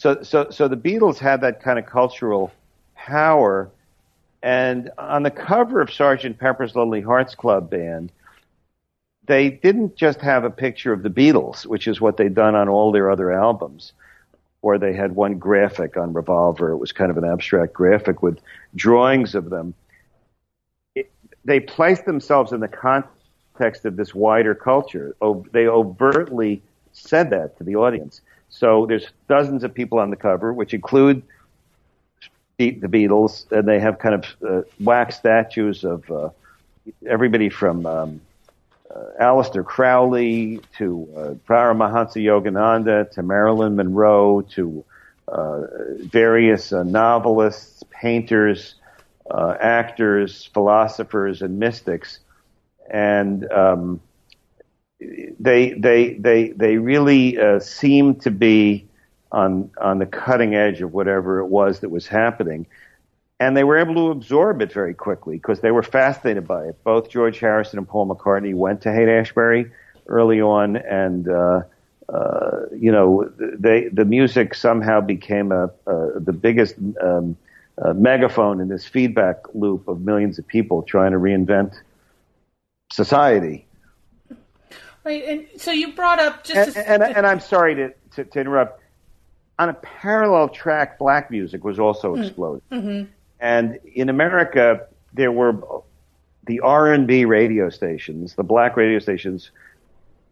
so 0.00 0.22
so 0.22 0.48
so 0.50 0.66
the 0.66 0.76
Beatles 0.76 1.18
had 1.18 1.42
that 1.42 1.62
kind 1.62 1.78
of 1.78 1.84
cultural 1.84 2.50
power. 2.94 3.70
And 4.42 4.90
on 4.96 5.22
the 5.22 5.30
cover 5.30 5.82
of 5.82 5.90
Sgt. 5.90 6.38
Pepper's 6.38 6.74
Lonely 6.74 7.02
Hearts 7.02 7.34
Club 7.34 7.68
Band, 7.68 8.10
they 9.26 9.50
didn't 9.50 9.96
just 9.96 10.22
have 10.22 10.44
a 10.44 10.50
picture 10.50 10.94
of 10.94 11.02
the 11.02 11.10
Beatles, 11.10 11.66
which 11.66 11.86
is 11.86 12.00
what 12.00 12.16
they'd 12.16 12.34
done 12.34 12.54
on 12.54 12.66
all 12.66 12.90
their 12.90 13.10
other 13.10 13.30
albums 13.30 13.92
or 14.62 14.78
they 14.78 14.92
had 14.92 15.14
one 15.14 15.38
graphic 15.38 15.96
on 15.96 16.12
Revolver. 16.12 16.70
It 16.70 16.76
was 16.76 16.92
kind 16.92 17.10
of 17.10 17.16
an 17.16 17.24
abstract 17.24 17.72
graphic 17.72 18.22
with 18.22 18.38
drawings 18.74 19.34
of 19.34 19.50
them. 19.50 19.74
It, 20.94 21.10
they 21.44 21.60
placed 21.60 22.04
themselves 22.04 22.52
in 22.52 22.60
the 22.60 22.68
context 22.68 23.84
of 23.84 23.96
this 23.96 24.14
wider 24.14 24.54
culture. 24.54 25.16
Oh, 25.22 25.44
they 25.52 25.66
overtly 25.66 26.62
said 26.92 27.30
that 27.30 27.56
to 27.58 27.64
the 27.64 27.76
audience. 27.76 28.20
So 28.50 28.86
there's 28.86 29.06
dozens 29.28 29.64
of 29.64 29.72
people 29.72 29.98
on 29.98 30.10
the 30.10 30.16
cover, 30.16 30.52
which 30.52 30.74
include 30.74 31.22
the, 32.58 32.72
Beatles, 32.72 33.50
and 33.50 33.66
they 33.66 33.80
have 33.80 33.98
kind 33.98 34.16
of 34.16 34.24
uh, 34.46 34.62
wax 34.80 35.16
statues 35.16 35.82
of 35.82 36.10
uh, 36.10 36.28
everybody 37.06 37.48
from 37.48 37.86
um, 37.86 38.20
uh, 38.94 39.04
Aleister 39.18 39.64
Crowley 39.64 40.60
to 40.76 41.08
uh, 41.16 41.20
Paramahansa 41.48 42.16
Yogananda 42.16 43.10
to 43.12 43.22
Marilyn 43.22 43.76
Monroe 43.76 44.42
to 44.42 44.84
uh, 45.28 45.62
various 46.00 46.72
uh, 46.72 46.82
novelists, 46.82 47.82
painters, 47.90 48.74
uh, 49.30 49.54
actors, 49.60 50.50
philosophers, 50.52 51.40
and 51.40 51.58
mystics, 51.58 52.18
and 52.90 53.50
um, 53.52 54.00
they 55.00 55.72
they 55.72 56.14
they 56.14 56.48
they 56.50 56.76
really 56.76 57.38
uh, 57.38 57.60
seem 57.60 58.16
to 58.16 58.30
be 58.30 58.86
on 59.32 59.70
on 59.80 59.98
the 59.98 60.06
cutting 60.06 60.54
edge 60.54 60.80
of 60.82 60.92
whatever 60.92 61.38
it 61.40 61.46
was 61.46 61.80
that 61.80 61.90
was 61.90 62.06
happening 62.06 62.66
and 63.40 63.56
they 63.56 63.64
were 63.64 63.78
able 63.78 63.94
to 63.94 64.10
absorb 64.10 64.60
it 64.60 64.70
very 64.70 64.94
quickly 64.94 65.36
because 65.36 65.60
they 65.60 65.70
were 65.70 65.82
fascinated 65.82 66.46
by 66.46 66.64
it. 66.66 66.76
Both 66.84 67.08
George 67.08 67.38
Harrison 67.40 67.78
and 67.78 67.88
Paul 67.88 68.06
McCartney 68.08 68.54
went 68.54 68.82
to 68.82 68.92
Haight 68.92 69.08
Ashbury 69.08 69.72
early 70.06 70.42
on, 70.42 70.76
and 70.76 71.26
uh, 71.28 71.62
uh, 72.08 72.66
you 72.76 72.92
know, 72.92 73.30
they 73.38 73.88
the 73.88 74.04
music 74.04 74.54
somehow 74.54 75.00
became 75.00 75.52
a, 75.52 75.70
a 75.86 76.20
the 76.20 76.32
biggest 76.32 76.76
um, 77.02 77.36
uh, 77.82 77.94
megaphone 77.94 78.60
in 78.60 78.68
this 78.68 78.84
feedback 78.86 79.36
loop 79.54 79.88
of 79.88 80.02
millions 80.02 80.38
of 80.38 80.46
people 80.46 80.82
trying 80.82 81.12
to 81.12 81.18
reinvent 81.18 81.74
society. 82.92 83.66
Right, 85.04 85.24
and 85.24 85.46
so 85.56 85.70
you 85.70 85.92
brought 85.92 86.18
up 86.18 86.44
just 86.44 86.76
and, 86.76 87.02
and, 87.02 87.16
and 87.16 87.26
I'm 87.26 87.40
sorry 87.40 87.74
to, 87.76 87.94
to, 88.16 88.24
to, 88.24 88.40
interrupt. 88.40 88.80
On 89.58 89.68
a 89.68 89.74
parallel 89.74 90.48
track, 90.48 90.98
black 90.98 91.30
music 91.30 91.64
was 91.64 91.78
also 91.78 92.14
hmm. 92.14 92.22
exploding. 92.22 92.62
Mm-hmm 92.70 93.12
and 93.40 93.78
in 93.94 94.08
America, 94.10 94.86
there 95.14 95.32
were 95.32 95.82
the 96.46 96.60
R&B 96.60 97.24
radio 97.24 97.70
stations, 97.70 98.34
the 98.34 98.44
black 98.44 98.76
radio 98.76 98.98
stations 98.98 99.50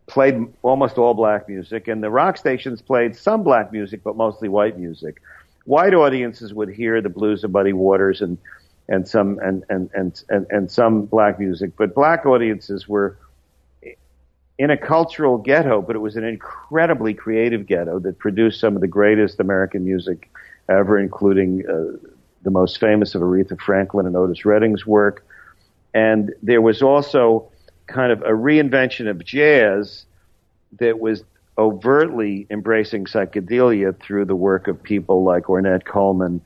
played 0.06 0.46
almost 0.62 0.98
all 0.98 1.14
black 1.14 1.48
music, 1.48 1.88
and 1.88 2.02
the 2.02 2.10
rock 2.10 2.36
stations 2.36 2.82
played 2.82 3.16
some 3.16 3.42
black 3.42 3.72
music, 3.72 4.02
but 4.04 4.16
mostly 4.16 4.48
white 4.48 4.78
music. 4.78 5.22
White 5.64 5.94
audiences 5.94 6.54
would 6.54 6.70
hear 6.70 7.00
the 7.00 7.08
blues 7.08 7.44
of 7.44 7.50
Muddy 7.50 7.72
Waters 7.72 8.20
and 8.20 8.38
and 8.90 9.06
some 9.06 9.38
and 9.40 9.64
and 9.68 9.90
and 9.92 10.22
and, 10.30 10.46
and 10.50 10.70
some 10.70 11.04
black 11.04 11.38
music, 11.38 11.72
but 11.76 11.94
black 11.94 12.24
audiences 12.24 12.88
were 12.88 13.18
in 14.58 14.70
a 14.70 14.76
cultural 14.76 15.38
ghetto, 15.38 15.80
but 15.80 15.94
it 15.94 16.00
was 16.00 16.16
an 16.16 16.24
incredibly 16.24 17.14
creative 17.14 17.66
ghetto 17.66 18.00
that 18.00 18.18
produced 18.18 18.60
some 18.60 18.74
of 18.74 18.80
the 18.80 18.88
greatest 18.88 19.38
American 19.38 19.84
music 19.84 20.30
ever, 20.68 20.98
including 20.98 21.64
uh, 21.68 21.96
the 22.42 22.50
most 22.50 22.80
famous 22.80 23.14
of 23.14 23.22
Aretha 23.22 23.58
Franklin 23.60 24.06
and 24.06 24.16
Otis 24.16 24.44
Redding's 24.44 24.84
work. 24.84 25.24
And 25.94 26.34
there 26.42 26.60
was 26.60 26.82
also 26.82 27.50
kind 27.86 28.12
of 28.12 28.22
a 28.22 28.32
reinvention 28.32 29.08
of 29.08 29.24
jazz 29.24 30.04
that 30.78 30.98
was 30.98 31.22
overtly 31.56 32.46
embracing 32.50 33.06
psychedelia 33.06 33.98
through 33.98 34.24
the 34.24 34.36
work 34.36 34.68
of 34.68 34.82
people 34.82 35.24
like 35.24 35.44
Ornette 35.44 35.84
Coleman 35.84 36.40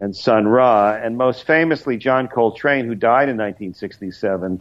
and 0.00 0.16
Sun 0.16 0.48
Ra. 0.48 0.94
And 0.94 1.16
most 1.16 1.46
famously, 1.46 1.96
John 1.96 2.28
Coltrane, 2.28 2.86
who 2.86 2.94
died 2.94 3.28
in 3.28 3.36
1967, 3.36 4.60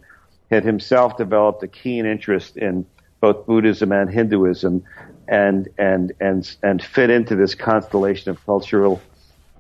had 0.54 0.64
himself 0.64 1.18
developed 1.18 1.64
a 1.64 1.68
keen 1.68 2.06
interest 2.06 2.58
in 2.58 2.86
both 3.20 3.46
Buddhism 3.46 3.92
and 3.92 4.10
Hinduism, 4.10 4.84
and 5.28 5.70
and 5.78 6.12
and 6.20 6.56
and 6.62 6.84
fit 6.84 7.10
into 7.10 7.36
this 7.36 7.56
constellation 7.56 8.32
of 8.32 8.46
cultural 8.46 9.02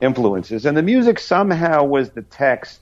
influences. 0.01 0.65
And 0.65 0.75
the 0.75 0.83
music 0.83 1.19
somehow 1.19 1.83
was 1.85 2.11
the 2.11 2.21
text. 2.21 2.79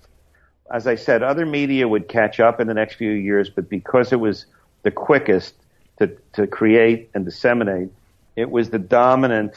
As 0.74 0.88
I 0.88 0.96
said, 0.96 1.22
other 1.22 1.46
media 1.46 1.88
would 1.88 2.08
catch 2.08 2.40
up 2.40 2.60
in 2.60 2.68
the 2.68 2.74
next 2.74 2.96
few 2.96 3.12
years, 3.12 3.50
but 3.50 3.70
because 3.70 4.14
it 4.14 4.20
was 4.20 4.46
the 4.84 4.92
quickest 4.92 5.54
to, 6.00 6.08
to 6.34 6.48
create 6.48 7.10
and 7.14 7.26
disseminate, 7.26 7.90
it 8.36 8.50
was 8.50 8.70
the 8.70 8.80
dominant 8.80 9.54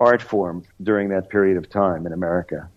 art 0.00 0.22
form 0.22 0.64
during 0.82 1.08
that 1.10 1.28
period 1.28 1.56
of 1.56 1.68
time 1.68 2.06
in 2.06 2.12
America. 2.12 2.68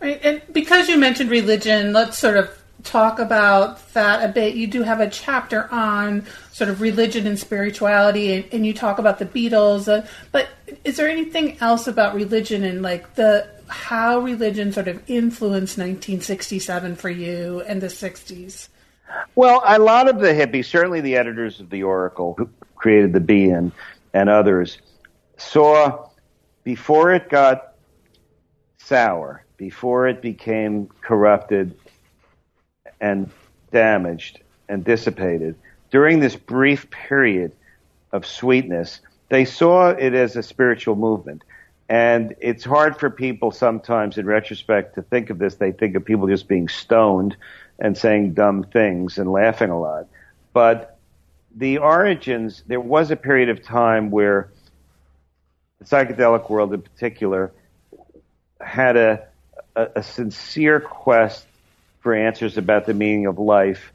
And 0.00 0.42
because 0.52 0.88
you 0.88 0.98
mentioned 0.98 1.30
religion, 1.30 1.92
let's 1.92 2.18
sort 2.18 2.36
of 2.36 2.61
talk 2.84 3.18
about 3.18 3.92
that 3.92 4.28
a 4.28 4.32
bit. 4.32 4.54
You 4.54 4.66
do 4.66 4.82
have 4.82 5.00
a 5.00 5.08
chapter 5.08 5.72
on 5.72 6.26
sort 6.52 6.70
of 6.70 6.80
religion 6.80 7.26
and 7.26 7.38
spirituality, 7.38 8.32
and, 8.34 8.44
and 8.52 8.66
you 8.66 8.74
talk 8.74 8.98
about 8.98 9.18
the 9.18 9.26
Beatles. 9.26 9.88
Uh, 9.88 10.06
but 10.30 10.48
is 10.84 10.96
there 10.96 11.08
anything 11.08 11.58
else 11.60 11.86
about 11.86 12.14
religion 12.14 12.64
and 12.64 12.82
like 12.82 13.14
the 13.14 13.48
how 13.68 14.18
religion 14.18 14.72
sort 14.72 14.88
of 14.88 15.02
influenced 15.06 15.78
1967 15.78 16.96
for 16.96 17.08
you 17.08 17.62
and 17.66 17.80
the 17.80 17.86
60s? 17.86 18.68
Well, 19.34 19.62
a 19.64 19.78
lot 19.78 20.08
of 20.08 20.20
the 20.20 20.28
hippies, 20.28 20.66
certainly 20.66 21.00
the 21.00 21.16
editors 21.16 21.60
of 21.60 21.70
the 21.70 21.82
Oracle, 21.82 22.34
who 22.36 22.48
created 22.74 23.12
the 23.12 23.20
Be-In, 23.20 23.72
and 24.14 24.28
others, 24.28 24.78
saw 25.36 26.08
before 26.64 27.12
it 27.12 27.28
got 27.28 27.74
sour, 28.78 29.44
before 29.56 30.06
it 30.06 30.20
became 30.22 30.88
corrupted 31.00 31.76
and 33.02 33.28
damaged 33.72 34.40
and 34.68 34.82
dissipated, 34.82 35.56
during 35.90 36.20
this 36.20 36.36
brief 36.36 36.90
period 36.90 37.52
of 38.12 38.24
sweetness, 38.24 39.00
they 39.28 39.44
saw 39.44 39.90
it 39.90 40.14
as 40.14 40.36
a 40.36 40.42
spiritual 40.42 40.94
movement. 40.96 41.42
And 41.88 42.34
it's 42.40 42.64
hard 42.64 42.98
for 42.98 43.10
people 43.10 43.50
sometimes, 43.50 44.16
in 44.16 44.24
retrospect, 44.24 44.94
to 44.94 45.02
think 45.02 45.28
of 45.28 45.38
this. 45.38 45.56
They 45.56 45.72
think 45.72 45.96
of 45.96 46.04
people 46.04 46.26
just 46.28 46.48
being 46.48 46.68
stoned 46.68 47.36
and 47.78 47.98
saying 47.98 48.32
dumb 48.32 48.62
things 48.64 49.18
and 49.18 49.30
laughing 49.30 49.68
a 49.68 49.78
lot. 49.78 50.06
But 50.54 50.96
the 51.54 51.78
origins, 51.78 52.62
there 52.66 52.80
was 52.80 53.10
a 53.10 53.16
period 53.16 53.50
of 53.50 53.62
time 53.62 54.10
where 54.10 54.48
the 55.80 55.84
psychedelic 55.84 56.48
world 56.48 56.72
in 56.72 56.80
particular 56.80 57.52
had 58.60 58.96
a, 58.96 59.26
a, 59.74 59.88
a 59.96 60.02
sincere 60.02 60.80
quest 60.80 61.46
for 62.02 62.14
answers 62.14 62.58
about 62.58 62.86
the 62.86 62.94
meaning 62.94 63.26
of 63.26 63.38
life 63.38 63.92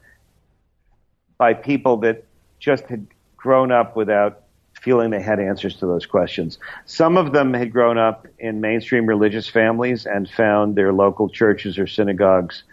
by 1.36 1.54
people 1.54 1.98
that 1.98 2.24
just 2.58 2.84
had 2.86 3.06
grown 3.36 3.70
up 3.70 3.94
without 3.96 4.42
feeling 4.80 5.10
they 5.10 5.22
had 5.22 5.40
answers 5.40 5.76
to 5.76 5.86
those 5.86 6.06
questions. 6.06 6.58
Some 6.86 7.16
of 7.16 7.32
them 7.32 7.54
had 7.54 7.72
grown 7.72 7.98
up 7.98 8.26
in 8.38 8.60
mainstream 8.60 9.06
religious 9.06 9.48
families 9.48 10.06
and 10.06 10.28
found 10.28 10.76
their 10.76 10.92
local 10.92 11.28
churches 11.28 11.78
or 11.78 11.86
synagogues 11.86 12.64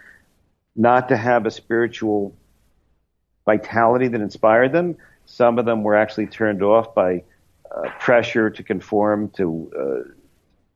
not 0.74 1.08
to 1.08 1.16
have 1.16 1.46
a 1.46 1.50
spiritual 1.50 2.34
vitality 3.44 4.08
that 4.08 4.20
inspired 4.20 4.72
them. 4.72 4.96
Some 5.24 5.58
of 5.58 5.64
them 5.64 5.82
were 5.82 5.96
actually 5.96 6.26
turned 6.26 6.62
off 6.62 6.94
by 6.94 7.24
uh, 7.70 7.88
pressure 7.98 8.50
to 8.50 8.62
conform 8.62 9.30
to 9.30 9.72
uh, 9.78 10.10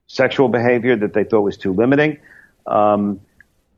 sexual 0.06 0.48
behavior 0.48 0.96
that 0.96 1.12
they 1.12 1.24
thought 1.24 1.42
was 1.42 1.56
too 1.56 1.72
limiting. 1.72 2.18
Um, 2.66 3.20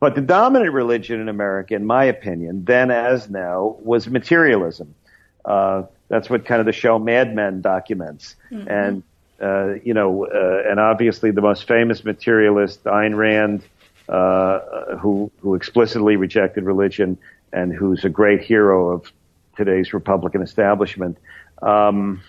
but 0.02 0.16
the 0.16 0.20
dominant 0.20 0.72
religion 0.72 1.20
in 1.20 1.28
America, 1.28 1.76
in 1.76 1.86
my 1.86 2.02
opinion, 2.02 2.64
then 2.64 2.90
as 2.90 3.30
now, 3.30 3.76
was 3.84 4.08
materialism. 4.08 4.96
Uh, 5.44 5.84
that's 6.08 6.28
what 6.28 6.44
kind 6.44 6.58
of 6.58 6.66
the 6.66 6.72
show 6.72 6.98
Mad 6.98 7.36
Men 7.36 7.60
documents. 7.60 8.34
Mm-hmm. 8.50 8.68
And, 8.68 9.02
uh, 9.40 9.74
you 9.84 9.94
know, 9.94 10.26
uh, 10.26 10.68
and 10.68 10.80
obviously 10.80 11.30
the 11.30 11.40
most 11.40 11.68
famous 11.68 12.02
materialist, 12.02 12.82
Ayn 12.82 13.16
Rand, 13.16 13.62
uh, 14.08 14.96
who, 14.96 15.30
who 15.38 15.54
explicitly 15.54 16.16
rejected 16.16 16.64
religion 16.64 17.16
and 17.52 17.72
who's 17.72 18.04
a 18.04 18.08
great 18.08 18.40
hero 18.40 18.88
of 18.88 19.12
today's 19.56 19.94
Republican 19.94 20.42
establishment. 20.42 21.16
Um, 21.62 22.22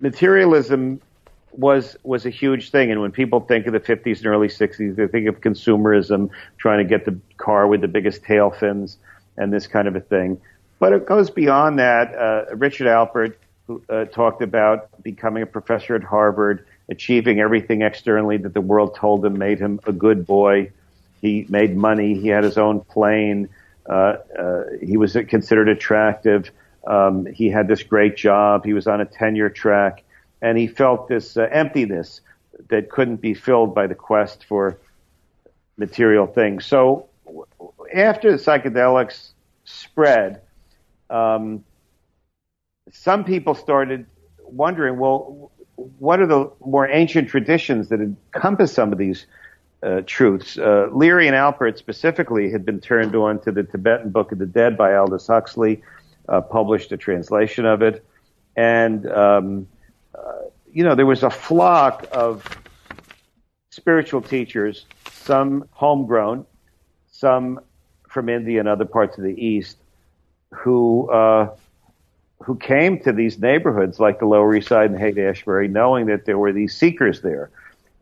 materialism 0.00 1.00
was 1.52 1.96
was 2.02 2.26
a 2.26 2.30
huge 2.30 2.70
thing. 2.70 2.90
And 2.90 3.00
when 3.00 3.12
people 3.12 3.40
think 3.40 3.66
of 3.66 3.72
the 3.72 3.80
50s 3.80 4.18
and 4.18 4.26
early 4.26 4.48
60s, 4.48 4.96
they 4.96 5.06
think 5.06 5.28
of 5.28 5.40
consumerism, 5.40 6.30
trying 6.58 6.78
to 6.78 6.84
get 6.84 7.04
the 7.04 7.18
car 7.36 7.66
with 7.66 7.80
the 7.80 7.88
biggest 7.88 8.24
tail 8.24 8.50
fins, 8.50 8.98
and 9.36 9.52
this 9.52 9.66
kind 9.66 9.88
of 9.88 9.96
a 9.96 10.00
thing. 10.00 10.40
But 10.78 10.92
it 10.92 11.06
goes 11.06 11.30
beyond 11.30 11.78
that. 11.78 12.14
Uh, 12.14 12.56
Richard 12.56 12.86
Alpert 12.86 13.34
who, 13.66 13.82
uh, 13.88 14.06
talked 14.06 14.42
about 14.42 15.02
becoming 15.02 15.42
a 15.42 15.46
professor 15.46 15.94
at 15.94 16.02
Harvard, 16.02 16.66
achieving 16.88 17.40
everything 17.40 17.82
externally 17.82 18.36
that 18.38 18.54
the 18.54 18.60
world 18.60 18.96
told 18.96 19.24
him 19.24 19.38
made 19.38 19.58
him 19.58 19.80
a 19.86 19.92
good 19.92 20.26
boy. 20.26 20.72
He 21.20 21.46
made 21.48 21.76
money. 21.76 22.18
He 22.18 22.28
had 22.28 22.44
his 22.44 22.58
own 22.58 22.80
plane. 22.80 23.48
Uh, 23.88 24.16
uh 24.38 24.62
he 24.80 24.96
was 24.96 25.16
considered 25.28 25.68
attractive. 25.68 26.50
Um, 26.86 27.26
he 27.26 27.48
had 27.48 27.68
this 27.68 27.82
great 27.82 28.16
job. 28.16 28.64
He 28.64 28.72
was 28.72 28.86
on 28.86 29.00
a 29.00 29.04
tenure 29.04 29.50
track, 29.50 30.02
and 30.42 30.58
he 30.58 30.66
felt 30.66 31.08
this 31.08 31.36
uh, 31.36 31.48
emptiness 31.50 32.20
that 32.68 32.90
couldn't 32.90 33.22
be 33.22 33.32
filled 33.32 33.74
by 33.74 33.86
the 33.86 33.94
quest 33.94 34.44
for 34.44 34.78
material 35.78 36.26
things. 36.26 36.66
So 36.66 37.08
after 37.94 38.32
the 38.32 38.38
psychedelics 38.38 39.30
spread, 39.64 40.42
um, 41.08 41.64
some 42.90 43.24
people 43.24 43.54
started 43.54 44.06
wondering, 44.44 44.98
well, 44.98 45.50
what 45.98 46.20
are 46.20 46.26
the 46.26 46.50
more 46.64 46.86
ancient 46.88 47.28
traditions 47.28 47.88
that 47.88 48.00
encompass 48.00 48.72
some 48.72 48.92
of 48.92 48.98
these 48.98 49.26
uh, 49.82 50.02
truths? 50.04 50.58
Uh, 50.58 50.88
Leary 50.92 51.26
and 51.26 51.36
Alpert 51.36 51.78
specifically 51.78 52.50
had 52.50 52.64
been 52.64 52.80
turned 52.80 53.14
on 53.14 53.40
to 53.40 53.52
the 53.52 53.62
Tibetan 53.62 54.10
Book 54.10 54.32
of 54.32 54.38
the 54.38 54.46
Dead 54.46 54.76
by 54.76 54.94
Aldous 54.94 55.26
Huxley 55.26 55.82
uh, 56.28 56.40
published 56.40 56.92
a 56.92 56.96
translation 56.96 57.64
of 57.64 57.82
it, 57.82 58.04
and 58.56 59.10
um, 59.10 59.66
you 60.72 60.84
know 60.84 60.94
there 60.94 61.06
was 61.06 61.22
a 61.22 61.30
flock 61.30 62.06
of 62.12 62.44
spiritual 63.70 64.22
teachers, 64.22 64.86
some 65.10 65.68
homegrown, 65.72 66.46
some 67.10 67.60
from 68.08 68.28
India 68.28 68.60
and 68.60 68.68
other 68.68 68.84
parts 68.84 69.16
of 69.16 69.24
the 69.24 69.34
East, 69.34 69.78
who 70.50 71.10
uh, 71.10 71.54
who 72.42 72.56
came 72.56 72.98
to 73.00 73.12
these 73.12 73.38
neighborhoods 73.38 74.00
like 74.00 74.18
the 74.18 74.26
Lower 74.26 74.54
East 74.54 74.68
Side 74.68 74.90
and 74.90 74.98
Haight 74.98 75.18
Ashbury, 75.18 75.68
knowing 75.68 76.06
that 76.06 76.24
there 76.24 76.38
were 76.38 76.52
these 76.52 76.74
seekers 76.74 77.20
there, 77.22 77.50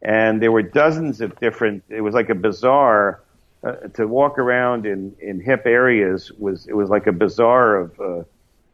and 0.03 0.41
there 0.41 0.53
were 0.53 0.63
dozens 0.63 1.21
of 1.21 1.39
different. 1.41 1.83
It 1.89 2.01
was 2.01 2.15
like 2.15 2.31
a 2.31 2.35
bazaar 2.35 3.21
uh, 3.63 3.73
to 3.95 4.07
walk 4.07 4.39
around 4.39 4.87
in, 4.87 5.15
in 5.21 5.41
hip 5.41 5.67
areas 5.67 6.33
was 6.33 6.67
it 6.67 6.75
was 6.75 6.89
like 6.89 7.07
a 7.07 7.13
bazaar 7.13 7.77
of 7.77 8.01
uh, 8.01 8.23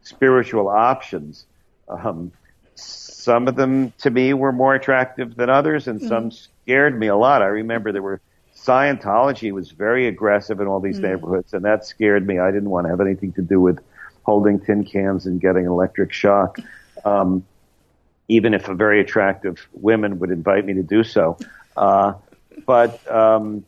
spiritual 0.01 0.69
options. 0.69 1.45
Um, 1.89 2.31
some 2.77 3.47
of 3.47 3.55
them 3.55 3.91
to 3.99 4.09
me 4.09 4.33
were 4.33 4.51
more 4.51 4.75
attractive 4.75 5.35
than 5.35 5.49
others, 5.49 5.87
and 5.87 5.99
mm-hmm. 5.99 6.07
some 6.07 6.31
scared 6.31 6.97
me 6.97 7.07
a 7.07 7.15
lot. 7.15 7.41
I 7.41 7.47
remember 7.47 7.91
there 7.91 8.01
were 8.01 8.21
Scientology 8.55 9.51
was 9.51 9.71
very 9.71 10.07
aggressive 10.07 10.59
in 10.59 10.67
all 10.67 10.79
these 10.79 10.97
mm-hmm. 10.97 11.07
neighborhoods, 11.07 11.53
and 11.53 11.63
that 11.63 11.85
scared 11.85 12.25
me. 12.25 12.39
I 12.39 12.51
didn't 12.51 12.69
want 12.69 12.85
to 12.85 12.89
have 12.89 13.01
anything 13.01 13.31
to 13.33 13.41
do 13.41 13.61
with 13.61 13.79
holding 14.23 14.59
tin 14.59 14.83
cans 14.83 15.25
and 15.25 15.39
getting 15.39 15.65
electric 15.65 16.11
shock. 16.11 16.59
Um, 17.05 17.45
even 18.27 18.53
if 18.53 18.67
a 18.67 18.73
very 18.73 18.99
attractive 18.99 19.67
women 19.73 20.19
would 20.19 20.31
invite 20.31 20.65
me 20.65 20.73
to 20.73 20.83
do 20.83 21.03
so. 21.03 21.37
Uh, 21.77 22.13
but 22.65 23.09
um, 23.09 23.63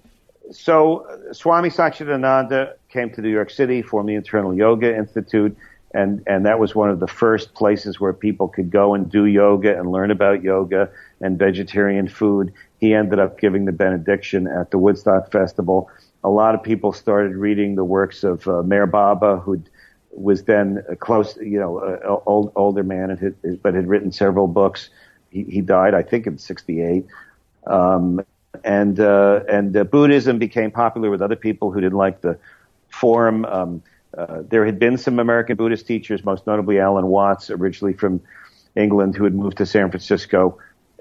so 0.51 1.07
Swami 1.31 1.69
Satchidananda 1.69 2.73
came 2.89 3.09
to 3.11 3.21
New 3.21 3.29
York 3.29 3.51
City, 3.51 3.81
formed 3.81 4.09
the 4.09 4.15
Integral 4.15 4.53
Yoga 4.53 4.95
Institute, 4.95 5.55
and 5.93 6.21
and 6.27 6.45
that 6.45 6.59
was 6.59 6.75
one 6.75 6.89
of 6.89 6.99
the 6.99 7.07
first 7.07 7.53
places 7.53 7.99
where 7.99 8.13
people 8.13 8.47
could 8.47 8.69
go 8.69 8.93
and 8.93 9.09
do 9.09 9.25
yoga 9.25 9.77
and 9.77 9.91
learn 9.91 10.11
about 10.11 10.43
yoga 10.43 10.89
and 11.21 11.37
vegetarian 11.37 12.07
food. 12.07 12.53
He 12.79 12.93
ended 12.93 13.19
up 13.19 13.39
giving 13.39 13.65
the 13.65 13.71
benediction 13.71 14.47
at 14.47 14.71
the 14.71 14.77
Woodstock 14.77 15.31
Festival. 15.31 15.89
A 16.23 16.29
lot 16.29 16.53
of 16.53 16.61
people 16.61 16.93
started 16.93 17.35
reading 17.35 17.75
the 17.75 17.83
works 17.83 18.23
of 18.23 18.47
uh, 18.47 18.61
Meher 18.63 18.89
Baba, 18.89 19.37
who 19.37 19.61
was 20.11 20.43
then 20.43 20.83
a 20.89 20.95
close, 20.95 21.37
you 21.37 21.59
know, 21.59 21.79
a, 21.79 22.17
old, 22.29 22.51
older 22.55 22.83
man, 22.83 23.15
had, 23.17 23.61
but 23.61 23.73
had 23.73 23.87
written 23.87 24.11
several 24.11 24.47
books. 24.47 24.89
He, 25.29 25.43
he 25.43 25.61
died, 25.61 25.93
I 25.93 26.03
think, 26.03 26.27
in 26.27 26.37
'68. 26.37 27.05
Um, 27.67 28.21
and 28.63 28.99
uh, 28.99 29.41
and 29.49 29.75
uh, 29.75 29.83
Buddhism 29.85 30.39
became 30.39 30.71
popular 30.71 31.09
with 31.09 31.21
other 31.21 31.35
people 31.35 31.71
who 31.71 31.81
didn't 31.81 31.97
like 31.97 32.21
the 32.21 32.37
form. 32.89 33.45
Um, 33.45 33.83
uh, 34.17 34.43
there 34.47 34.65
had 34.65 34.79
been 34.79 34.97
some 34.97 35.19
American 35.19 35.55
Buddhist 35.55 35.87
teachers, 35.87 36.23
most 36.23 36.47
notably 36.47 36.79
Alan 36.79 37.07
Watts, 37.07 37.49
originally 37.49 37.93
from 37.93 38.21
England, 38.75 39.15
who 39.15 39.23
had 39.23 39.35
moved 39.35 39.57
to 39.57 39.65
San 39.65 39.89
Francisco 39.89 40.57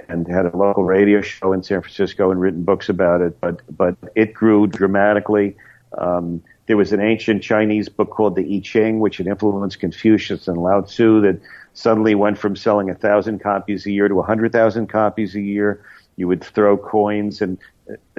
and 0.08 0.26
had 0.28 0.46
a 0.46 0.56
local 0.56 0.84
radio 0.84 1.20
show 1.20 1.52
in 1.52 1.62
San 1.62 1.80
Francisco 1.80 2.30
and 2.30 2.40
written 2.40 2.64
books 2.64 2.88
about 2.88 3.20
it. 3.20 3.40
But 3.40 3.60
but 3.76 3.96
it 4.14 4.34
grew 4.34 4.66
dramatically. 4.66 5.56
Um, 5.96 6.42
There 6.66 6.76
was 6.76 6.92
an 6.92 7.00
ancient 7.00 7.42
Chinese 7.42 7.88
book 7.88 8.10
called 8.10 8.36
the 8.36 8.56
I 8.56 8.60
Ching, 8.60 9.00
which 9.00 9.16
had 9.16 9.26
influenced 9.26 9.80
Confucius 9.80 10.48
and 10.48 10.58
Lao 10.58 10.82
Tzu, 10.82 11.22
that 11.22 11.40
suddenly 11.72 12.14
went 12.14 12.36
from 12.38 12.56
selling 12.56 12.90
a 12.90 12.94
thousand 12.94 13.40
copies 13.40 13.86
a 13.86 13.90
year 13.90 14.06
to 14.08 14.20
a 14.20 14.22
hundred 14.22 14.52
thousand 14.52 14.88
copies 14.88 15.34
a 15.34 15.40
year. 15.40 15.80
You 16.16 16.28
would 16.28 16.44
throw 16.44 16.76
coins 16.76 17.40
and 17.40 17.56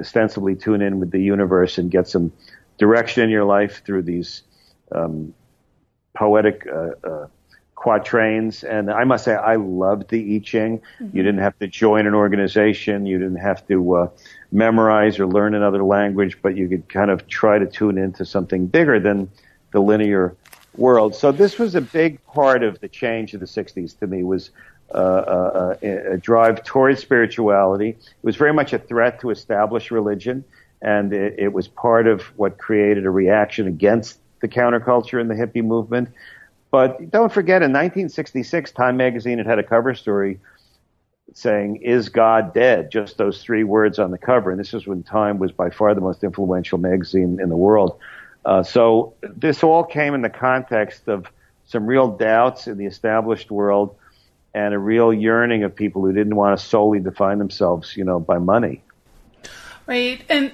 ostensibly 0.00 0.56
tune 0.56 0.82
in 0.82 0.98
with 0.98 1.12
the 1.12 1.22
universe 1.22 1.78
and 1.78 1.92
get 1.92 2.08
some 2.08 2.32
direction 2.78 3.22
in 3.22 3.30
your 3.30 3.44
life 3.44 3.82
through 3.84 4.02
these 4.02 4.42
um, 4.92 5.34
poetic 6.14 6.66
uh, 6.66 6.90
uh, 7.04 7.26
quatrains. 7.74 8.62
And 8.62 8.90
I 8.90 9.04
must 9.04 9.24
say, 9.24 9.34
I 9.34 9.56
loved 9.56 10.10
the 10.10 10.36
I 10.36 10.38
Ching. 10.40 10.78
Mm-hmm. 10.78 11.16
You 11.16 11.22
didn't 11.22 11.40
have 11.40 11.58
to 11.60 11.66
join 11.66 12.06
an 12.06 12.14
organization. 12.14 13.06
You 13.06 13.18
didn't 13.18 13.36
have 13.36 13.66
to 13.68 13.94
uh, 13.94 14.08
memorize 14.52 15.18
or 15.18 15.26
learn 15.26 15.54
another 15.54 15.82
language, 15.82 16.38
but 16.42 16.56
you 16.56 16.68
could 16.68 16.88
kind 16.88 17.10
of 17.10 17.26
try 17.26 17.58
to 17.58 17.66
tune 17.66 17.96
into 17.96 18.24
something 18.24 18.66
bigger 18.66 19.00
than 19.00 19.30
the 19.72 19.80
linear 19.80 20.36
world. 20.76 21.14
So 21.14 21.32
this 21.32 21.58
was 21.58 21.74
a 21.74 21.80
big 21.80 22.24
part 22.26 22.62
of 22.62 22.80
the 22.80 22.88
change 22.88 23.34
of 23.34 23.40
the 23.40 23.46
60s 23.46 23.98
to 23.98 24.06
me 24.06 24.24
was 24.24 24.50
uh, 24.92 24.98
uh, 24.98 25.76
a, 25.82 26.12
a 26.12 26.16
drive 26.16 26.64
towards 26.64 27.00
spirituality. 27.00 27.90
It 27.90 28.14
was 28.22 28.36
very 28.36 28.52
much 28.52 28.72
a 28.72 28.78
threat 28.78 29.20
to 29.20 29.30
establish 29.30 29.90
religion, 29.90 30.44
and 30.82 31.12
it, 31.12 31.36
it 31.38 31.52
was 31.52 31.68
part 31.68 32.06
of 32.06 32.22
what 32.36 32.58
created 32.58 33.06
a 33.06 33.10
reaction 33.10 33.66
against 33.68 34.19
the 34.40 34.48
counterculture 34.48 35.20
and 35.20 35.30
the 35.30 35.34
hippie 35.34 35.64
movement. 35.64 36.08
But 36.70 37.10
don't 37.10 37.32
forget, 37.32 37.62
in 37.62 37.72
1966, 37.72 38.72
Time 38.72 38.96
magazine 38.96 39.38
had 39.38 39.46
had 39.46 39.58
a 39.58 39.62
cover 39.62 39.94
story 39.94 40.38
saying, 41.34 41.76
Is 41.76 42.08
God 42.08 42.54
dead? 42.54 42.90
Just 42.90 43.18
those 43.18 43.42
three 43.42 43.64
words 43.64 43.98
on 43.98 44.10
the 44.10 44.18
cover. 44.18 44.50
And 44.50 44.60
this 44.60 44.74
is 44.74 44.86
when 44.86 45.02
Time 45.02 45.38
was 45.38 45.52
by 45.52 45.70
far 45.70 45.94
the 45.94 46.00
most 46.00 46.22
influential 46.22 46.78
magazine 46.78 47.38
in 47.40 47.48
the 47.48 47.56
world. 47.56 47.98
Uh, 48.44 48.62
so 48.62 49.14
this 49.22 49.62
all 49.62 49.84
came 49.84 50.14
in 50.14 50.22
the 50.22 50.30
context 50.30 51.08
of 51.08 51.26
some 51.66 51.86
real 51.86 52.08
doubts 52.08 52.66
in 52.66 52.78
the 52.78 52.86
established 52.86 53.50
world 53.50 53.96
and 54.54 54.74
a 54.74 54.78
real 54.78 55.12
yearning 55.12 55.62
of 55.62 55.74
people 55.74 56.02
who 56.02 56.12
didn't 56.12 56.34
want 56.34 56.58
to 56.58 56.64
solely 56.64 56.98
define 56.98 57.38
themselves, 57.38 57.96
you 57.96 58.04
know, 58.04 58.18
by 58.18 58.38
money. 58.38 58.82
Right. 59.86 60.22
And 60.28 60.52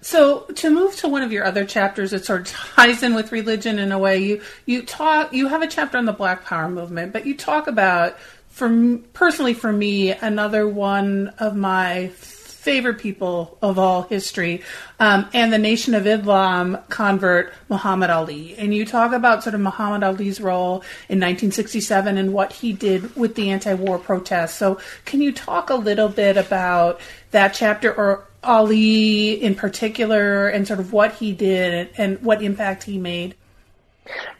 so 0.00 0.40
to 0.54 0.70
move 0.70 0.96
to 0.96 1.08
one 1.08 1.22
of 1.22 1.32
your 1.32 1.44
other 1.44 1.64
chapters 1.64 2.12
it 2.12 2.24
sort 2.24 2.40
of 2.40 2.46
ties 2.48 3.02
in 3.02 3.14
with 3.14 3.32
religion 3.32 3.78
in 3.78 3.92
a 3.92 3.98
way 3.98 4.18
you 4.18 4.40
you 4.66 4.82
talk 4.82 5.32
you 5.32 5.48
have 5.48 5.62
a 5.62 5.68
chapter 5.68 5.98
on 5.98 6.04
the 6.04 6.12
black 6.12 6.44
power 6.44 6.68
movement 6.68 7.12
but 7.12 7.26
you 7.26 7.36
talk 7.36 7.66
about 7.66 8.18
for 8.48 8.98
personally 9.12 9.54
for 9.54 9.72
me 9.72 10.10
another 10.12 10.66
one 10.66 11.28
of 11.38 11.54
my 11.54 12.08
favorite 12.08 12.98
people 12.98 13.56
of 13.62 13.78
all 13.78 14.02
history 14.02 14.62
um, 14.98 15.26
and 15.32 15.52
the 15.52 15.58
nation 15.58 15.94
of 15.94 16.06
islam 16.06 16.76
convert 16.88 17.52
muhammad 17.68 18.10
ali. 18.10 18.56
And 18.56 18.74
you 18.74 18.84
talk 18.84 19.12
about 19.12 19.42
sort 19.42 19.54
of 19.54 19.60
muhammad 19.60 20.02
ali's 20.02 20.40
role 20.40 20.82
in 21.08 21.18
1967 21.20 22.18
and 22.18 22.32
what 22.34 22.52
he 22.52 22.72
did 22.72 23.14
with 23.16 23.36
the 23.36 23.50
anti-war 23.50 23.98
protests. 23.98 24.56
So 24.56 24.80
can 25.04 25.22
you 25.22 25.32
talk 25.32 25.70
a 25.70 25.76
little 25.76 26.08
bit 26.08 26.36
about 26.36 27.00
that 27.30 27.54
chapter 27.54 27.94
or 27.94 28.27
Ali 28.42 29.32
in 29.42 29.54
particular 29.54 30.48
and 30.48 30.66
sort 30.66 30.80
of 30.80 30.92
what 30.92 31.14
he 31.14 31.32
did 31.32 31.90
and 31.96 32.22
what 32.22 32.42
impact 32.42 32.84
he 32.84 32.98
made? 32.98 33.34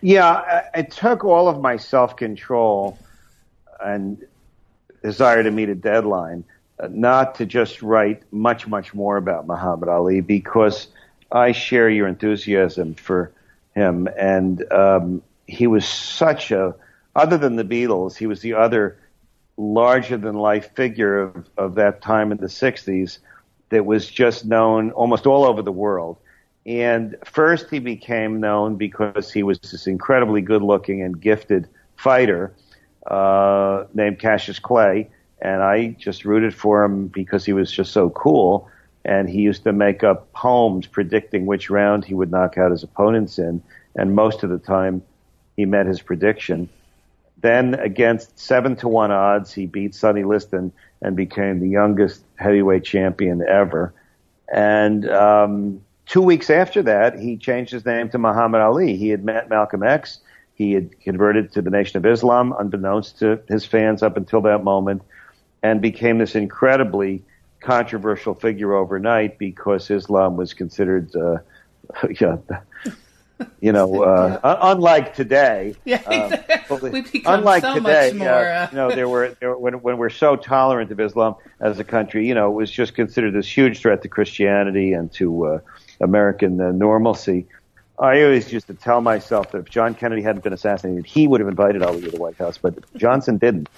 Yeah, 0.01 0.69
it 0.75 0.91
took 0.91 1.25
all 1.25 1.49
of 1.49 1.61
my 1.61 1.77
self 1.77 2.17
control 2.17 2.99
and 3.81 4.25
desire 5.03 5.43
to 5.43 5.51
meet 5.51 5.69
a 5.69 5.75
deadline 5.75 6.45
uh, 6.81 6.89
not 6.91 7.37
to 7.37 7.47
just 7.47 7.83
write 7.83 8.23
much, 8.33 8.67
much 8.67 8.95
more 8.95 9.17
about 9.17 9.47
Muhammad 9.47 9.89
Ali 9.89 10.21
because 10.21 10.89
I 11.31 11.53
share 11.53 11.89
your 11.89 12.07
enthusiasm 12.07 12.95
for 12.95 13.33
him. 13.75 14.09
And 14.17 14.71
um, 14.73 15.23
he 15.47 15.67
was 15.67 15.87
such 15.87 16.51
a, 16.51 16.75
other 17.15 17.37
than 17.37 17.57
the 17.57 17.65
Beatles, 17.65 18.17
he 18.17 18.27
was 18.27 18.41
the 18.41 18.55
other 18.55 18.99
larger 19.57 20.17
than 20.17 20.37
life 20.37 20.75
figure 20.75 21.21
of, 21.21 21.49
of 21.57 21.75
that 21.75 22.01
time 22.01 22.31
in 22.31 22.39
the 22.39 22.47
60s 22.47 23.19
that 23.71 23.85
was 23.85 24.09
just 24.09 24.45
known 24.45 24.91
almost 24.93 25.27
all 25.27 25.45
over 25.45 25.63
the 25.63 25.73
world. 25.73 26.17
And 26.67 27.17
first 27.25 27.71
he 27.71 27.79
became 27.79 28.41
known 28.41 28.77
because 28.77 29.33
he 29.33 29.43
was 29.43 29.59
this 29.59 29.87
incredibly 29.87 30.43
good 30.43 30.63
looking 30.63 31.03
and 31.03 31.19
gifted 31.19 31.69
fighter 31.97 32.53
uh, 33.07 33.85
named 33.95 34.19
Cassius 34.19 34.59
Clay. 34.59 35.11
And 35.41 35.63
I 35.63 35.97
just 35.99 36.25
rooted 36.25 36.55
for 36.55 36.85
him 36.85 37.07
because 37.09 37.45
he 37.45 37.53
was 37.53 37.71
just 37.71 37.93
so 37.93 38.11
cool. 38.11 38.69
And 39.05 39.31
he 39.31 39.41
used 39.41 39.65
to 39.65 39.73
make 39.73 40.05
up 40.05 40.33
poems 40.33 40.87
predicting 40.87 41.47
which 41.47 41.71
round 41.71 42.05
he 42.05 42.15
would 42.15 42.31
knock 42.31 42.59
out 42.59 42.71
his 42.71 42.83
opponents 42.83 43.39
in. 43.39 43.63
And 43.97 44.15
most 44.15 44.43
of 44.43 44.51
the 44.51 44.59
time 44.59 45.03
he 45.57 45.65
met 45.65 45.87
his 45.87 46.03
prediction. 46.03 46.69
Then 47.41 47.75
against 47.75 48.39
seven 48.39 48.77
to 48.77 48.89
one 48.89 49.11
odds, 49.11 49.53
he 49.53 49.67
beat 49.67 49.95
Sonny 49.95 50.25
Liston 50.25 50.73
and 51.03 51.17
became 51.17 51.61
the 51.61 51.69
youngest 51.69 52.23
heavyweight 52.37 52.85
champion 52.85 53.43
ever. 53.47 53.95
And 54.53 55.09
um, 55.11 55.81
two 56.07 56.23
weeks 56.23 56.51
after 56.51 56.83
that, 56.83 57.19
he 57.19 57.37
changed 57.37 57.73
his 57.73 57.85
name 57.85 58.09
to 58.11 58.19
Muhammad 58.19 58.61
Ali. 58.61 58.97
He 58.97 59.09
had 59.09 59.25
met 59.25 59.49
Malcolm 59.49 59.83
X. 59.83 60.19
He 60.55 60.73
had 60.73 61.01
converted 61.01 61.53
to 61.53 61.63
the 61.63 61.71
Nation 61.71 61.99
of 61.99 62.07
Islam, 62.07 62.55
unbeknownst 62.59 63.21
to 63.21 63.41
his 63.49 63.65
fans 63.65 64.03
up 64.03 64.17
until 64.17 64.41
that 64.43 64.65
moment, 64.65 65.03
and 65.63 65.81
became 65.81 66.19
this 66.19 66.35
incredibly 66.35 67.23
controversial 67.61 68.35
figure 68.35 68.75
overnight 68.75 69.39
because 69.39 69.91
Islam 69.91 70.37
was 70.37 70.55
considered, 70.55 71.15
uh, 71.15 71.39
yeah, 72.21 72.39
you 73.61 73.73
know, 73.73 74.03
uh, 74.03 74.41
yeah. 74.43 74.59
unlike 74.73 75.15
today. 75.15 75.75
Yeah, 75.85 76.03
exactly. 76.11 77.01
uh, 77.01 77.03
unlike 77.25 77.63
so 77.63 77.75
today, 77.75 78.13
more, 78.13 78.29
uh, 78.29 78.69
you 78.71 78.77
know, 78.77 78.91
there 78.91 79.09
were, 79.09 79.35
there 79.41 79.51
were 79.51 79.59
when, 79.59 79.75
when 79.81 79.97
we're 79.97 80.11
so 80.11 80.37
tolerant 80.37 80.91
of 80.91 81.01
Islam 81.01 81.37
as 81.61 81.79
a 81.79 81.85
country, 81.85 82.29
you 82.29 82.35
know, 82.35 82.51
it 82.51 82.55
was 82.55 82.71
just 82.71 82.95
considered 82.95 83.33
this 83.33 83.49
huge 83.49 83.81
threat 83.81 84.03
to 84.03 84.09
Christianity 84.09 84.93
and 84.93 85.11
to 85.13 85.47
uh, 85.47 85.61
American 86.01 86.61
uh, 86.61 86.73
normalcy. 86.73 87.47
I 87.99 88.23
always 88.23 88.53
used 88.53 88.67
to 88.67 88.75
tell 88.75 89.01
myself 89.01 89.53
that 89.53 89.59
if 89.59 89.71
John 89.71 89.95
Kennedy 89.95 90.23
hadn't 90.23 90.45
been 90.45 90.53
assassinated, 90.53 91.07
he 91.07 91.27
would 91.27 91.41
have 91.41 91.49
invited 91.49 91.83
Ali 91.83 92.03
to 92.03 92.11
the 92.11 92.19
White 92.19 92.37
House, 92.37 92.59
but 92.59 92.75
Johnson 92.97 93.39
didn't. 93.39 93.69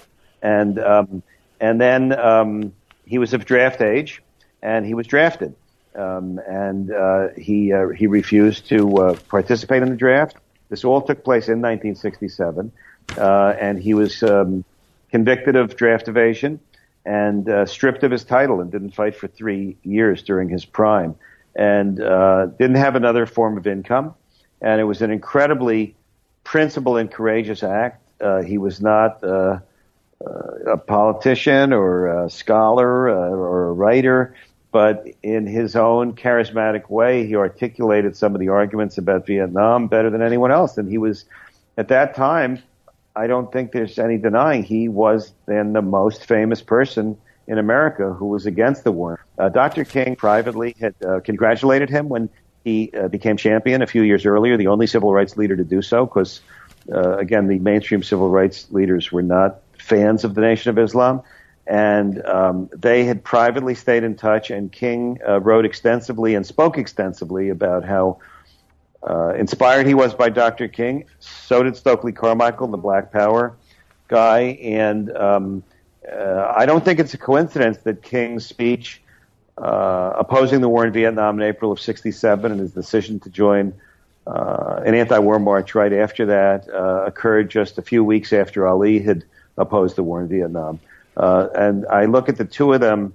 And 0.41 0.79
um, 0.79 1.23
and 1.59 1.79
then 1.79 2.17
um, 2.19 2.73
he 3.05 3.19
was 3.19 3.33
of 3.33 3.45
draft 3.45 3.81
age, 3.81 4.21
and 4.61 4.85
he 4.85 4.93
was 4.93 5.07
drafted 5.07 5.55
um, 5.95 6.39
and 6.47 6.91
uh, 6.91 7.29
he 7.37 7.73
uh, 7.73 7.89
he 7.89 8.07
refused 8.07 8.69
to 8.69 8.97
uh, 8.97 9.15
participate 9.29 9.81
in 9.81 9.89
the 9.89 9.95
draft. 9.95 10.37
This 10.69 10.85
all 10.85 11.01
took 11.01 11.23
place 11.23 11.47
in 11.47 11.61
1967, 11.61 12.71
uh, 13.17 13.53
and 13.59 13.81
he 13.81 13.93
was 13.93 14.23
um, 14.23 14.63
convicted 15.09 15.55
of 15.55 15.75
draft 15.75 16.07
evasion 16.07 16.59
and 17.05 17.49
uh, 17.49 17.65
stripped 17.65 18.03
of 18.03 18.11
his 18.11 18.23
title 18.23 18.61
and 18.61 18.71
didn't 18.71 18.91
fight 18.91 19.15
for 19.15 19.27
three 19.27 19.75
years 19.83 20.23
during 20.23 20.47
his 20.47 20.63
prime, 20.63 21.15
and 21.55 21.99
uh, 21.99 22.45
didn't 22.45 22.77
have 22.77 22.95
another 22.95 23.25
form 23.25 23.57
of 23.57 23.67
income. 23.67 24.13
And 24.61 24.79
it 24.79 24.83
was 24.83 25.01
an 25.01 25.11
incredibly 25.11 25.95
principled 26.43 26.99
and 26.99 27.11
courageous 27.11 27.63
act. 27.63 28.01
he 28.45 28.57
was 28.57 28.79
not 28.79 29.23
a 29.23 29.61
politician 30.85 31.73
or 31.73 32.25
a 32.25 32.29
scholar 32.29 33.09
or 33.09 33.69
a 33.69 33.73
writer 33.73 34.35
but 34.71 35.05
in 35.21 35.45
his 35.45 35.75
own 35.75 36.13
charismatic 36.13 36.89
way, 36.89 37.27
he 37.27 37.35
articulated 37.35 38.15
some 38.15 38.33
of 38.33 38.39
the 38.39 38.49
arguments 38.49 38.97
about 38.97 39.25
Vietnam 39.25 39.87
better 39.87 40.09
than 40.09 40.21
anyone 40.21 40.51
else. 40.51 40.77
And 40.77 40.89
he 40.89 40.97
was, 40.97 41.25
at 41.77 41.89
that 41.89 42.15
time, 42.15 42.59
I 43.15 43.27
don't 43.27 43.51
think 43.51 43.73
there's 43.73 43.99
any 43.99 44.17
denying 44.17 44.63
he 44.63 44.87
was 44.87 45.33
then 45.45 45.73
the 45.73 45.81
most 45.81 46.25
famous 46.25 46.61
person 46.61 47.17
in 47.47 47.57
America 47.57 48.13
who 48.13 48.27
was 48.27 48.45
against 48.45 48.85
the 48.85 48.91
war. 48.91 49.25
Uh, 49.37 49.49
Dr. 49.49 49.83
King 49.83 50.15
privately 50.15 50.75
had 50.79 50.95
uh, 51.05 51.19
congratulated 51.19 51.89
him 51.89 52.07
when 52.07 52.29
he 52.63 52.91
uh, 52.93 53.09
became 53.09 53.35
champion 53.35 53.81
a 53.81 53.87
few 53.87 54.03
years 54.03 54.25
earlier, 54.25 54.55
the 54.55 54.67
only 54.67 54.87
civil 54.87 55.11
rights 55.13 55.35
leader 55.35 55.57
to 55.57 55.63
do 55.63 55.81
so, 55.81 56.05
because, 56.05 56.39
uh, 56.93 57.17
again, 57.17 57.47
the 57.47 57.59
mainstream 57.59 58.03
civil 58.03 58.29
rights 58.29 58.67
leaders 58.71 59.11
were 59.11 59.23
not 59.23 59.59
fans 59.77 60.23
of 60.23 60.35
the 60.35 60.41
Nation 60.41 60.69
of 60.69 60.77
Islam 60.77 61.23
and 61.67 62.25
um, 62.25 62.69
they 62.75 63.05
had 63.05 63.23
privately 63.23 63.75
stayed 63.75 64.03
in 64.03 64.15
touch. 64.15 64.49
And 64.49 64.71
King 64.71 65.19
uh, 65.27 65.39
wrote 65.39 65.65
extensively 65.65 66.35
and 66.35 66.45
spoke 66.45 66.77
extensively 66.77 67.49
about 67.49 67.85
how 67.85 68.19
uh, 69.07 69.33
inspired 69.35 69.87
he 69.87 69.93
was 69.93 70.13
by 70.13 70.29
Dr. 70.29 70.67
King. 70.67 71.05
So 71.19 71.63
did 71.63 71.75
Stokely 71.75 72.11
Carmichael, 72.11 72.67
the 72.67 72.77
Black 72.77 73.11
Power 73.11 73.55
guy. 74.07 74.57
And 74.61 75.15
um, 75.15 75.63
uh, 76.11 76.53
I 76.55 76.65
don't 76.65 76.83
think 76.83 76.99
it's 76.99 77.13
a 77.13 77.17
coincidence 77.17 77.77
that 77.79 78.01
King's 78.01 78.45
speech 78.45 79.01
uh, 79.57 80.13
opposing 80.17 80.61
the 80.61 80.69
war 80.69 80.85
in 80.85 80.91
Vietnam 80.91 81.39
in 81.39 81.47
April 81.47 81.71
of 81.71 81.79
'67 81.79 82.51
and 82.51 82.59
his 82.59 82.71
decision 82.71 83.19
to 83.21 83.29
join. 83.29 83.73
Uh, 84.27 84.81
an 84.85 84.93
anti-war 84.93 85.39
march 85.39 85.73
right 85.73 85.93
after 85.93 86.27
that 86.27 86.69
uh, 86.69 87.05
occurred 87.05 87.49
just 87.49 87.79
a 87.79 87.81
few 87.81 88.03
weeks 88.03 88.31
after 88.31 88.67
Ali 88.67 88.99
had 88.99 89.23
opposed 89.57 89.95
the 89.95 90.03
war 90.03 90.21
in 90.21 90.27
Vietnam. 90.27 90.79
Uh, 91.21 91.49
and 91.53 91.85
I 91.85 92.05
look 92.05 92.29
at 92.29 92.37
the 92.37 92.45
two 92.45 92.73
of 92.73 92.81
them, 92.81 93.13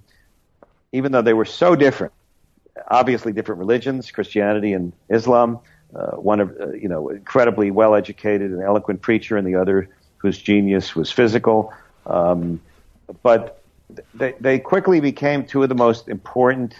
even 0.93 1.11
though 1.11 1.23
they 1.23 1.35
were 1.35 1.45
so 1.45 1.75
different, 1.75 2.13
obviously 2.89 3.33
different 3.33 3.59
religions, 3.59 4.13
Christianity 4.13 4.75
and 4.75 4.93
Islam, 5.09 5.59
uh, 5.93 6.13
one 6.13 6.39
of 6.39 6.57
uh, 6.61 6.71
you 6.71 6.89
know 6.89 7.09
incredibly 7.09 7.73
well 7.73 7.97
educated 7.97 8.53
and 8.53 8.63
eloquent 8.63 9.03
preacher, 9.03 9.37
and 9.37 9.45
the 9.45 9.57
other 9.57 9.89
whose 10.19 10.39
genius 10.39 10.95
was 10.95 11.11
physical. 11.11 11.73
Um, 12.07 12.61
but 13.25 13.61
they, 14.15 14.35
they 14.41 14.61
quickly 14.61 15.01
became 15.01 15.45
two 15.45 15.65
of 15.65 15.69
the 15.69 15.75
most 15.75 16.09
important 16.09 16.75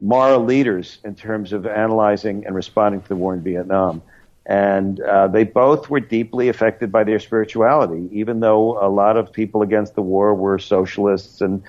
moral 0.00 0.44
leaders 0.44 0.98
in 1.04 1.14
terms 1.14 1.52
of 1.52 1.64
analyzing 1.64 2.44
and 2.44 2.56
responding 2.56 3.00
to 3.02 3.08
the 3.08 3.16
war 3.16 3.34
in 3.34 3.42
Vietnam. 3.42 4.02
And 4.46 5.00
uh, 5.00 5.28
they 5.28 5.44
both 5.44 5.88
were 5.88 6.00
deeply 6.00 6.48
affected 6.48 6.92
by 6.92 7.04
their 7.04 7.18
spirituality, 7.18 8.08
even 8.12 8.40
though 8.40 8.78
a 8.78 8.88
lot 8.88 9.16
of 9.16 9.32
people 9.32 9.62
against 9.62 9.94
the 9.94 10.02
war 10.02 10.34
were 10.34 10.58
socialists 10.58 11.40
and 11.40 11.62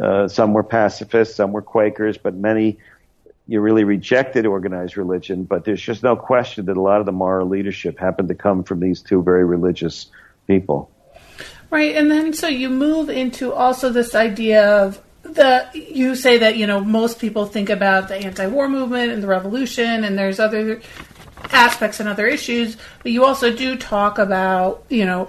uh, 0.00 0.28
some 0.28 0.52
were 0.52 0.62
pacifists, 0.62 1.34
some 1.34 1.52
were 1.52 1.62
Quakers, 1.62 2.18
but 2.18 2.34
many 2.34 2.78
you 3.50 3.60
really 3.60 3.82
rejected 3.82 4.46
organized 4.46 4.96
religion. 4.96 5.42
But 5.42 5.64
there's 5.64 5.82
just 5.82 6.04
no 6.04 6.14
question 6.14 6.66
that 6.66 6.76
a 6.76 6.80
lot 6.80 7.00
of 7.00 7.06
the 7.06 7.12
moral 7.12 7.48
leadership 7.48 7.98
happened 7.98 8.28
to 8.28 8.34
come 8.36 8.62
from 8.62 8.78
these 8.78 9.02
two 9.02 9.22
very 9.22 9.44
religious 9.44 10.06
people. 10.46 10.88
Right, 11.68 11.96
and 11.96 12.10
then 12.10 12.32
so 12.32 12.46
you 12.46 12.70
move 12.70 13.10
into 13.10 13.52
also 13.52 13.90
this 13.90 14.14
idea 14.14 14.84
of 14.84 15.00
the 15.22 15.68
you 15.74 16.14
say 16.14 16.38
that 16.38 16.56
you 16.56 16.66
know 16.66 16.80
most 16.80 17.18
people 17.18 17.44
think 17.46 17.70
about 17.70 18.08
the 18.08 18.16
anti-war 18.16 18.68
movement 18.68 19.12
and 19.12 19.22
the 19.22 19.26
revolution, 19.26 20.04
and 20.04 20.16
there's 20.16 20.40
other 20.40 20.80
aspects 21.52 22.00
and 22.00 22.08
other 22.08 22.26
issues, 22.26 22.76
but 23.02 23.12
you 23.12 23.24
also 23.24 23.54
do 23.54 23.76
talk 23.76 24.18
about 24.18 24.84
you 24.88 25.04
know 25.04 25.28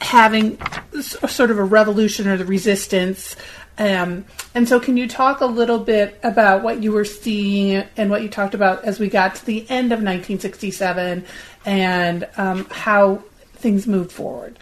having 0.00 0.58
sort 1.00 1.50
of 1.50 1.58
a 1.58 1.64
revolution 1.64 2.28
or 2.28 2.36
the 2.36 2.44
resistance. 2.44 3.36
Um, 3.78 4.26
and 4.54 4.68
so, 4.68 4.78
can 4.78 4.96
you 4.96 5.08
talk 5.08 5.40
a 5.40 5.46
little 5.46 5.78
bit 5.78 6.18
about 6.22 6.62
what 6.62 6.82
you 6.82 6.92
were 6.92 7.04
seeing 7.04 7.84
and 7.96 8.10
what 8.10 8.22
you 8.22 8.28
talked 8.28 8.54
about 8.54 8.84
as 8.84 9.00
we 9.00 9.08
got 9.08 9.36
to 9.36 9.46
the 9.46 9.60
end 9.70 9.86
of 9.86 10.00
1967 10.00 11.24
and 11.64 12.28
um, 12.36 12.66
how 12.70 13.22
things 13.54 13.86
moved 13.86 14.12
forward? 14.12 14.58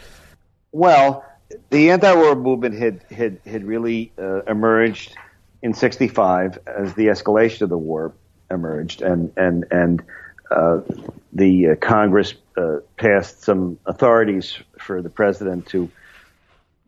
Well, 0.73 1.25
the 1.71 1.91
anti-war 1.91 2.37
movement 2.37 2.75
had 2.75 3.03
had 3.11 3.41
had 3.47 3.65
really 3.65 4.13
uh, 4.19 4.43
emerged 4.43 5.17
in 5.63 5.75
'65 5.75 6.59
as 6.67 6.95
the 6.95 7.07
escalation 7.07 7.63
of 7.63 7.71
the 7.71 7.79
war 7.79 8.13
emerged, 8.51 9.03
and 9.03 9.33
and 9.37 9.65
and 9.71 10.03
the 10.51 11.69
uh, 11.69 11.75
Congress 11.77 12.35
uh, 12.57 12.79
passed 12.97 13.43
some 13.43 13.79
authorities 13.87 14.59
for 14.79 15.03
the 15.03 15.11
president 15.11 15.67
to 15.67 15.91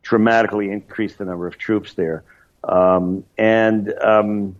dramatically 0.01 0.71
increase 0.71 1.15
the 1.15 1.25
number 1.25 1.47
of 1.47 1.57
troops 1.57 1.93
there, 1.93 2.23
um, 2.63 3.23
and 3.37 3.93
um, 4.01 4.55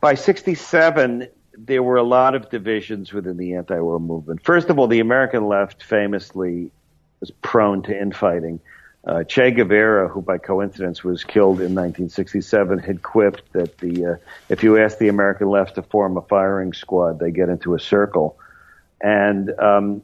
by 0.00 0.14
'67 0.14 1.28
there 1.66 1.82
were 1.82 1.96
a 1.96 2.02
lot 2.02 2.34
of 2.34 2.48
divisions 2.48 3.12
within 3.12 3.36
the 3.36 3.54
anti-war 3.54 4.00
movement. 4.00 4.42
First 4.42 4.70
of 4.70 4.78
all, 4.78 4.86
the 4.86 5.00
American 5.00 5.46
left 5.46 5.82
famously 5.82 6.70
was 7.20 7.30
prone 7.42 7.82
to 7.82 7.98
infighting. 7.98 8.60
Uh, 9.06 9.24
che 9.24 9.50
Guevara, 9.50 10.08
who 10.08 10.20
by 10.20 10.36
coincidence 10.36 11.02
was 11.02 11.24
killed 11.24 11.58
in 11.60 11.74
1967, 11.74 12.78
had 12.80 13.02
quipped 13.02 13.50
that 13.54 13.78
the 13.78 14.06
uh, 14.06 14.16
if 14.50 14.62
you 14.62 14.76
ask 14.76 14.98
the 14.98 15.08
American 15.08 15.48
left 15.48 15.76
to 15.76 15.82
form 15.82 16.18
a 16.18 16.22
firing 16.22 16.74
squad, 16.74 17.18
they 17.18 17.30
get 17.30 17.48
into 17.48 17.74
a 17.74 17.80
circle. 17.80 18.38
And 19.00 19.58
um, 19.58 20.02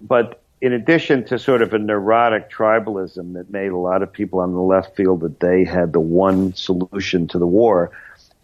but 0.00 0.42
in 0.60 0.72
addition 0.72 1.24
to 1.24 1.38
sort 1.38 1.60
of 1.60 1.74
a 1.74 1.78
neurotic 1.78 2.50
tribalism 2.50 3.34
that 3.34 3.50
made 3.50 3.72
a 3.72 3.76
lot 3.76 4.02
of 4.02 4.12
people 4.12 4.38
on 4.38 4.52
the 4.52 4.60
left 4.60 4.96
feel 4.96 5.16
that 5.18 5.40
they 5.40 5.64
had 5.64 5.92
the 5.92 6.00
one 6.00 6.54
solution 6.54 7.28
to 7.28 7.38
the 7.38 7.46
war, 7.46 7.90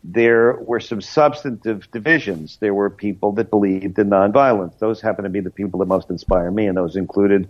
there 0.05 0.55
were 0.55 0.80
some 0.80 1.00
substantive 1.00 1.90
divisions. 1.90 2.59
There 2.61 2.74
were 2.74 2.90
people 2.90 3.32
that 3.32 3.50
believed 3.50 3.98
in 3.98 4.11
nonviolence. 4.11 4.78
Those 4.78 5.00
happen 5.00 5.24
to 5.24 5.30
be 5.30 5.40
the 5.40 5.50
people 5.50 5.78
that 5.80 5.86
most 5.86 6.11
inspire 6.11 6.50
me, 6.50 6.66
and 6.66 6.76
those 6.76 6.96
included 6.96 7.48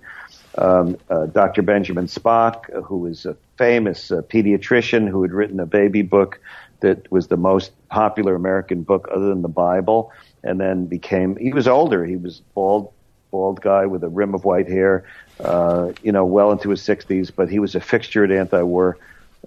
um, 0.59 0.97
uh, 1.09 1.27
Dr. 1.27 1.63
Benjamin 1.63 2.07
Spock, 2.07 2.71
who 2.85 2.99
was 2.99 3.27
a 3.27 3.37
famous 3.57 4.11
uh, 4.11 4.23
pediatrician 4.23 5.09
who 5.09 5.23
had 5.23 5.33
written 5.33 5.61
a 5.61 5.67
baby 5.67 6.03
book 6.03 6.41
that 6.81 7.11
was 7.11 7.29
the 7.29 7.37
most 7.37 7.73
popular 7.89 8.35
American 8.35 8.83
book 8.83 9.09
other 9.15 9.29
than 9.29 9.43
the 9.43 9.49
Bible, 9.49 10.13
and 10.43 10.61
then 10.61 10.87
became. 10.87 11.37
He 11.37 11.53
was 11.53 11.69
older. 11.69 12.05
He 12.05 12.17
was 12.17 12.43
bald, 12.55 12.93
bald 13.31 13.61
guy 13.61 13.87
with 13.87 14.03
a 14.03 14.09
rim 14.09 14.35
of 14.35 14.45
white 14.45 14.69
hair, 14.69 15.05
uh, 15.41 15.93
you 16.03 16.13
know, 16.13 16.25
well 16.25 16.53
into 16.53 16.71
his 16.71 16.81
60s, 16.83 17.31
but 17.35 17.49
he 17.49 17.59
was 17.59 17.75
a 17.75 17.81
fixture 17.81 18.25
at 18.25 18.33
anti-war 18.33 18.99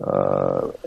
uh, 0.02 0.04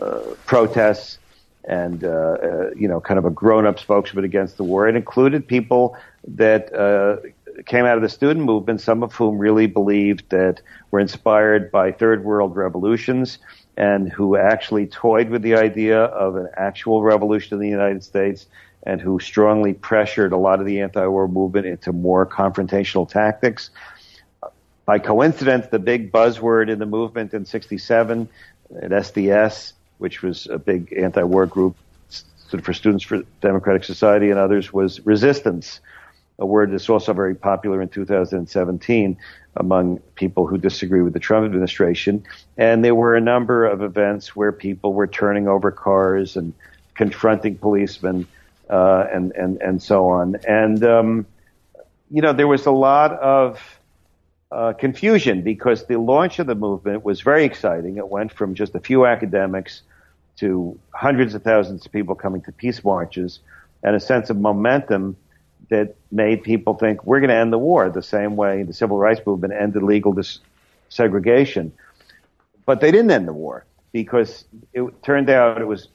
uh, 0.01 0.19
protests 0.45 1.17
and 1.65 2.03
uh, 2.03 2.71
you 2.75 2.87
know, 2.87 2.99
kind 2.99 3.17
of 3.17 3.25
a 3.25 3.29
grown-up 3.29 3.79
spokesman 3.79 4.25
against 4.25 4.57
the 4.57 4.63
war. 4.63 4.87
It 4.87 4.95
included 4.95 5.47
people 5.47 5.95
that 6.27 6.73
uh, 6.73 7.17
came 7.65 7.85
out 7.85 7.95
of 7.95 8.01
the 8.01 8.09
student 8.09 8.45
movement, 8.45 8.81
some 8.81 9.03
of 9.03 9.13
whom 9.13 9.37
really 9.37 9.67
believed 9.67 10.29
that 10.29 10.61
were 10.91 10.99
inspired 10.99 11.71
by 11.71 11.91
third 11.91 12.23
world 12.23 12.55
revolutions 12.55 13.39
and 13.77 14.11
who 14.11 14.35
actually 14.35 14.87
toyed 14.87 15.29
with 15.29 15.41
the 15.41 15.55
idea 15.55 16.03
of 16.03 16.35
an 16.35 16.49
actual 16.57 17.01
revolution 17.01 17.55
in 17.55 17.61
the 17.61 17.69
United 17.69 18.03
States 18.03 18.47
and 18.83 19.01
who 19.01 19.19
strongly 19.19 19.73
pressured 19.73 20.31
a 20.31 20.37
lot 20.37 20.59
of 20.59 20.65
the 20.65 20.81
anti-war 20.81 21.27
movement 21.27 21.65
into 21.65 21.91
more 21.91 22.25
confrontational 22.25 23.07
tactics. 23.07 23.69
By 24.85 24.99
coincidence, 24.99 25.67
the 25.67 25.79
big 25.79 26.11
buzzword 26.11 26.69
in 26.69 26.79
the 26.79 26.85
movement 26.85 27.33
in 27.33 27.45
67 27.45 28.27
at 28.81 28.91
SDS, 28.91 29.73
which 29.97 30.21
was 30.21 30.47
a 30.47 30.57
big 30.57 30.93
anti-war 30.93 31.45
group 31.45 31.75
for 32.63 32.73
Students 32.73 33.03
for 33.03 33.21
Democratic 33.41 33.83
Society 33.83 34.29
and 34.29 34.39
others, 34.39 34.73
was 34.73 35.05
resistance 35.05 35.79
a 36.39 36.45
word 36.45 36.71
that's 36.71 36.89
also 36.89 37.13
very 37.13 37.35
popular 37.35 37.81
in 37.81 37.89
2017 37.89 39.17
among 39.57 39.99
people 40.15 40.47
who 40.47 40.57
disagree 40.57 41.01
with 41.01 41.13
the 41.13 41.19
Trump 41.19 41.45
administration. 41.45 42.23
And 42.57 42.83
there 42.83 42.95
were 42.95 43.15
a 43.15 43.21
number 43.21 43.65
of 43.65 43.81
events 43.81 44.35
where 44.35 44.51
people 44.51 44.93
were 44.93 45.07
turning 45.07 45.47
over 45.47 45.71
cars 45.71 46.37
and 46.37 46.53
confronting 46.95 47.57
policemen 47.57 48.27
uh, 48.69 49.05
and, 49.11 49.31
and, 49.33 49.61
and 49.61 49.83
so 49.83 50.07
on. 50.07 50.37
And, 50.47 50.83
um, 50.83 51.25
you 52.09 52.21
know, 52.21 52.33
there 52.33 52.47
was 52.47 52.65
a 52.65 52.71
lot 52.71 53.11
of 53.13 53.59
uh, 54.51 54.73
confusion 54.73 55.41
because 55.41 55.85
the 55.85 55.99
launch 55.99 56.39
of 56.39 56.47
the 56.47 56.55
movement 56.55 57.03
was 57.03 57.21
very 57.21 57.43
exciting. 57.43 57.97
It 57.97 58.07
went 58.07 58.31
from 58.31 58.55
just 58.55 58.73
a 58.75 58.79
few 58.79 59.05
academics 59.05 59.81
to 60.37 60.79
hundreds 60.93 61.35
of 61.35 61.43
thousands 61.43 61.85
of 61.85 61.91
people 61.91 62.15
coming 62.15 62.41
to 62.43 62.51
peace 62.51 62.83
marches 62.83 63.39
and 63.83 63.95
a 63.95 63.99
sense 63.99 64.29
of 64.29 64.37
momentum 64.37 65.17
that 65.69 65.95
made 66.11 66.43
people 66.43 66.73
think 66.73 67.05
we're 67.05 67.19
going 67.19 67.29
to 67.29 67.35
end 67.35 67.53
the 67.53 67.59
war 67.59 67.89
the 67.89 68.03
same 68.03 68.35
way 68.35 68.63
the 68.63 68.73
civil 68.73 68.97
rights 68.97 69.21
movement 69.25 69.53
ended 69.53 69.83
legal 69.83 70.13
dis- 70.13 70.39
segregation. 70.89 71.71
But 72.65 72.81
they 72.81 72.91
didn't 72.91 73.11
end 73.11 73.27
the 73.27 73.33
war 73.33 73.65
because 73.91 74.45
it 74.73 75.03
turned 75.03 75.29
out 75.29 75.61
it 75.61 75.67
was 75.67 75.87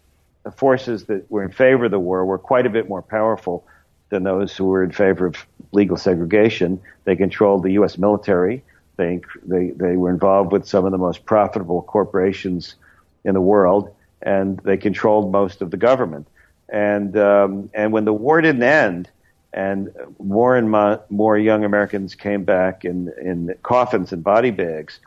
the 0.44 0.50
forces 0.50 1.04
that 1.04 1.30
were 1.30 1.42
in 1.42 1.50
favor 1.50 1.86
of 1.86 1.90
the 1.90 1.98
war 1.98 2.24
were 2.24 2.38
quite 2.38 2.66
a 2.66 2.70
bit 2.70 2.88
more 2.88 3.02
powerful 3.02 3.66
than 4.10 4.22
those 4.22 4.56
who 4.56 4.66
were 4.66 4.84
in 4.84 4.92
favor 4.92 5.26
of 5.26 5.46
legal 5.72 5.96
segregation. 5.96 6.80
They 7.04 7.16
controlled 7.16 7.62
the 7.62 7.72
U.S. 7.72 7.98
military. 7.98 8.62
They, 8.96 9.20
they, 9.44 9.70
they 9.70 9.96
were 9.96 10.10
involved 10.10 10.52
with 10.52 10.68
some 10.68 10.84
of 10.84 10.92
the 10.92 10.98
most 10.98 11.24
profitable 11.24 11.82
corporations 11.82 12.76
in 13.24 13.34
the 13.34 13.40
world, 13.40 13.92
and 14.22 14.58
they 14.58 14.76
controlled 14.76 15.32
most 15.32 15.62
of 15.62 15.70
the 15.70 15.76
government. 15.76 16.28
And, 16.68 17.16
um, 17.16 17.70
and 17.74 17.92
when 17.92 18.04
the 18.04 18.12
war 18.12 18.40
didn't 18.40 18.62
end, 18.62 19.10
and 19.54 19.94
more 20.18 20.56
and 20.56 20.68
more 21.08 21.38
young 21.38 21.64
Americans 21.64 22.16
came 22.16 22.42
back 22.42 22.84
in, 22.84 23.12
in 23.22 23.54
coffins 23.62 24.12
and 24.12 24.22
body 24.22 24.50
bags, 24.50 24.98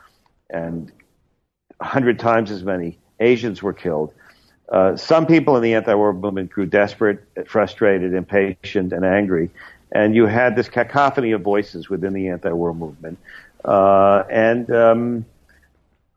and 0.50 0.92
a 1.82 1.86
hundred 1.86 2.18
times 2.18 2.50
as 2.50 2.64
many 2.64 2.98
Asians 3.20 3.62
were 3.62 3.74
killed. 3.74 4.14
Uh, 4.72 4.96
some 4.96 5.26
people 5.28 5.58
in 5.58 5.64
the 5.64 5.74
anti-war 5.74 6.14
movement 6.14 6.50
grew 6.50 6.66
desperate, 6.66 7.20
frustrated, 7.46 8.14
impatient, 8.14 8.94
and 8.94 9.06
angry, 9.06 9.50
and 9.92 10.16
you 10.16 10.26
had 10.26 10.56
this 10.56 10.70
cacophony 10.70 11.32
of 11.34 11.42
voices 11.42 11.90
within 11.90 12.14
the 12.14 12.30
anti-war 12.30 12.74
movement. 12.74 13.20
Uh, 13.66 14.24
and 14.30 14.72
um, 14.72 15.26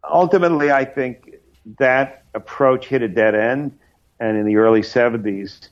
ultimately, 0.08 0.70
I 0.70 0.84
think 0.84 1.34
that 1.78 2.22
approach 2.34 2.86
hit 2.86 3.02
a 3.02 3.08
dead 3.08 3.34
end. 3.34 3.76
And 4.20 4.36
in 4.36 4.44
the 4.44 4.56
early 4.56 4.82
70s, 4.82 5.69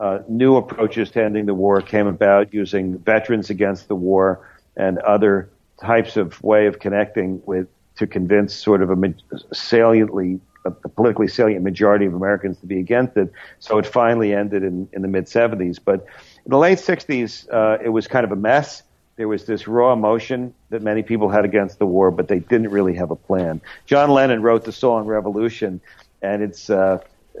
uh, 0.00 0.20
new 0.28 0.56
approaches 0.56 1.10
to 1.10 1.22
ending 1.22 1.46
the 1.46 1.54
war 1.54 1.80
came 1.82 2.06
about 2.06 2.52
using 2.52 2.98
veterans 2.98 3.50
against 3.50 3.88
the 3.88 3.94
war 3.94 4.48
and 4.76 4.98
other 4.98 5.50
types 5.80 6.16
of 6.16 6.42
way 6.42 6.66
of 6.66 6.78
connecting 6.78 7.42
with 7.44 7.68
to 7.96 8.06
convince 8.06 8.54
sort 8.54 8.82
of 8.82 8.90
a 8.90 9.14
saliently 9.52 10.40
a 10.64 10.70
politically 10.70 11.28
salient 11.28 11.64
majority 11.64 12.04
of 12.04 12.14
Americans 12.14 12.58
to 12.58 12.66
be 12.66 12.78
against 12.78 13.16
it. 13.16 13.32
So 13.60 13.78
it 13.78 13.86
finally 13.86 14.34
ended 14.34 14.62
in, 14.62 14.88
in 14.92 15.02
the 15.02 15.08
mid 15.08 15.26
70s. 15.26 15.78
But 15.82 16.04
in 16.44 16.50
the 16.50 16.58
late 16.58 16.78
60s, 16.78 17.48
uh, 17.52 17.78
it 17.82 17.88
was 17.88 18.06
kind 18.06 18.24
of 18.24 18.32
a 18.32 18.36
mess. 18.36 18.82
There 19.16 19.28
was 19.28 19.46
this 19.46 19.66
raw 19.66 19.92
emotion 19.92 20.54
that 20.70 20.82
many 20.82 21.02
people 21.02 21.28
had 21.28 21.44
against 21.44 21.78
the 21.78 21.86
war, 21.86 22.10
but 22.10 22.28
they 22.28 22.40
didn't 22.40 22.68
really 22.68 22.94
have 22.94 23.10
a 23.10 23.16
plan. 23.16 23.60
John 23.86 24.10
Lennon 24.10 24.42
wrote 24.42 24.64
the 24.64 24.72
song 24.72 25.06
Revolution, 25.06 25.80
and 26.22 26.42
it's 26.42 26.70
uh, 26.70 26.98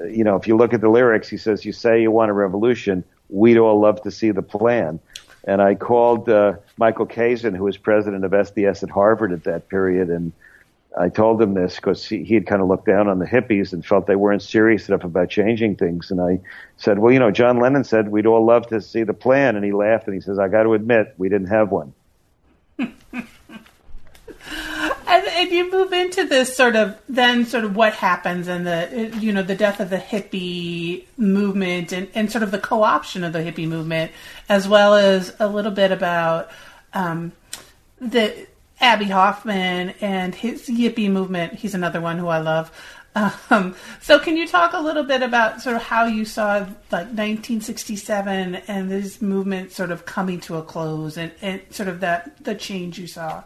you 0.08 0.24
know, 0.24 0.36
if 0.36 0.46
you 0.46 0.56
look 0.56 0.72
at 0.72 0.80
the 0.80 0.88
lyrics, 0.88 1.28
he 1.28 1.36
says, 1.36 1.64
"You 1.64 1.72
say 1.72 2.00
you 2.02 2.10
want 2.10 2.30
a 2.30 2.34
revolution, 2.34 3.04
we'd 3.28 3.58
all 3.58 3.80
love 3.80 4.02
to 4.02 4.10
see 4.10 4.30
the 4.30 4.42
plan. 4.42 5.00
And 5.44 5.62
I 5.62 5.74
called 5.74 6.28
uh, 6.28 6.54
Michael 6.76 7.06
Kazin, 7.06 7.56
who 7.56 7.64
was 7.64 7.76
president 7.76 8.24
of 8.24 8.32
SDS 8.32 8.82
at 8.82 8.90
Harvard 8.90 9.32
at 9.32 9.44
that 9.44 9.68
period, 9.68 10.10
and 10.10 10.32
I 10.98 11.08
told 11.08 11.40
him 11.40 11.54
this 11.54 11.76
because 11.76 12.04
he, 12.04 12.24
he 12.24 12.34
had 12.34 12.46
kind 12.46 12.60
of 12.60 12.68
looked 12.68 12.86
down 12.86 13.08
on 13.08 13.20
the 13.20 13.26
hippies 13.26 13.72
and 13.72 13.86
felt 13.86 14.06
they 14.06 14.16
weren't 14.16 14.42
serious 14.42 14.88
enough 14.88 15.04
about 15.04 15.30
changing 15.30 15.76
things. 15.76 16.10
And 16.10 16.20
I 16.20 16.40
said, 16.78 16.98
well, 16.98 17.12
you 17.12 17.20
know, 17.20 17.30
John 17.30 17.58
Lennon 17.58 17.84
said 17.84 18.08
we'd 18.08 18.26
all 18.26 18.44
love 18.44 18.66
to 18.68 18.80
see 18.80 19.04
the 19.04 19.14
plan. 19.14 19.54
And 19.54 19.64
he 19.64 19.72
laughed 19.72 20.06
and 20.06 20.14
he 20.14 20.20
says, 20.20 20.38
I 20.38 20.48
got 20.48 20.64
to 20.64 20.74
admit, 20.74 21.14
we 21.16 21.28
didn't 21.28 21.48
have 21.48 21.70
one. 21.70 21.92
And, 25.10 25.26
and, 25.26 25.50
you 25.50 25.70
move 25.72 25.92
into 25.92 26.24
this 26.24 26.56
sort 26.56 26.76
of 26.76 26.96
then 27.08 27.44
sort 27.44 27.64
of 27.64 27.74
what 27.74 27.94
happens 27.94 28.46
and 28.46 28.64
the 28.64 29.12
you 29.18 29.32
know 29.32 29.42
the 29.42 29.56
death 29.56 29.80
of 29.80 29.90
the 29.90 29.98
hippie 29.98 31.04
movement 31.16 31.90
and, 31.90 32.08
and 32.14 32.30
sort 32.30 32.44
of 32.44 32.52
the 32.52 32.60
co-option 32.60 33.24
of 33.24 33.32
the 33.32 33.40
hippie 33.40 33.66
movement 33.66 34.12
as 34.48 34.68
well 34.68 34.94
as 34.94 35.34
a 35.40 35.48
little 35.48 35.72
bit 35.72 35.90
about 35.90 36.48
um, 36.94 37.32
the 38.00 38.46
Abbie 38.80 39.06
Hoffman 39.06 39.94
and 40.00 40.34
his 40.34 40.68
yippie 40.68 41.10
movement. 41.10 41.54
He's 41.54 41.74
another 41.74 42.00
one 42.00 42.18
who 42.18 42.28
I 42.28 42.38
love. 42.38 42.70
Um, 43.16 43.74
so, 44.00 44.20
can 44.20 44.36
you 44.36 44.46
talk 44.46 44.72
a 44.72 44.80
little 44.80 45.02
bit 45.02 45.22
about 45.22 45.60
sort 45.60 45.74
of 45.74 45.82
how 45.82 46.06
you 46.06 46.24
saw 46.24 46.58
like 46.92 47.08
1967 47.08 48.54
and 48.54 48.90
this 48.90 49.20
movement 49.20 49.72
sort 49.72 49.90
of 49.90 50.06
coming 50.06 50.38
to 50.42 50.56
a 50.56 50.62
close, 50.62 51.16
and, 51.16 51.32
and 51.42 51.60
sort 51.70 51.88
of 51.88 52.00
that 52.00 52.44
the 52.44 52.54
change 52.54 52.98
you 52.98 53.08
saw? 53.08 53.42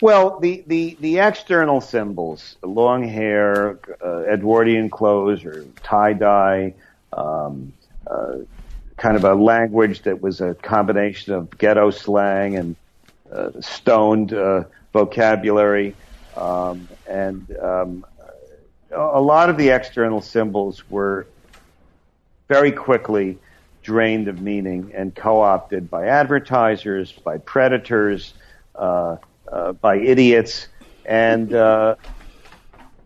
Well, 0.00 0.40
the, 0.40 0.64
the, 0.66 0.96
the 1.00 1.18
external 1.18 1.80
symbols, 1.80 2.56
long 2.62 3.06
hair, 3.06 3.78
uh, 4.04 4.24
Edwardian 4.24 4.90
clothes, 4.90 5.44
or 5.44 5.64
tie 5.82 6.12
dye, 6.12 6.74
um, 7.12 7.72
uh, 8.06 8.38
kind 8.96 9.16
of 9.16 9.24
a 9.24 9.34
language 9.34 10.02
that 10.02 10.20
was 10.20 10.40
a 10.40 10.54
combination 10.54 11.34
of 11.34 11.56
ghetto 11.56 11.90
slang 11.90 12.56
and 12.56 12.76
uh, 13.32 13.50
stoned 13.60 14.32
uh, 14.32 14.64
vocabulary, 14.92 15.94
um, 16.36 16.88
and 17.08 17.56
um, 17.58 18.04
a 18.90 19.20
lot 19.20 19.50
of 19.50 19.56
the 19.56 19.70
external 19.70 20.20
symbols 20.20 20.88
were 20.90 21.26
very 22.48 22.72
quickly 22.72 23.38
drained 23.82 24.28
of 24.28 24.40
meaning 24.40 24.92
and 24.94 25.14
co-opted 25.14 25.90
by 25.90 26.06
advertisers, 26.06 27.12
by 27.12 27.38
predators, 27.38 28.34
uh, 29.52 29.72
by 29.72 29.98
idiots, 29.98 30.68
and 31.04 31.52
uh, 31.52 31.96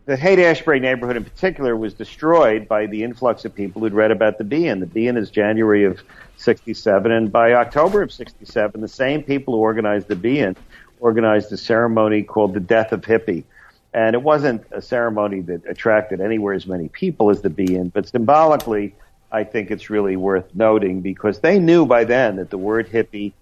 the 0.06 0.16
Haight 0.16 0.38
Ashbury 0.38 0.78
neighborhood 0.78 1.16
in 1.16 1.24
particular 1.24 1.76
was 1.76 1.92
destroyed 1.92 2.68
by 2.68 2.86
the 2.86 3.02
influx 3.02 3.44
of 3.44 3.54
people 3.54 3.82
who'd 3.82 3.92
read 3.92 4.12
about 4.12 4.38
the 4.38 4.44
Be-In. 4.44 4.78
The 4.78 4.86
Be-In 4.86 5.16
is 5.16 5.30
January 5.30 5.84
of 5.84 6.00
67, 6.36 7.10
and 7.10 7.32
by 7.32 7.54
October 7.54 8.02
of 8.02 8.12
67, 8.12 8.80
the 8.80 8.88
same 8.88 9.22
people 9.22 9.54
who 9.54 9.60
organized 9.60 10.06
the 10.06 10.16
Be-In 10.16 10.56
organized 11.00 11.52
a 11.52 11.56
ceremony 11.56 12.22
called 12.22 12.54
the 12.54 12.60
Death 12.60 12.92
of 12.92 13.02
Hippie. 13.02 13.44
And 13.92 14.14
it 14.14 14.22
wasn't 14.22 14.64
a 14.70 14.80
ceremony 14.80 15.40
that 15.40 15.66
attracted 15.66 16.20
anywhere 16.20 16.54
as 16.54 16.66
many 16.66 16.88
people 16.88 17.30
as 17.30 17.42
the 17.42 17.50
Be-In, 17.50 17.88
but 17.88 18.06
symbolically, 18.06 18.94
I 19.32 19.42
think 19.42 19.70
it's 19.70 19.90
really 19.90 20.16
worth 20.16 20.54
noting 20.54 21.00
because 21.00 21.40
they 21.40 21.58
knew 21.58 21.84
by 21.84 22.04
then 22.04 22.36
that 22.36 22.50
the 22.50 22.58
word 22.58 22.88
hippie 22.88 23.32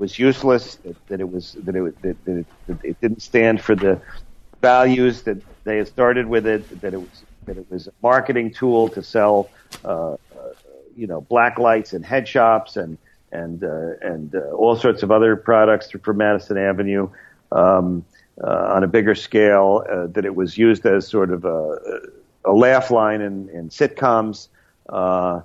was 0.00 0.18
useless, 0.18 0.76
that, 0.76 1.06
that 1.08 1.20
it 1.20 1.30
was 1.30 1.52
that 1.52 1.76
it, 1.76 2.02
that, 2.02 2.24
that, 2.24 2.38
it, 2.38 2.46
that 2.66 2.84
it 2.84 3.00
didn't 3.00 3.22
stand 3.22 3.60
for 3.60 3.74
the 3.74 4.00
values 4.62 5.22
that 5.22 5.40
they 5.64 5.76
had 5.76 5.86
started 5.86 6.26
with 6.26 6.46
it, 6.46 6.80
that 6.80 6.94
it 6.94 7.00
was 7.00 7.22
that 7.46 7.56
it 7.56 7.70
was 7.70 7.86
a 7.86 7.92
marketing 8.02 8.52
tool 8.52 8.88
to 8.88 9.02
sell, 9.02 9.48
uh, 9.84 10.12
uh, 10.12 10.16
you 10.96 11.06
know, 11.06 11.20
black 11.20 11.58
lights 11.58 11.92
and 11.92 12.04
head 12.04 12.26
shops 12.26 12.76
and 12.76 12.98
and 13.30 13.62
uh, 13.62 13.92
and 14.02 14.34
uh, 14.34 14.40
all 14.50 14.74
sorts 14.74 15.02
of 15.02 15.10
other 15.10 15.36
products 15.36 15.90
from 15.90 16.16
Madison 16.16 16.56
Avenue 16.56 17.08
um, 17.52 18.04
uh, 18.42 18.72
on 18.74 18.82
a 18.82 18.88
bigger 18.88 19.14
scale. 19.14 19.84
Uh, 19.88 20.06
that 20.08 20.24
it 20.24 20.34
was 20.34 20.56
used 20.56 20.86
as 20.86 21.06
sort 21.06 21.30
of 21.30 21.44
a, 21.44 21.78
a 22.44 22.52
laugh 22.52 22.90
line 22.90 23.20
in, 23.20 23.48
in 23.50 23.68
sitcoms, 23.68 24.48
uh, 24.88 25.40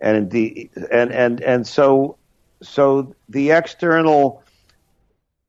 and 0.00 0.16
indeed, 0.16 0.70
and 0.92 1.12
and 1.12 1.40
and 1.40 1.66
so 1.66 2.16
so 2.62 3.14
the 3.28 3.50
external 3.50 4.42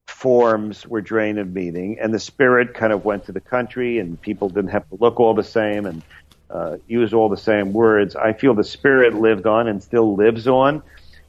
forms 0.07 0.87
were 0.87 1.01
drained 1.01 1.39
of 1.39 1.51
meaning, 1.53 1.99
and 2.01 2.13
the 2.13 2.19
spirit 2.19 2.73
kind 2.73 2.91
of 2.91 3.05
went 3.05 3.25
to 3.25 3.31
the 3.31 3.41
country, 3.41 3.99
and 3.99 4.19
people 4.21 4.49
didn't 4.49 4.71
have 4.71 4.87
to 4.89 4.97
look 4.99 5.19
all 5.19 5.33
the 5.33 5.43
same 5.43 5.85
and 5.85 6.01
uh, 6.49 6.77
use 6.87 7.13
all 7.13 7.29
the 7.29 7.37
same 7.37 7.73
words. 7.73 8.15
I 8.15 8.33
feel 8.33 8.53
the 8.53 8.63
spirit 8.63 9.13
lived 9.13 9.45
on 9.45 9.67
and 9.67 9.83
still 9.83 10.15
lives 10.15 10.47
on. 10.47 10.81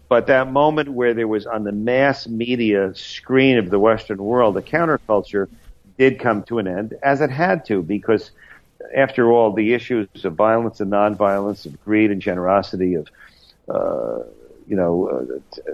But 0.08 0.28
that 0.28 0.50
moment 0.50 0.88
where 0.88 1.12
there 1.12 1.28
was 1.28 1.46
on 1.46 1.64
the 1.64 1.72
mass 1.72 2.26
media 2.26 2.94
screen 2.94 3.58
of 3.58 3.68
the 3.68 3.78
Western 3.78 4.18
world, 4.18 4.54
the 4.54 4.62
counterculture 4.62 5.48
did 5.98 6.18
come 6.18 6.44
to 6.44 6.58
an 6.58 6.66
end, 6.66 6.94
as 7.02 7.20
it 7.20 7.30
had 7.30 7.66
to, 7.66 7.82
because 7.82 8.30
after 8.96 9.30
all, 9.30 9.52
the 9.52 9.74
issues 9.74 10.08
of 10.24 10.34
violence 10.34 10.80
and 10.80 10.90
nonviolence, 10.90 11.66
of 11.66 11.78
greed 11.84 12.10
and 12.10 12.22
generosity, 12.22 12.94
of 12.94 13.08
uh, 13.68 14.20
you 14.68 14.76
know, 14.76 15.40
uh, 15.68 15.72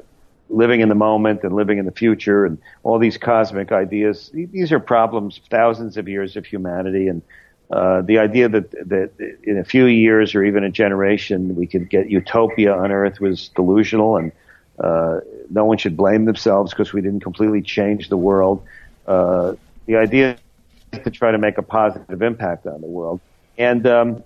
living 0.51 0.81
in 0.81 0.89
the 0.89 0.95
moment 0.95 1.43
and 1.43 1.55
living 1.55 1.79
in 1.79 1.85
the 1.85 1.93
future 1.93 2.45
and 2.45 2.59
all 2.83 2.99
these 2.99 3.17
cosmic 3.17 3.73
ideas. 3.73 4.31
These 4.33 4.73
are 4.73 4.81
problems, 4.81 5.41
thousands 5.51 5.97
of 5.97 6.09
years 6.09 6.37
of 6.37 6.47
humanity, 6.47 7.09
and 7.09 7.23
uh, 7.71 8.03
the 8.03 8.19
idea 8.19 8.49
that 8.49 8.71
that 8.89 9.11
in 9.43 9.59
a 9.59 9.65
few 9.65 9.87
years 9.87 10.35
or 10.35 10.45
even 10.45 10.65
a 10.65 10.71
generation 10.71 11.57
we 11.57 11.67
could 11.67 11.89
get 11.89 12.11
utopia 12.11 12.75
on 12.75 12.93
Earth 12.93 13.21
was 13.21 13.49
delusional, 13.51 14.17
and 14.17 14.33
uh, 14.79 15.21
no 15.51 15.65
one 15.65 15.79
should 15.79 15.97
blame 15.97 16.25
themselves 16.25 16.73
because 16.73 16.93
we 16.93 17.01
didn't 17.01 17.21
completely 17.21 17.63
change 17.63 18.09
the 18.09 18.17
world. 18.17 18.63
Uh, 19.07 19.55
the 19.87 19.97
idea 19.97 20.37
is 20.93 21.03
to 21.05 21.11
try 21.11 21.31
to 21.31 21.39
make 21.39 21.59
a 21.59 21.63
positive 21.63 22.23
impact 22.23 22.67
on 22.67 22.81
the 22.81 22.87
world, 22.87 23.21
and 23.59 23.87
um, 23.87 24.23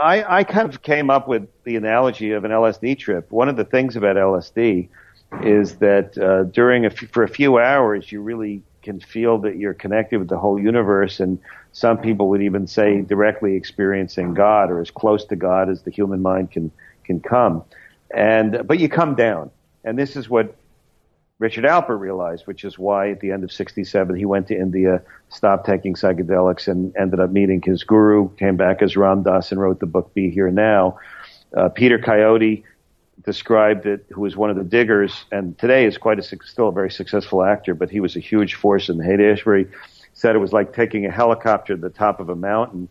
I, 0.00 0.38
I 0.38 0.44
kind 0.44 0.68
of 0.68 0.82
came 0.82 1.10
up 1.10 1.28
with 1.28 1.46
the 1.64 1.76
analogy 1.76 2.32
of 2.32 2.44
an 2.44 2.50
LSD 2.50 2.98
trip. 2.98 3.30
One 3.30 3.48
of 3.48 3.56
the 3.56 3.64
things 3.64 3.96
about 3.96 4.16
LSD 4.16 4.88
is 5.42 5.76
that 5.76 6.16
uh, 6.18 6.44
during 6.44 6.84
a 6.84 6.88
f- 6.88 7.10
for 7.12 7.22
a 7.22 7.28
few 7.28 7.58
hours 7.58 8.10
you 8.10 8.20
really 8.22 8.62
can 8.82 8.98
feel 8.98 9.38
that 9.38 9.56
you're 9.56 9.74
connected 9.74 10.18
with 10.18 10.28
the 10.28 10.38
whole 10.38 10.58
universe, 10.58 11.20
and 11.20 11.38
some 11.72 11.98
people 11.98 12.28
would 12.30 12.42
even 12.42 12.66
say 12.66 13.02
directly 13.02 13.54
experiencing 13.54 14.32
God 14.32 14.70
or 14.70 14.80
as 14.80 14.90
close 14.90 15.24
to 15.26 15.36
God 15.36 15.68
as 15.68 15.82
the 15.82 15.90
human 15.90 16.22
mind 16.22 16.50
can 16.50 16.72
can 17.04 17.20
come. 17.20 17.62
And 18.12 18.66
but 18.66 18.78
you 18.78 18.88
come 18.88 19.14
down, 19.14 19.50
and 19.84 19.98
this 19.98 20.16
is 20.16 20.28
what 20.30 20.54
Richard 21.40 21.64
Alpert 21.64 21.98
realized, 21.98 22.46
which 22.46 22.64
is 22.64 22.78
why 22.78 23.10
at 23.10 23.20
the 23.20 23.32
end 23.32 23.44
of 23.44 23.50
67 23.50 24.14
he 24.14 24.26
went 24.26 24.46
to 24.48 24.54
India, 24.54 25.02
stopped 25.30 25.64
taking 25.64 25.94
psychedelics, 25.94 26.68
and 26.68 26.94
ended 26.96 27.18
up 27.18 27.30
meeting 27.30 27.62
his 27.62 27.82
guru, 27.82 28.28
came 28.36 28.58
back 28.58 28.82
as 28.82 28.94
Ram 28.94 29.22
Dass 29.22 29.50
and 29.50 29.58
wrote 29.58 29.80
the 29.80 29.86
book 29.86 30.12
Be 30.12 30.28
Here 30.28 30.50
Now. 30.50 30.98
Uh, 31.56 31.70
Peter 31.70 31.98
Coyote 31.98 32.62
described 33.24 33.86
it, 33.86 34.04
who 34.10 34.20
was 34.20 34.36
one 34.36 34.50
of 34.50 34.56
the 34.56 34.64
diggers, 34.64 35.24
and 35.32 35.58
today 35.58 35.86
is 35.86 35.96
quite 35.96 36.18
a, 36.18 36.22
still 36.22 36.68
a 36.68 36.72
very 36.72 36.90
successful 36.90 37.42
actor, 37.42 37.74
but 37.74 37.88
he 37.88 38.00
was 38.00 38.16
a 38.16 38.20
huge 38.20 38.54
force 38.54 38.90
in 38.90 38.98
the 38.98 39.04
Haight 39.04 39.20
Ashbury, 39.20 39.66
said 40.12 40.36
it 40.36 40.40
was 40.40 40.52
like 40.52 40.74
taking 40.74 41.06
a 41.06 41.10
helicopter 41.10 41.74
to 41.74 41.80
the 41.80 41.88
top 41.88 42.20
of 42.20 42.28
a 42.28 42.36
mountain 42.36 42.86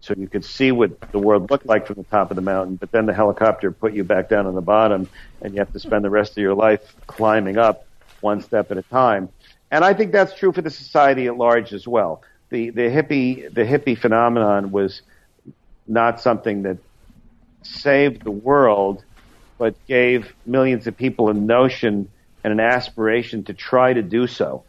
so 0.00 0.14
you 0.16 0.28
could 0.28 0.44
see 0.44 0.72
what 0.72 0.98
the 1.12 1.18
world 1.18 1.50
looked 1.50 1.66
like 1.66 1.86
from 1.86 1.96
the 1.96 2.04
top 2.04 2.30
of 2.30 2.36
the 2.36 2.42
mountain. 2.42 2.76
But 2.76 2.90
then 2.90 3.06
the 3.06 3.14
helicopter 3.14 3.70
put 3.70 3.92
you 3.92 4.04
back 4.04 4.28
down 4.28 4.46
on 4.46 4.54
the 4.54 4.62
bottom, 4.62 5.08
and 5.42 5.52
you 5.52 5.60
have 5.60 5.72
to 5.72 5.78
spend 5.78 6.04
the 6.04 6.10
rest 6.10 6.32
of 6.32 6.38
your 6.38 6.54
life 6.54 6.80
climbing 7.06 7.58
up 7.58 7.84
one 8.20 8.40
step 8.40 8.70
at 8.70 8.78
a 8.78 8.82
time. 8.82 9.28
And 9.70 9.84
I 9.84 9.94
think 9.94 10.12
that's 10.12 10.34
true 10.34 10.52
for 10.52 10.62
the 10.62 10.70
society 10.70 11.26
at 11.26 11.36
large 11.36 11.72
as 11.72 11.86
well. 11.86 12.22
The 12.48 12.70
the 12.70 12.82
hippie 12.82 13.52
the 13.52 13.62
hippie 13.62 13.96
phenomenon 13.96 14.72
was 14.72 15.02
not 15.86 16.20
something 16.20 16.62
that 16.62 16.78
saved 17.62 18.24
the 18.24 18.30
world, 18.30 19.04
but 19.58 19.74
gave 19.86 20.34
millions 20.46 20.86
of 20.86 20.96
people 20.96 21.28
a 21.28 21.34
notion 21.34 22.08
and 22.42 22.52
an 22.52 22.60
aspiration 22.60 23.44
to 23.44 23.54
try 23.54 23.92
to 23.92 24.02
do 24.02 24.26
so. 24.26 24.64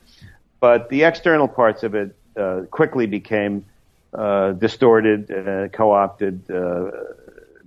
But 0.60 0.90
the 0.90 1.04
external 1.04 1.48
parts 1.48 1.84
of 1.84 1.96
it 1.96 2.16
uh, 2.38 2.62
quickly 2.70 3.08
became 3.08 3.66
uh, 4.14 4.52
distorted, 4.52 5.32
uh, 5.32 5.68
co-opted, 5.70 6.44
uh, 6.50 6.92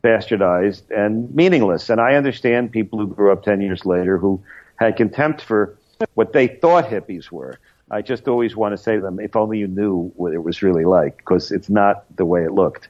bastardized, 0.02 0.82
and 0.90 1.34
meaningless. 1.34 1.88
And 1.88 2.00
I 2.00 2.14
understand 2.14 2.70
people 2.70 2.98
who 2.98 3.06
grew 3.06 3.32
up 3.32 3.42
10 3.42 3.60
years 3.60 3.86
later 3.86 4.18
who 4.18 4.42
had 4.76 4.96
contempt 4.96 5.40
for 5.40 5.78
what 6.14 6.32
they 6.32 6.46
thought 6.48 6.86
hippies 6.86 7.30
were. 7.30 7.58
I 7.90 8.02
just 8.02 8.28
always 8.28 8.56
want 8.56 8.72
to 8.72 8.78
say 8.78 8.96
to 8.96 9.00
them, 9.00 9.20
if 9.20 9.36
only 9.36 9.58
you 9.58 9.66
knew 9.66 10.12
what 10.16 10.32
it 10.32 10.42
was 10.42 10.62
really 10.62 10.84
like, 10.84 11.18
because 11.18 11.52
it's 11.52 11.68
not 11.68 12.04
the 12.16 12.24
way 12.24 12.44
it 12.44 12.52
looked. 12.52 12.88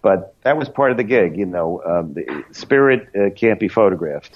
But 0.00 0.34
that 0.42 0.56
was 0.56 0.68
part 0.68 0.90
of 0.90 0.96
the 0.96 1.04
gig, 1.04 1.36
you 1.36 1.46
know. 1.46 1.82
Um, 1.84 2.14
the 2.14 2.44
spirit 2.52 3.08
uh, 3.16 3.30
can't 3.30 3.58
be 3.58 3.68
photographed. 3.68 4.32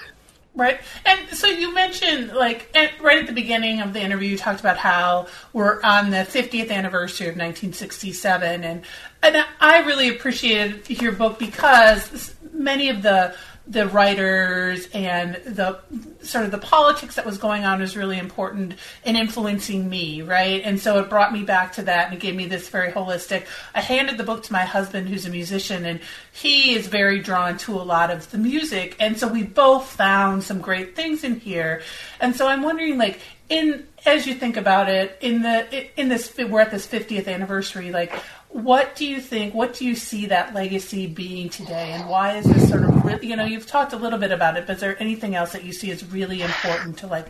Right. 0.54 0.80
And 1.06 1.30
so 1.30 1.46
you 1.46 1.74
mentioned, 1.74 2.32
like, 2.34 2.76
right 3.00 3.18
at 3.18 3.26
the 3.26 3.32
beginning 3.32 3.80
of 3.80 3.94
the 3.94 4.00
interview, 4.00 4.28
you 4.28 4.36
talked 4.36 4.60
about 4.60 4.76
how 4.76 5.28
we're 5.54 5.80
on 5.82 6.10
the 6.10 6.18
50th 6.18 6.70
anniversary 6.70 7.28
of 7.28 7.36
1967. 7.36 8.62
And, 8.62 8.82
and 9.22 9.46
I 9.60 9.80
really 9.80 10.10
appreciated 10.10 10.90
your 11.00 11.12
book 11.12 11.38
because 11.38 12.34
many 12.52 12.90
of 12.90 13.00
the 13.00 13.34
the 13.66 13.86
writers 13.86 14.88
and 14.92 15.36
the 15.46 15.78
sort 16.22 16.44
of 16.44 16.50
the 16.50 16.58
politics 16.58 17.14
that 17.14 17.24
was 17.24 17.38
going 17.38 17.64
on 17.64 17.80
was 17.80 17.96
really 17.96 18.18
important 18.18 18.74
in 19.04 19.14
influencing 19.14 19.88
me, 19.88 20.20
right? 20.22 20.62
And 20.64 20.80
so 20.80 20.98
it 20.98 21.08
brought 21.08 21.32
me 21.32 21.44
back 21.44 21.72
to 21.74 21.82
that 21.82 22.06
and 22.06 22.14
it 22.14 22.20
gave 22.20 22.34
me 22.34 22.46
this 22.46 22.68
very 22.68 22.90
holistic. 22.90 23.46
I 23.74 23.80
handed 23.80 24.18
the 24.18 24.24
book 24.24 24.42
to 24.44 24.52
my 24.52 24.64
husband, 24.64 25.08
who's 25.08 25.26
a 25.26 25.30
musician, 25.30 25.84
and 25.84 26.00
he 26.32 26.74
is 26.74 26.88
very 26.88 27.20
drawn 27.20 27.56
to 27.58 27.76
a 27.76 27.82
lot 27.82 28.10
of 28.10 28.30
the 28.32 28.38
music. 28.38 28.96
And 28.98 29.18
so 29.18 29.28
we 29.28 29.44
both 29.44 29.86
found 29.86 30.42
some 30.42 30.60
great 30.60 30.96
things 30.96 31.22
in 31.22 31.38
here. 31.38 31.82
And 32.20 32.34
so 32.34 32.48
I'm 32.48 32.62
wondering, 32.62 32.98
like, 32.98 33.20
in 33.48 33.86
as 34.04 34.26
you 34.26 34.34
think 34.34 34.56
about 34.56 34.88
it, 34.88 35.16
in 35.20 35.42
the 35.42 36.00
in 36.00 36.08
this 36.08 36.36
we're 36.36 36.60
at 36.60 36.70
this 36.70 36.86
50th 36.86 37.28
anniversary, 37.28 37.92
like 37.92 38.12
what 38.52 38.94
do 38.94 39.06
you 39.06 39.20
think? 39.20 39.54
What 39.54 39.74
do 39.74 39.84
you 39.84 39.96
see 39.96 40.26
that 40.26 40.54
legacy 40.54 41.06
being 41.06 41.48
today, 41.48 41.92
and 41.92 42.08
why 42.08 42.36
is 42.36 42.44
this 42.44 42.68
sort 42.68 42.84
of 42.84 43.04
really, 43.04 43.26
you 43.26 43.36
know 43.36 43.44
you've 43.44 43.66
talked 43.66 43.92
a 43.92 43.96
little 43.96 44.18
bit 44.18 44.30
about 44.30 44.56
it, 44.56 44.66
but 44.66 44.74
is 44.74 44.80
there 44.80 45.00
anything 45.00 45.34
else 45.34 45.52
that 45.52 45.64
you 45.64 45.72
see 45.72 45.90
as 45.90 46.04
really 46.04 46.42
important 46.42 46.98
to 46.98 47.06
like 47.06 47.26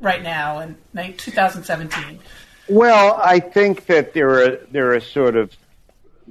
right 0.00 0.22
now 0.22 0.58
in 0.58 0.76
2017? 1.16 2.18
Well, 2.68 3.20
I 3.22 3.40
think 3.40 3.86
that 3.86 4.14
there 4.14 4.30
are 4.30 4.56
there 4.70 4.94
are 4.94 5.00
sort 5.00 5.36
of 5.36 5.56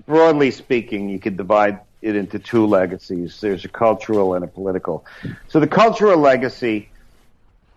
broadly 0.07 0.51
speaking, 0.51 1.09
you 1.09 1.19
could 1.19 1.37
divide 1.37 1.79
it 2.01 2.15
into 2.15 2.37
two 2.37 2.65
legacies. 2.65 3.39
There's 3.39 3.63
a 3.63 3.69
cultural 3.69 4.33
and 4.33 4.43
a 4.43 4.47
political. 4.47 5.05
So 5.47 5.59
the 5.59 5.67
cultural 5.67 6.17
legacy 6.17 6.89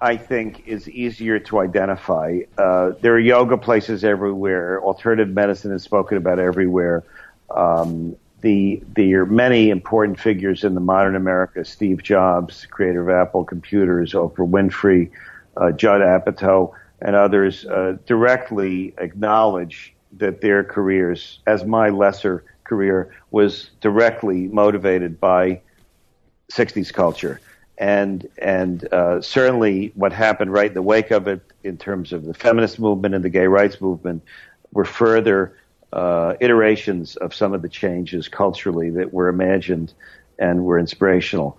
I 0.01 0.17
think, 0.17 0.67
is 0.67 0.89
easier 0.89 1.39
to 1.39 1.61
identify. 1.61 2.41
Uh, 2.59 2.93
there 3.01 3.15
are 3.15 3.19
yoga 3.19 3.57
places 3.57 4.05
everywhere. 4.05 4.83
Alternative 4.83 5.33
medicine 5.33 5.73
is 5.73 5.83
spoken 5.83 6.19
about 6.19 6.39
everywhere. 6.39 7.03
Um, 7.51 8.17
the 8.43 8.83
there 8.95 9.23
are 9.23 9.27
many 9.27 9.71
important 9.71 10.21
figures 10.21 10.65
in 10.65 10.75
the 10.75 10.81
modern 10.81 11.17
America: 11.17 11.65
Steve 11.65 12.03
Jobs, 12.03 12.67
creator 12.67 13.09
of 13.09 13.09
Apple 13.09 13.45
Computers, 13.45 14.13
Oprah 14.13 14.49
Winfrey, 14.49 15.11
uh, 15.57 15.73
Judd 15.73 16.03
Apatow, 16.03 16.73
and 17.01 17.17
others 17.17 17.65
uh, 17.65 17.97
directly 18.05 18.95
acknowledge 18.99 19.95
that 20.19 20.43
their 20.43 20.63
careers, 20.63 21.41
as 21.47 21.65
my 21.65 21.89
lesser 21.89 22.45
career, 22.65 23.15
was 23.31 23.71
directly 23.81 24.49
motivated 24.49 25.19
by 25.19 25.61
60s 26.53 26.93
culture 26.93 27.41
and 27.79 28.29
and 28.39 28.93
uh, 28.93 29.21
certainly 29.21 29.93
what 29.95 30.13
happened 30.13 30.53
right 30.53 30.69
in 30.69 30.75
the 30.75 30.83
wake 30.83 31.11
of 31.11 31.29
it, 31.29 31.41
in 31.63 31.77
terms 31.77 32.13
of 32.13 32.25
the 32.25 32.35
feminist 32.35 32.79
movement 32.79 33.15
and 33.15 33.25
the 33.25 33.31
gay 33.31 33.47
rights 33.47 33.81
movement, 33.81 34.23
were 34.73 34.85
further 34.85 35.57
uh, 35.93 36.35
iterations 36.41 37.17
of 37.17 37.35
some 37.35 37.53
of 37.55 37.63
the 37.63 37.69
changes 37.69 38.29
culturally 38.29 38.91
that 38.91 39.13
were 39.13 39.29
imagined 39.29 39.93
and 40.39 40.65
were 40.65 40.79
inspirational. 40.79 41.59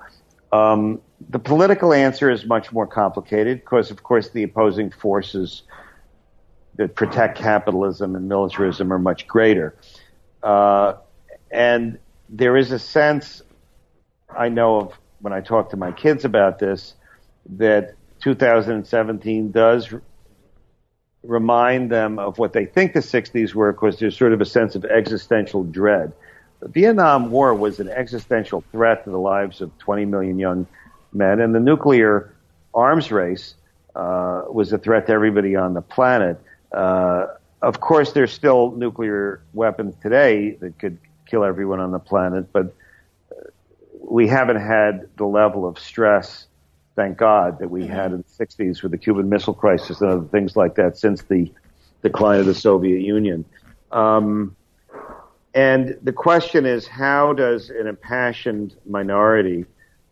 Um, 0.51 1.01
the 1.29 1.39
political 1.39 1.93
answer 1.93 2.29
is 2.29 2.45
much 2.45 2.71
more 2.71 2.87
complicated 2.87 3.59
because, 3.59 3.91
of 3.91 4.03
course, 4.03 4.29
the 4.29 4.43
opposing 4.43 4.91
forces 4.91 5.63
that 6.75 6.95
protect 6.95 7.37
capitalism 7.37 8.15
and 8.15 8.29
militarism 8.29 8.93
are 8.93 8.99
much 8.99 9.27
greater. 9.27 9.75
Uh, 10.43 10.93
and 11.51 11.97
there 12.29 12.55
is 12.55 12.71
a 12.71 12.79
sense, 12.79 13.41
I 14.29 14.49
know 14.49 14.77
of 14.81 14.99
when 15.21 15.33
I 15.33 15.41
talk 15.41 15.71
to 15.71 15.77
my 15.77 15.91
kids 15.91 16.25
about 16.25 16.59
this 16.59 16.93
that 17.57 17.95
2017 18.21 19.51
does 19.51 19.93
remind 21.23 21.91
them 21.91 22.19
of 22.19 22.37
what 22.37 22.53
they 22.53 22.65
think 22.65 22.93
the 22.93 22.99
60s 22.99 23.53
were 23.53 23.71
because 23.71 23.99
there's 23.99 24.17
sort 24.17 24.33
of 24.33 24.41
a 24.41 24.45
sense 24.45 24.75
of 24.75 24.85
existential 24.85 25.63
dread. 25.63 26.13
The 26.59 26.69
Vietnam 26.69 27.29
War 27.29 27.53
was 27.53 27.79
an 27.79 27.89
existential 27.89 28.63
threat 28.71 29.03
to 29.03 29.11
the 29.11 29.19
lives 29.19 29.61
of 29.61 29.77
20 29.77 30.05
million 30.05 30.39
young 30.39 30.67
men, 31.13 31.39
and 31.39 31.53
the 31.53 31.59
nuclear 31.59 32.33
arms 32.73 33.11
race 33.11 33.55
uh, 33.95 34.43
was 34.49 34.73
a 34.73 34.77
threat 34.77 35.07
to 35.07 35.13
everybody 35.13 35.55
on 35.55 35.73
the 35.73 35.81
planet. 35.81 36.39
Uh, 36.71 37.27
of 37.61 37.79
course, 37.79 38.13
there's 38.13 38.31
still 38.31 38.71
nuclear 38.71 39.41
weapons 39.53 39.95
today 40.01 40.51
that 40.61 40.79
could 40.79 40.97
kill 41.25 41.43
everyone 41.43 41.79
on 41.79 41.91
the 41.91 41.99
planet, 41.99 42.51
but 42.51 42.73
we 44.07 44.27
haven't 44.27 44.59
had 44.59 45.09
the 45.17 45.25
level 45.25 45.67
of 45.67 45.77
stress, 45.77 46.47
thank 46.95 47.17
God, 47.17 47.59
that 47.59 47.69
we 47.69 47.83
mm-hmm. 47.83 47.93
had 47.93 48.11
in 48.13 48.17
the 48.17 48.45
60s 48.45 48.81
with 48.81 48.91
the 48.91 48.97
Cuban 48.97 49.29
Missile 49.29 49.53
Crisis 49.53 50.01
and 50.01 50.09
other 50.09 50.27
things 50.27 50.55
like 50.55 50.75
that 50.75 50.97
since 50.97 51.23
the 51.23 51.51
decline 52.01 52.39
of 52.39 52.45
the 52.45 52.55
Soviet 52.55 53.01
Union. 53.01 53.43
Um, 53.91 54.55
and 55.53 55.97
the 56.01 56.13
question 56.13 56.65
is, 56.65 56.87
how 56.87 57.33
does 57.33 57.69
an 57.69 57.87
impassioned 57.87 58.75
minority 58.85 59.65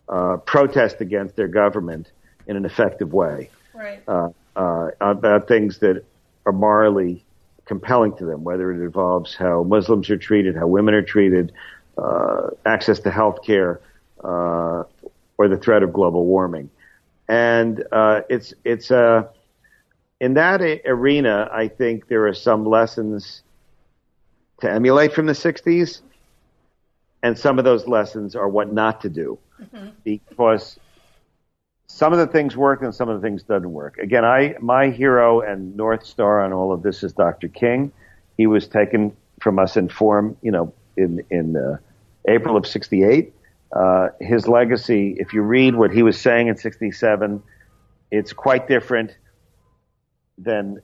uh, 0.08 0.36
protest 0.38 1.00
against 1.00 1.36
their 1.36 1.48
government 1.48 2.12
in 2.46 2.56
an 2.56 2.64
effective 2.64 3.12
way 3.12 3.50
right. 3.74 4.02
uh, 4.08 4.28
uh, 4.56 4.90
about 5.00 5.48
things 5.48 5.78
that 5.78 6.04
are 6.44 6.52
morally 6.52 7.24
compelling 7.64 8.16
to 8.16 8.24
them, 8.24 8.44
whether 8.44 8.70
it 8.70 8.82
involves 8.82 9.34
how 9.34 9.62
Muslims 9.62 10.10
are 10.10 10.16
treated, 10.16 10.54
how 10.54 10.66
women 10.66 10.94
are 10.94 11.02
treated, 11.02 11.52
uh, 11.98 12.48
access 12.64 13.00
to 13.00 13.10
health 13.10 13.42
care, 13.42 13.80
uh, 14.22 14.84
or 15.38 15.48
the 15.48 15.56
threat 15.56 15.82
of 15.82 15.92
global 15.92 16.24
warming. 16.24 16.70
And 17.28 17.84
uh, 17.90 18.22
it's 18.28 18.54
it's 18.64 18.90
uh, 18.90 19.24
in 20.20 20.34
that 20.34 20.60
arena. 20.86 21.48
I 21.52 21.68
think 21.68 22.08
there 22.08 22.26
are 22.26 22.34
some 22.34 22.64
lessons 22.64 23.42
to 24.60 24.70
emulate 24.70 25.12
from 25.12 25.26
the 25.26 25.32
'60s, 25.32 26.02
and 27.22 27.38
some 27.38 27.58
of 27.58 27.64
those 27.64 27.88
lessons 27.88 28.36
are 28.36 28.48
what 28.48 28.72
not 28.72 29.00
to 29.00 29.08
do, 29.08 29.38
mm-hmm. 29.60 29.88
because 30.04 30.78
some 31.88 32.12
of 32.12 32.18
the 32.18 32.26
things 32.26 32.56
work 32.56 32.82
and 32.82 32.94
some 32.94 33.08
of 33.08 33.20
the 33.20 33.26
things 33.26 33.42
doesn't 33.42 33.72
work. 33.72 33.98
Again, 33.98 34.24
I 34.24 34.54
my 34.60 34.90
hero 34.90 35.40
and 35.40 35.76
north 35.76 36.04
star 36.04 36.44
on 36.44 36.52
all 36.52 36.72
of 36.72 36.82
this 36.82 37.02
is 37.02 37.12
Dr. 37.12 37.48
King. 37.48 37.92
He 38.36 38.46
was 38.46 38.68
taken 38.68 39.16
from 39.40 39.58
us 39.58 39.76
in 39.76 39.88
form, 39.88 40.36
you 40.42 40.50
know, 40.50 40.72
in 40.96 41.24
in 41.30 41.56
uh, 41.56 41.78
April 42.28 42.56
of 42.56 42.66
'68. 42.66 43.32
Uh, 43.72 44.08
his 44.20 44.46
legacy, 44.46 45.16
if 45.18 45.32
you 45.32 45.42
read 45.42 45.74
what 45.74 45.90
he 45.90 46.02
was 46.02 46.18
saying 46.18 46.48
in 46.48 46.56
67, 46.56 47.42
it's 48.10 48.32
quite 48.32 48.68
different 48.68 49.16
than 50.38 50.80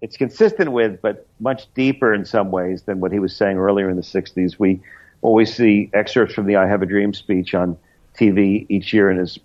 it's 0.00 0.16
consistent 0.16 0.72
with, 0.72 1.00
but 1.00 1.26
much 1.38 1.72
deeper 1.74 2.12
in 2.12 2.24
some 2.24 2.50
ways 2.50 2.82
than 2.82 3.00
what 3.00 3.12
he 3.12 3.18
was 3.18 3.34
saying 3.34 3.56
earlier 3.56 3.88
in 3.88 3.96
the 3.96 4.02
60s. 4.02 4.58
We 4.58 4.80
always 5.20 5.54
see 5.54 5.90
excerpts 5.92 6.34
from 6.34 6.46
the 6.46 6.56
I 6.56 6.66
Have 6.66 6.82
a 6.82 6.86
Dream 6.86 7.14
speech 7.14 7.54
on 7.54 7.76
TV 8.18 8.66
each 8.68 8.92
year 8.92 9.10
in 9.10 9.18
his 9.18 9.38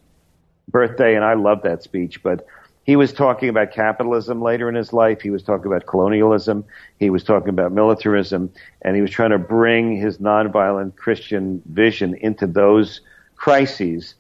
birthday, 0.69 1.15
and 1.15 1.23
I 1.23 1.35
love 1.35 1.61
that 1.63 1.83
speech, 1.83 2.23
but 2.23 2.45
he 2.87 2.95
was 2.95 3.11
talking 3.11 3.49
about 3.49 3.73
capitalism 3.73 4.41
later 4.41 4.69
in 4.69 4.75
his 4.75 4.93
life. 4.93 5.19
He 5.19 5.29
was 5.29 5.43
talking 5.43 5.67
about 5.67 5.85
colonialism. 5.87 6.63
He 6.97 7.09
was 7.09 7.21
talking 7.21 7.49
about 7.49 7.73
militarism. 7.73 8.49
And 8.81 8.95
he 8.95 9.01
was 9.01 9.11
trying 9.11 9.31
to 9.31 9.37
bring 9.37 9.97
his 9.97 10.19
nonviolent 10.19 10.95
Christian 10.95 11.61
vision 11.65 12.15
into 12.15 12.47
those 12.47 13.01
crises. 13.35 14.15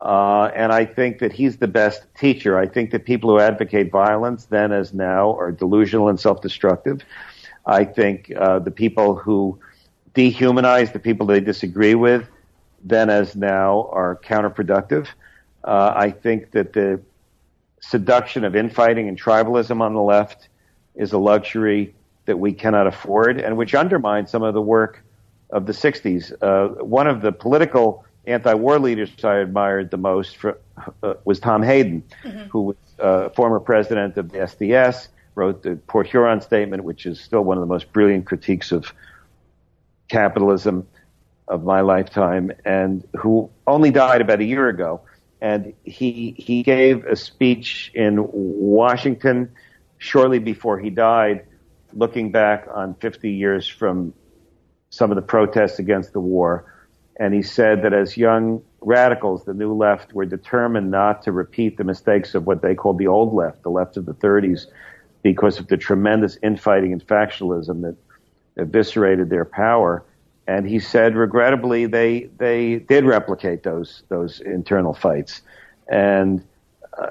Uh, 0.00 0.44
and 0.54 0.70
I 0.70 0.84
think 0.84 1.18
that 1.18 1.32
he's 1.32 1.56
the 1.56 1.66
best 1.66 2.06
teacher. 2.16 2.56
I 2.56 2.68
think 2.68 2.92
that 2.92 3.04
people 3.04 3.30
who 3.30 3.40
advocate 3.40 3.90
violence 3.90 4.44
then 4.44 4.70
as 4.70 4.94
now 4.94 5.36
are 5.36 5.50
delusional 5.50 6.08
and 6.08 6.20
self-destructive. 6.20 7.00
I 7.66 7.84
think 7.84 8.30
uh, 8.36 8.60
the 8.60 8.70
people 8.70 9.16
who 9.16 9.58
dehumanize 10.14 10.92
the 10.92 11.00
people 11.00 11.26
they 11.26 11.40
disagree 11.40 11.96
with 11.96 12.28
then 12.84 13.10
as 13.10 13.34
now 13.34 13.88
are 13.90 14.20
counterproductive. 14.22 15.08
Uh, 15.64 15.92
I 15.96 16.10
think 16.12 16.52
that 16.52 16.74
the 16.74 17.00
seduction 17.88 18.44
of 18.44 18.56
infighting 18.56 19.08
and 19.08 19.20
tribalism 19.20 19.80
on 19.80 19.94
the 19.94 20.00
left 20.00 20.48
is 20.94 21.12
a 21.12 21.18
luxury 21.18 21.94
that 22.24 22.38
we 22.38 22.52
cannot 22.52 22.86
afford 22.86 23.40
and 23.40 23.56
which 23.56 23.74
undermines 23.74 24.30
some 24.30 24.42
of 24.42 24.54
the 24.54 24.62
work 24.62 25.04
of 25.50 25.66
the 25.66 25.72
60s. 25.72 26.32
Uh, 26.40 26.82
one 26.82 27.06
of 27.06 27.20
the 27.20 27.30
political 27.32 28.04
anti-war 28.26 28.78
leaders 28.78 29.10
I 29.22 29.36
admired 29.36 29.90
the 29.90 29.98
most 29.98 30.36
for, 30.36 30.58
uh, 31.02 31.14
was 31.24 31.40
Tom 31.40 31.62
Hayden, 31.62 32.02
mm-hmm. 32.24 32.48
who 32.48 32.62
was 32.62 32.76
uh, 32.98 33.28
former 33.30 33.60
president 33.60 34.16
of 34.16 34.30
the 34.30 34.38
SDS, 34.38 35.08
wrote 35.34 35.62
the 35.62 35.76
Port 35.76 36.06
Huron 36.06 36.40
Statement, 36.40 36.84
which 36.84 37.04
is 37.04 37.20
still 37.20 37.42
one 37.42 37.58
of 37.58 37.60
the 37.60 37.66
most 37.66 37.92
brilliant 37.92 38.24
critiques 38.24 38.72
of 38.72 38.92
capitalism 40.08 40.86
of 41.48 41.64
my 41.64 41.82
lifetime, 41.82 42.50
and 42.64 43.06
who 43.16 43.50
only 43.66 43.90
died 43.90 44.22
about 44.22 44.40
a 44.40 44.44
year 44.44 44.68
ago 44.68 45.02
and 45.44 45.74
he 45.84 46.34
he 46.38 46.62
gave 46.62 47.04
a 47.04 47.14
speech 47.14 47.92
in 47.94 48.26
Washington 48.32 49.52
shortly 49.98 50.38
before 50.38 50.78
he 50.78 50.88
died, 50.88 51.44
looking 51.92 52.32
back 52.32 52.66
on 52.72 52.94
50 52.94 53.30
years 53.30 53.68
from 53.68 54.14
some 54.88 55.10
of 55.10 55.16
the 55.16 55.22
protests 55.22 55.78
against 55.78 56.14
the 56.14 56.20
war, 56.20 56.72
and 57.20 57.34
he 57.34 57.42
said 57.42 57.82
that 57.82 57.92
as 57.92 58.16
young 58.16 58.62
radicals, 58.80 59.44
the 59.44 59.52
new 59.52 59.74
left 59.74 60.14
were 60.14 60.24
determined 60.24 60.90
not 60.90 61.22
to 61.24 61.30
repeat 61.30 61.76
the 61.76 61.84
mistakes 61.84 62.34
of 62.34 62.46
what 62.46 62.62
they 62.62 62.74
called 62.74 62.96
the 62.96 63.08
old 63.08 63.34
left, 63.34 63.62
the 63.64 63.70
left 63.70 63.98
of 63.98 64.06
the 64.06 64.14
30s, 64.14 64.64
because 65.22 65.58
of 65.58 65.66
the 65.68 65.76
tremendous 65.76 66.38
infighting 66.42 66.90
and 66.90 67.06
factionalism 67.06 67.82
that 67.82 67.96
eviscerated 68.56 69.28
their 69.28 69.44
power. 69.44 70.06
And 70.46 70.68
he 70.68 70.78
said, 70.78 71.16
regrettably, 71.16 71.86
they 71.86 72.28
they 72.36 72.76
did 72.76 73.04
replicate 73.04 73.62
those 73.62 74.02
those 74.08 74.40
internal 74.40 74.94
fights, 74.94 75.42
and 75.88 76.44
uh, 76.98 77.10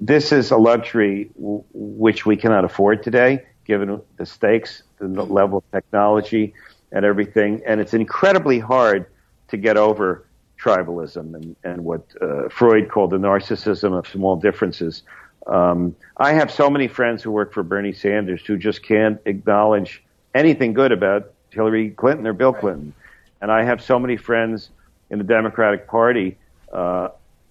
this 0.00 0.32
is 0.32 0.50
a 0.50 0.56
luxury 0.56 1.30
w- 1.36 1.64
which 1.72 2.24
we 2.24 2.36
cannot 2.36 2.64
afford 2.64 3.02
today, 3.02 3.44
given 3.64 4.00
the 4.16 4.26
stakes, 4.26 4.82
the 4.98 5.08
level 5.08 5.58
of 5.58 5.70
technology, 5.72 6.54
and 6.92 7.04
everything. 7.04 7.60
And 7.66 7.80
it's 7.80 7.92
incredibly 7.94 8.60
hard 8.60 9.06
to 9.48 9.56
get 9.56 9.76
over 9.76 10.26
tribalism 10.58 11.34
and, 11.34 11.56
and 11.64 11.84
what 11.84 12.06
uh, 12.22 12.48
Freud 12.48 12.88
called 12.88 13.10
the 13.10 13.18
narcissism 13.18 13.98
of 13.98 14.06
small 14.06 14.36
differences. 14.36 15.02
Um, 15.46 15.94
I 16.16 16.32
have 16.32 16.50
so 16.50 16.70
many 16.70 16.88
friends 16.88 17.22
who 17.22 17.30
work 17.30 17.52
for 17.52 17.62
Bernie 17.62 17.92
Sanders 17.92 18.42
who 18.46 18.56
just 18.56 18.82
can't 18.82 19.20
acknowledge 19.26 20.02
anything 20.34 20.72
good 20.72 20.92
about 20.92 21.33
Hillary 21.54 21.90
Clinton 21.90 22.26
or 22.26 22.32
Bill 22.32 22.52
Clinton. 22.52 22.92
And 23.40 23.50
I 23.50 23.64
have 23.64 23.82
so 23.82 23.98
many 23.98 24.16
friends 24.16 24.70
in 25.10 25.18
the 25.18 25.24
Democratic 25.24 25.86
Party 25.86 26.36
uh, 26.72 27.08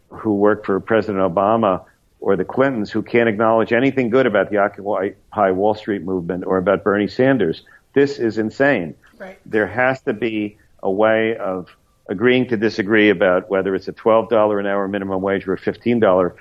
who 0.09 0.35
work 0.35 0.65
for 0.65 0.79
President 0.79 1.19
Obama 1.23 1.85
or 2.19 2.35
the 2.35 2.45
Clintons 2.45 2.89
who 2.89 3.01
can't 3.01 3.27
acknowledge 3.27 3.73
anything 3.73 4.09
good 4.09 4.25
about 4.25 4.49
the 4.49 4.57
Occupy 4.57 5.51
Wall 5.51 5.75
Street 5.75 6.03
movement 6.03 6.45
or 6.45 6.57
about 6.57 6.83
Bernie 6.83 7.07
Sanders. 7.07 7.63
This 7.93 8.17
is 8.17 8.37
insane. 8.37 8.95
Right. 9.17 9.37
There 9.45 9.67
has 9.67 10.01
to 10.01 10.13
be 10.13 10.57
a 10.81 10.89
way 10.89 11.35
of 11.37 11.69
agreeing 12.07 12.47
to 12.47 12.57
disagree 12.57 13.09
about 13.09 13.49
whether 13.49 13.75
it's 13.75 13.87
a 13.87 13.93
$12 13.93 14.59
an 14.59 14.65
hour 14.65 14.87
minimum 14.87 15.21
wage 15.21 15.47
or 15.47 15.53
a 15.53 15.59
$15 15.59 16.33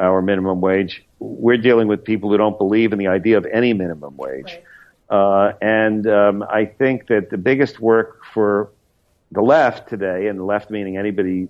hour 0.00 0.22
minimum 0.22 0.60
wage. 0.60 1.04
We're 1.18 1.56
dealing 1.56 1.88
with 1.88 2.04
people 2.04 2.30
who 2.30 2.36
don't 2.36 2.58
believe 2.58 2.92
in 2.92 2.98
the 2.98 3.08
idea 3.08 3.38
of 3.38 3.46
any 3.46 3.72
minimum 3.72 4.16
wage. 4.16 4.44
Right. 4.44 4.64
Uh, 5.08 5.52
and 5.60 6.06
um, 6.06 6.42
I 6.42 6.64
think 6.64 7.06
that 7.08 7.30
the 7.30 7.38
biggest 7.38 7.80
work 7.80 8.24
for 8.32 8.72
the 9.32 9.42
left 9.42 9.88
today, 9.88 10.28
and 10.28 10.38
the 10.38 10.44
left 10.44 10.70
meaning 10.70 10.96
anybody 10.96 11.48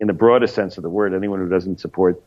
in 0.00 0.06
the 0.06 0.12
broadest 0.12 0.54
sense 0.54 0.76
of 0.76 0.82
the 0.82 0.90
word, 0.90 1.14
anyone 1.14 1.38
who 1.38 1.48
doesn't 1.48 1.80
support 1.80 2.22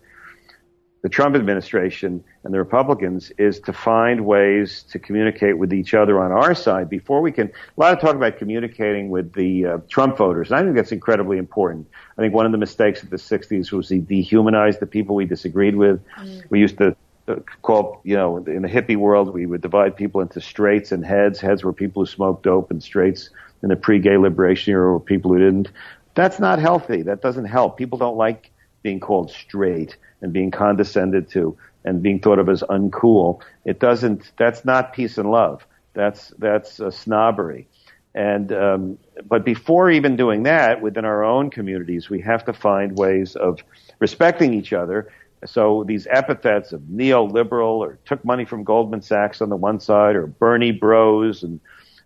the 1.03 1.09
Trump 1.09 1.35
administration 1.35 2.23
and 2.45 2.53
the 2.53 2.57
Republicans 2.57 3.31
is 3.37 3.59
to 3.59 3.73
find 3.73 4.25
ways 4.25 4.83
to 4.83 4.97
communicate 4.97 5.57
with 5.57 5.73
each 5.73 5.93
other 5.93 6.23
on 6.23 6.31
our 6.31 6.55
side 6.55 6.89
before 6.89 7.21
we 7.21 7.31
can. 7.31 7.47
A 7.47 7.79
lot 7.79 7.93
of 7.93 7.99
talk 7.99 8.15
about 8.15 8.37
communicating 8.37 9.09
with 9.09 9.33
the 9.33 9.65
uh, 9.65 9.77
Trump 9.89 10.17
voters, 10.17 10.49
and 10.49 10.59
I 10.59 10.63
think 10.63 10.75
that's 10.75 10.93
incredibly 10.93 11.37
important. 11.37 11.87
I 12.17 12.21
think 12.21 12.33
one 12.33 12.45
of 12.45 12.53
the 12.53 12.57
mistakes 12.57 13.03
of 13.03 13.09
the 13.09 13.17
60s 13.17 13.71
was 13.73 13.91
we 13.91 13.99
dehumanized 13.99 14.79
the 14.79 14.87
people 14.87 15.15
we 15.15 15.25
disagreed 15.25 15.75
with. 15.75 15.99
Mm. 16.17 16.43
We 16.49 16.61
used 16.61 16.77
to 16.77 16.95
uh, 17.27 17.35
call, 17.61 18.01
you 18.03 18.15
know, 18.15 18.37
in 18.37 18.61
the 18.61 18.67
hippie 18.67 18.97
world, 18.97 19.33
we 19.33 19.45
would 19.45 19.61
divide 19.61 19.95
people 19.95 20.21
into 20.21 20.41
straights 20.41 20.91
and 20.91 21.05
heads. 21.05 21.39
Heads 21.39 21.63
were 21.63 21.73
people 21.73 22.03
who 22.03 22.05
smoked 22.05 22.43
dope, 22.43 22.71
and 22.71 22.83
straights 22.83 23.29
in 23.61 23.69
the 23.69 23.75
pre-gay 23.75 24.17
liberation 24.17 24.71
era 24.73 24.91
were 24.91 24.99
people 24.99 25.31
who 25.31 25.39
didn't. 25.39 25.69
That's 26.15 26.39
not 26.39 26.59
healthy. 26.59 27.01
That 27.01 27.21
doesn't 27.21 27.45
help. 27.45 27.77
People 27.77 27.97
don't 27.97 28.17
like 28.17 28.51
being 28.83 28.99
called 28.99 29.31
straight 29.31 29.97
and 30.21 30.33
being 30.33 30.51
condescended 30.51 31.29
to 31.31 31.57
and 31.85 32.01
being 32.01 32.19
thought 32.19 32.39
of 32.39 32.49
as 32.49 32.61
uncool. 32.63 33.41
It 33.65 33.79
doesn't. 33.79 34.31
That's 34.37 34.65
not 34.65 34.93
peace 34.93 35.17
and 35.17 35.31
love. 35.31 35.65
That's 35.93 36.33
that's 36.37 36.79
a 36.79 36.91
snobbery. 36.91 37.67
And 38.15 38.51
um, 38.53 38.97
but 39.27 39.43
before 39.43 39.89
even 39.89 40.15
doing 40.15 40.43
that, 40.43 40.81
within 40.81 41.05
our 41.05 41.23
own 41.23 41.49
communities, 41.49 42.09
we 42.09 42.21
have 42.21 42.45
to 42.45 42.53
find 42.53 42.97
ways 42.97 43.35
of 43.35 43.59
respecting 43.99 44.53
each 44.53 44.71
other. 44.71 45.09
So 45.45 45.83
these 45.83 46.07
epithets 46.07 46.71
of 46.73 46.81
neoliberal 46.81 47.79
or 47.79 47.99
took 48.05 48.23
money 48.23 48.45
from 48.45 48.63
Goldman 48.63 49.01
Sachs 49.01 49.41
on 49.41 49.49
the 49.49 49.55
one 49.55 49.79
side, 49.79 50.15
or 50.15 50.27
Bernie 50.27 50.71
Bros 50.71 51.43
and 51.43 51.59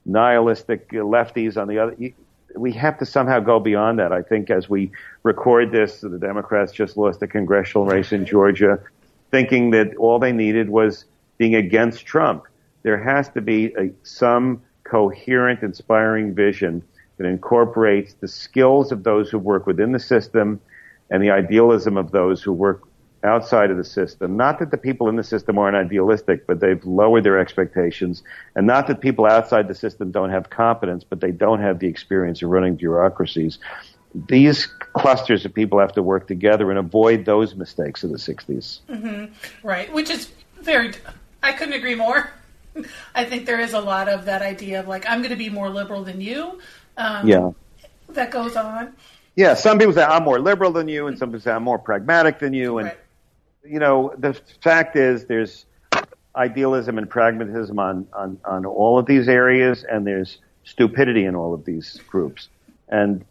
nihilistic 0.05 0.89
lefties 0.89 1.57
on 1.57 1.67
the 1.67 1.79
other 1.79 1.95
we 2.57 2.71
have 2.73 2.97
to 2.99 3.05
somehow 3.05 3.39
go 3.39 3.59
beyond 3.59 3.99
that. 3.99 4.11
I 4.11 4.21
think 4.21 4.49
as 4.49 4.69
we 4.69 4.91
record 5.23 5.71
this, 5.71 6.01
the 6.01 6.17
Democrats 6.17 6.71
just 6.71 6.97
lost 6.97 7.21
a 7.21 7.27
congressional 7.27 7.85
race 7.85 8.11
in 8.11 8.25
Georgia, 8.25 8.79
thinking 9.31 9.71
that 9.71 9.95
all 9.97 10.19
they 10.19 10.31
needed 10.31 10.69
was 10.69 11.05
being 11.37 11.55
against 11.55 12.05
Trump. 12.05 12.45
There 12.83 13.01
has 13.01 13.29
to 13.29 13.41
be 13.41 13.73
a, 13.77 13.91
some 14.03 14.61
coherent, 14.83 15.61
inspiring 15.61 16.33
vision 16.33 16.83
that 17.17 17.25
incorporates 17.25 18.13
the 18.13 18.27
skills 18.27 18.91
of 18.91 19.03
those 19.03 19.29
who 19.29 19.39
work 19.39 19.67
within 19.67 19.91
the 19.91 19.99
system 19.99 20.61
and 21.09 21.21
the 21.21 21.31
idealism 21.31 21.97
of 21.97 22.11
those 22.11 22.41
who 22.41 22.53
work 22.53 22.87
outside 23.23 23.71
of 23.71 23.77
the 23.77 23.83
system. 23.83 24.37
Not 24.37 24.59
that 24.59 24.71
the 24.71 24.77
people 24.77 25.09
in 25.09 25.15
the 25.15 25.23
system 25.23 25.57
aren't 25.57 25.75
idealistic, 25.75 26.45
but 26.47 26.59
they've 26.59 26.83
lowered 26.85 27.23
their 27.23 27.39
expectations. 27.39 28.23
And 28.55 28.67
not 28.67 28.87
that 28.87 29.01
people 29.01 29.25
outside 29.25 29.67
the 29.67 29.75
system 29.75 30.11
don't 30.11 30.29
have 30.29 30.49
competence, 30.49 31.03
but 31.03 31.21
they 31.21 31.31
don't 31.31 31.61
have 31.61 31.79
the 31.79 31.87
experience 31.87 32.41
of 32.41 32.49
running 32.49 32.75
bureaucracies. 32.75 33.59
These 34.27 34.65
clusters 34.65 35.45
of 35.45 35.53
people 35.53 35.79
have 35.79 35.93
to 35.93 36.03
work 36.03 36.27
together 36.27 36.69
and 36.69 36.79
avoid 36.79 37.25
those 37.25 37.55
mistakes 37.55 38.03
of 38.03 38.11
the 38.11 38.17
60s. 38.17 38.79
Mm-hmm. 38.89 39.67
Right, 39.67 39.91
which 39.93 40.09
is 40.09 40.31
very, 40.61 40.93
I 41.43 41.53
couldn't 41.53 41.73
agree 41.73 41.95
more. 41.95 42.31
I 43.15 43.25
think 43.25 43.45
there 43.45 43.59
is 43.59 43.73
a 43.73 43.81
lot 43.81 44.07
of 44.07 44.25
that 44.25 44.41
idea 44.41 44.79
of 44.79 44.87
like, 44.87 45.07
I'm 45.07 45.19
going 45.19 45.31
to 45.31 45.37
be 45.37 45.49
more 45.49 45.69
liberal 45.69 46.03
than 46.03 46.21
you. 46.21 46.59
Um, 46.97 47.27
yeah. 47.27 47.51
That 48.09 48.31
goes 48.31 48.55
on. 48.55 48.93
Yeah, 49.35 49.53
some 49.53 49.77
people 49.77 49.93
say 49.93 50.03
I'm 50.03 50.23
more 50.23 50.39
liberal 50.39 50.71
than 50.71 50.87
you, 50.87 51.05
and 51.05 51.17
some 51.17 51.29
people 51.29 51.41
say 51.41 51.51
I'm 51.51 51.61
more 51.61 51.77
pragmatic 51.77 52.39
than 52.39 52.53
you, 52.53 52.79
and 52.79 52.87
right 52.87 52.97
you 53.63 53.79
know, 53.79 54.13
the 54.17 54.33
fact 54.61 54.95
is 54.95 55.25
there's 55.25 55.65
idealism 56.35 56.97
and 56.97 57.09
pragmatism 57.09 57.79
on, 57.79 58.07
on, 58.13 58.39
on 58.45 58.65
all 58.65 58.99
of 58.99 59.05
these 59.05 59.27
areas, 59.27 59.83
and 59.83 60.05
there's 60.05 60.37
stupidity 60.63 61.25
in 61.25 61.35
all 61.35 61.53
of 61.53 61.65
these 61.65 61.99
groups. 62.07 62.49
And 62.89 63.25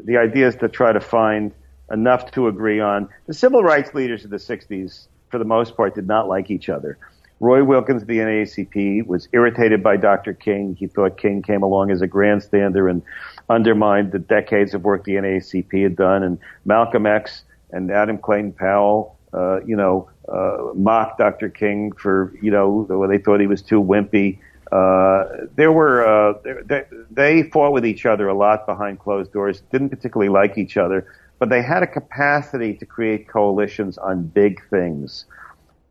the 0.00 0.16
idea 0.16 0.48
is 0.48 0.56
to 0.56 0.68
try 0.68 0.92
to 0.92 1.00
find 1.00 1.52
enough 1.90 2.30
to 2.32 2.48
agree 2.48 2.80
on. 2.80 3.08
The 3.26 3.34
civil 3.34 3.62
rights 3.62 3.94
leaders 3.94 4.24
of 4.24 4.30
the 4.30 4.36
60s, 4.36 5.06
for 5.30 5.38
the 5.38 5.44
most 5.44 5.76
part, 5.76 5.94
did 5.94 6.06
not 6.06 6.28
like 6.28 6.50
each 6.50 6.68
other. 6.68 6.98
Roy 7.40 7.62
Wilkins 7.62 8.02
of 8.02 8.08
the 8.08 8.18
NAACP 8.18 9.06
was 9.06 9.28
irritated 9.32 9.80
by 9.82 9.96
Dr. 9.96 10.34
King. 10.34 10.74
He 10.74 10.88
thought 10.88 11.16
King 11.16 11.40
came 11.40 11.62
along 11.62 11.92
as 11.92 12.02
a 12.02 12.08
grandstander 12.08 12.90
and 12.90 13.02
undermined 13.48 14.10
the 14.10 14.18
decades 14.18 14.74
of 14.74 14.82
work 14.82 15.04
the 15.04 15.12
NAACP 15.12 15.82
had 15.82 15.94
done. 15.94 16.24
And 16.24 16.38
Malcolm 16.64 17.06
X 17.06 17.44
and 17.70 17.92
Adam 17.92 18.18
Clayton 18.18 18.52
Powell 18.52 19.17
uh, 19.32 19.60
you 19.64 19.76
know, 19.76 20.08
uh, 20.28 20.72
mocked 20.74 21.18
Dr. 21.18 21.48
King 21.48 21.92
for, 21.92 22.34
you 22.40 22.50
know, 22.50 22.86
they 23.08 23.18
thought 23.18 23.40
he 23.40 23.46
was 23.46 23.62
too 23.62 23.82
wimpy. 23.82 24.38
Uh, 24.70 25.46
there 25.56 25.72
were, 25.72 26.06
uh, 26.06 26.34
they, 26.66 26.84
they 27.10 27.42
fought 27.44 27.72
with 27.72 27.86
each 27.86 28.04
other 28.04 28.28
a 28.28 28.34
lot 28.34 28.66
behind 28.66 28.98
closed 28.98 29.32
doors, 29.32 29.62
didn't 29.72 29.88
particularly 29.88 30.28
like 30.28 30.58
each 30.58 30.76
other, 30.76 31.06
but 31.38 31.48
they 31.48 31.62
had 31.62 31.82
a 31.82 31.86
capacity 31.86 32.74
to 32.74 32.84
create 32.84 33.28
coalitions 33.28 33.96
on 33.98 34.24
big 34.24 34.60
things. 34.68 35.24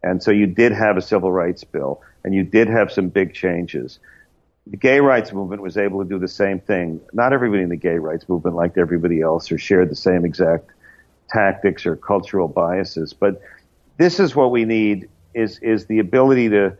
And 0.03 0.21
so 0.21 0.31
you 0.31 0.45
did 0.45 0.71
have 0.73 0.97
a 0.97 1.01
civil 1.01 1.31
rights 1.31 1.63
bill 1.63 2.01
and 2.23 2.35
you 2.35 2.43
did 2.43 2.67
have 2.67 2.91
some 2.91 3.09
big 3.09 3.33
changes. 3.33 3.99
The 4.67 4.77
gay 4.77 4.99
rights 4.99 5.31
movement 5.31 5.61
was 5.61 5.77
able 5.77 6.03
to 6.03 6.09
do 6.09 6.19
the 6.19 6.27
same 6.27 6.59
thing. 6.59 6.99
Not 7.13 7.33
everybody 7.33 7.63
in 7.63 7.69
the 7.69 7.77
gay 7.77 7.97
rights 7.97 8.27
movement 8.27 8.55
liked 8.55 8.77
everybody 8.77 9.21
else 9.21 9.51
or 9.51 9.57
shared 9.57 9.89
the 9.89 9.95
same 9.95 10.25
exact 10.25 10.71
tactics 11.29 11.85
or 11.85 11.95
cultural 11.95 12.47
biases. 12.47 13.13
But 13.13 13.41
this 13.97 14.19
is 14.19 14.35
what 14.35 14.51
we 14.51 14.65
need 14.65 15.09
is, 15.33 15.59
is 15.59 15.85
the 15.85 15.99
ability 15.99 16.49
to 16.49 16.77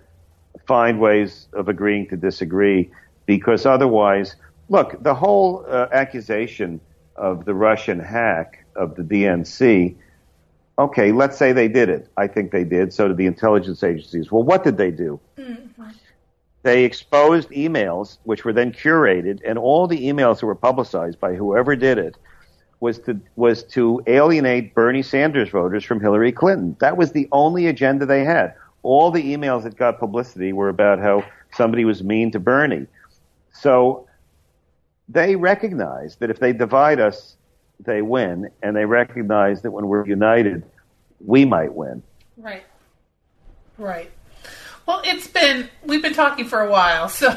find 0.66 1.00
ways 1.00 1.48
of 1.54 1.70
agreeing 1.70 2.08
to 2.10 2.18
disagree 2.18 2.92
because 3.26 3.66
otherwise, 3.66 4.36
look, 4.70 5.02
the 5.04 5.14
whole 5.14 5.66
uh, 5.68 5.88
accusation 5.92 6.80
of 7.16 7.46
the 7.46 7.54
Russian 7.54 8.00
hack 8.00 8.66
of 8.76 8.96
the 8.96 9.04
DNC, 9.04 9.96
okay, 10.78 11.12
let's 11.12 11.38
say 11.38 11.52
they 11.52 11.68
did 11.68 11.90
it. 11.90 12.10
I 12.18 12.28
think 12.28 12.52
they 12.52 12.64
did. 12.64 12.94
So 12.94 13.08
did 13.08 13.18
the 13.18 13.26
intelligence 13.26 13.84
agencies. 13.84 14.32
Well, 14.32 14.44
what 14.44 14.64
did 14.64 14.78
they 14.78 14.92
do? 14.92 15.20
Mm-hmm. 15.38 15.84
They 16.64 16.84
exposed 16.84 17.50
emails, 17.52 18.18
which 18.24 18.44
were 18.44 18.52
then 18.52 18.74
curated, 18.74 19.42
and 19.46 19.58
all 19.58 19.88
the 19.88 20.08
emails 20.08 20.42
that 20.42 20.48
were 20.48 20.56
publicized 20.56 21.20
by 21.20 21.36
whoever 21.36 21.76
did 21.76 21.98
it 21.98 22.18
was 22.80 23.00
to 23.00 23.20
was 23.36 23.64
to 23.64 24.02
alienate 24.08 24.76
Bernie 24.76 25.02
Sanders 25.02 25.50
voters 25.50 25.84
from 25.84 26.00
Hillary 26.00 26.32
Clinton. 26.32 26.76
That 26.80 26.98
was 26.98 27.12
the 27.12 27.28
only 27.32 27.68
agenda 27.68 28.06
they 28.06 28.24
had. 28.24 28.54
All 28.84 29.12
the 29.12 29.24
emails 29.24 29.64
that 29.64 29.76
got 29.76 30.00
publicity 30.00 30.54
were 30.54 30.70
about 30.70 31.00
how 31.00 31.26
somebody 31.56 31.86
was 31.86 32.04
mean 32.04 32.32
to 32.32 32.40
Bernie. 32.40 32.88
So 33.52 34.08
they 35.10 35.36
recognize 35.36 36.18
that 36.18 36.30
if 36.30 36.40
they 36.40 36.54
divide 36.54 37.00
us, 37.00 37.36
they 37.80 38.02
win, 38.02 38.50
and 38.62 38.76
they 38.76 38.86
recognize 38.86 39.62
that 39.64 39.72
when 39.72 39.88
we're 39.88 40.06
united, 40.06 40.64
we 41.26 41.46
might 41.46 41.74
win. 41.74 42.04
Right. 42.38 42.64
Right. 43.78 44.12
Well, 44.86 45.02
it's 45.04 45.28
been 45.28 45.70
we've 45.86 46.02
been 46.02 46.14
talking 46.14 46.46
for 46.46 46.62
a 46.62 46.70
while, 46.70 47.10
so 47.10 47.36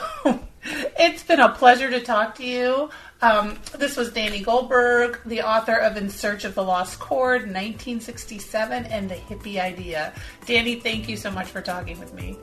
it's 0.64 1.22
been 1.22 1.40
a 1.40 1.48
pleasure 1.48 1.90
to 1.90 2.00
talk 2.00 2.36
to 2.36 2.46
you. 2.46 2.90
Um, 3.22 3.58
this 3.76 3.96
was 3.96 4.12
Danny 4.12 4.40
Goldberg, 4.40 5.20
the 5.26 5.42
author 5.42 5.76
of 5.76 5.96
In 5.96 6.08
Search 6.08 6.44
of 6.44 6.54
the 6.54 6.62
Lost 6.62 6.98
Chord, 6.98 7.42
1967, 7.42 8.86
and 8.86 9.10
The 9.10 9.16
Hippie 9.16 9.60
Idea. 9.60 10.14
Danny, 10.46 10.76
thank 10.76 11.08
you 11.08 11.16
so 11.16 11.30
much 11.30 11.48
for 11.48 11.60
talking 11.60 11.98
with 11.98 12.14
me. 12.14 12.38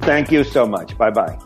Thank 0.00 0.32
you 0.32 0.42
so 0.42 0.66
much. 0.66 0.96
Bye 0.96 1.10
bye. 1.10 1.38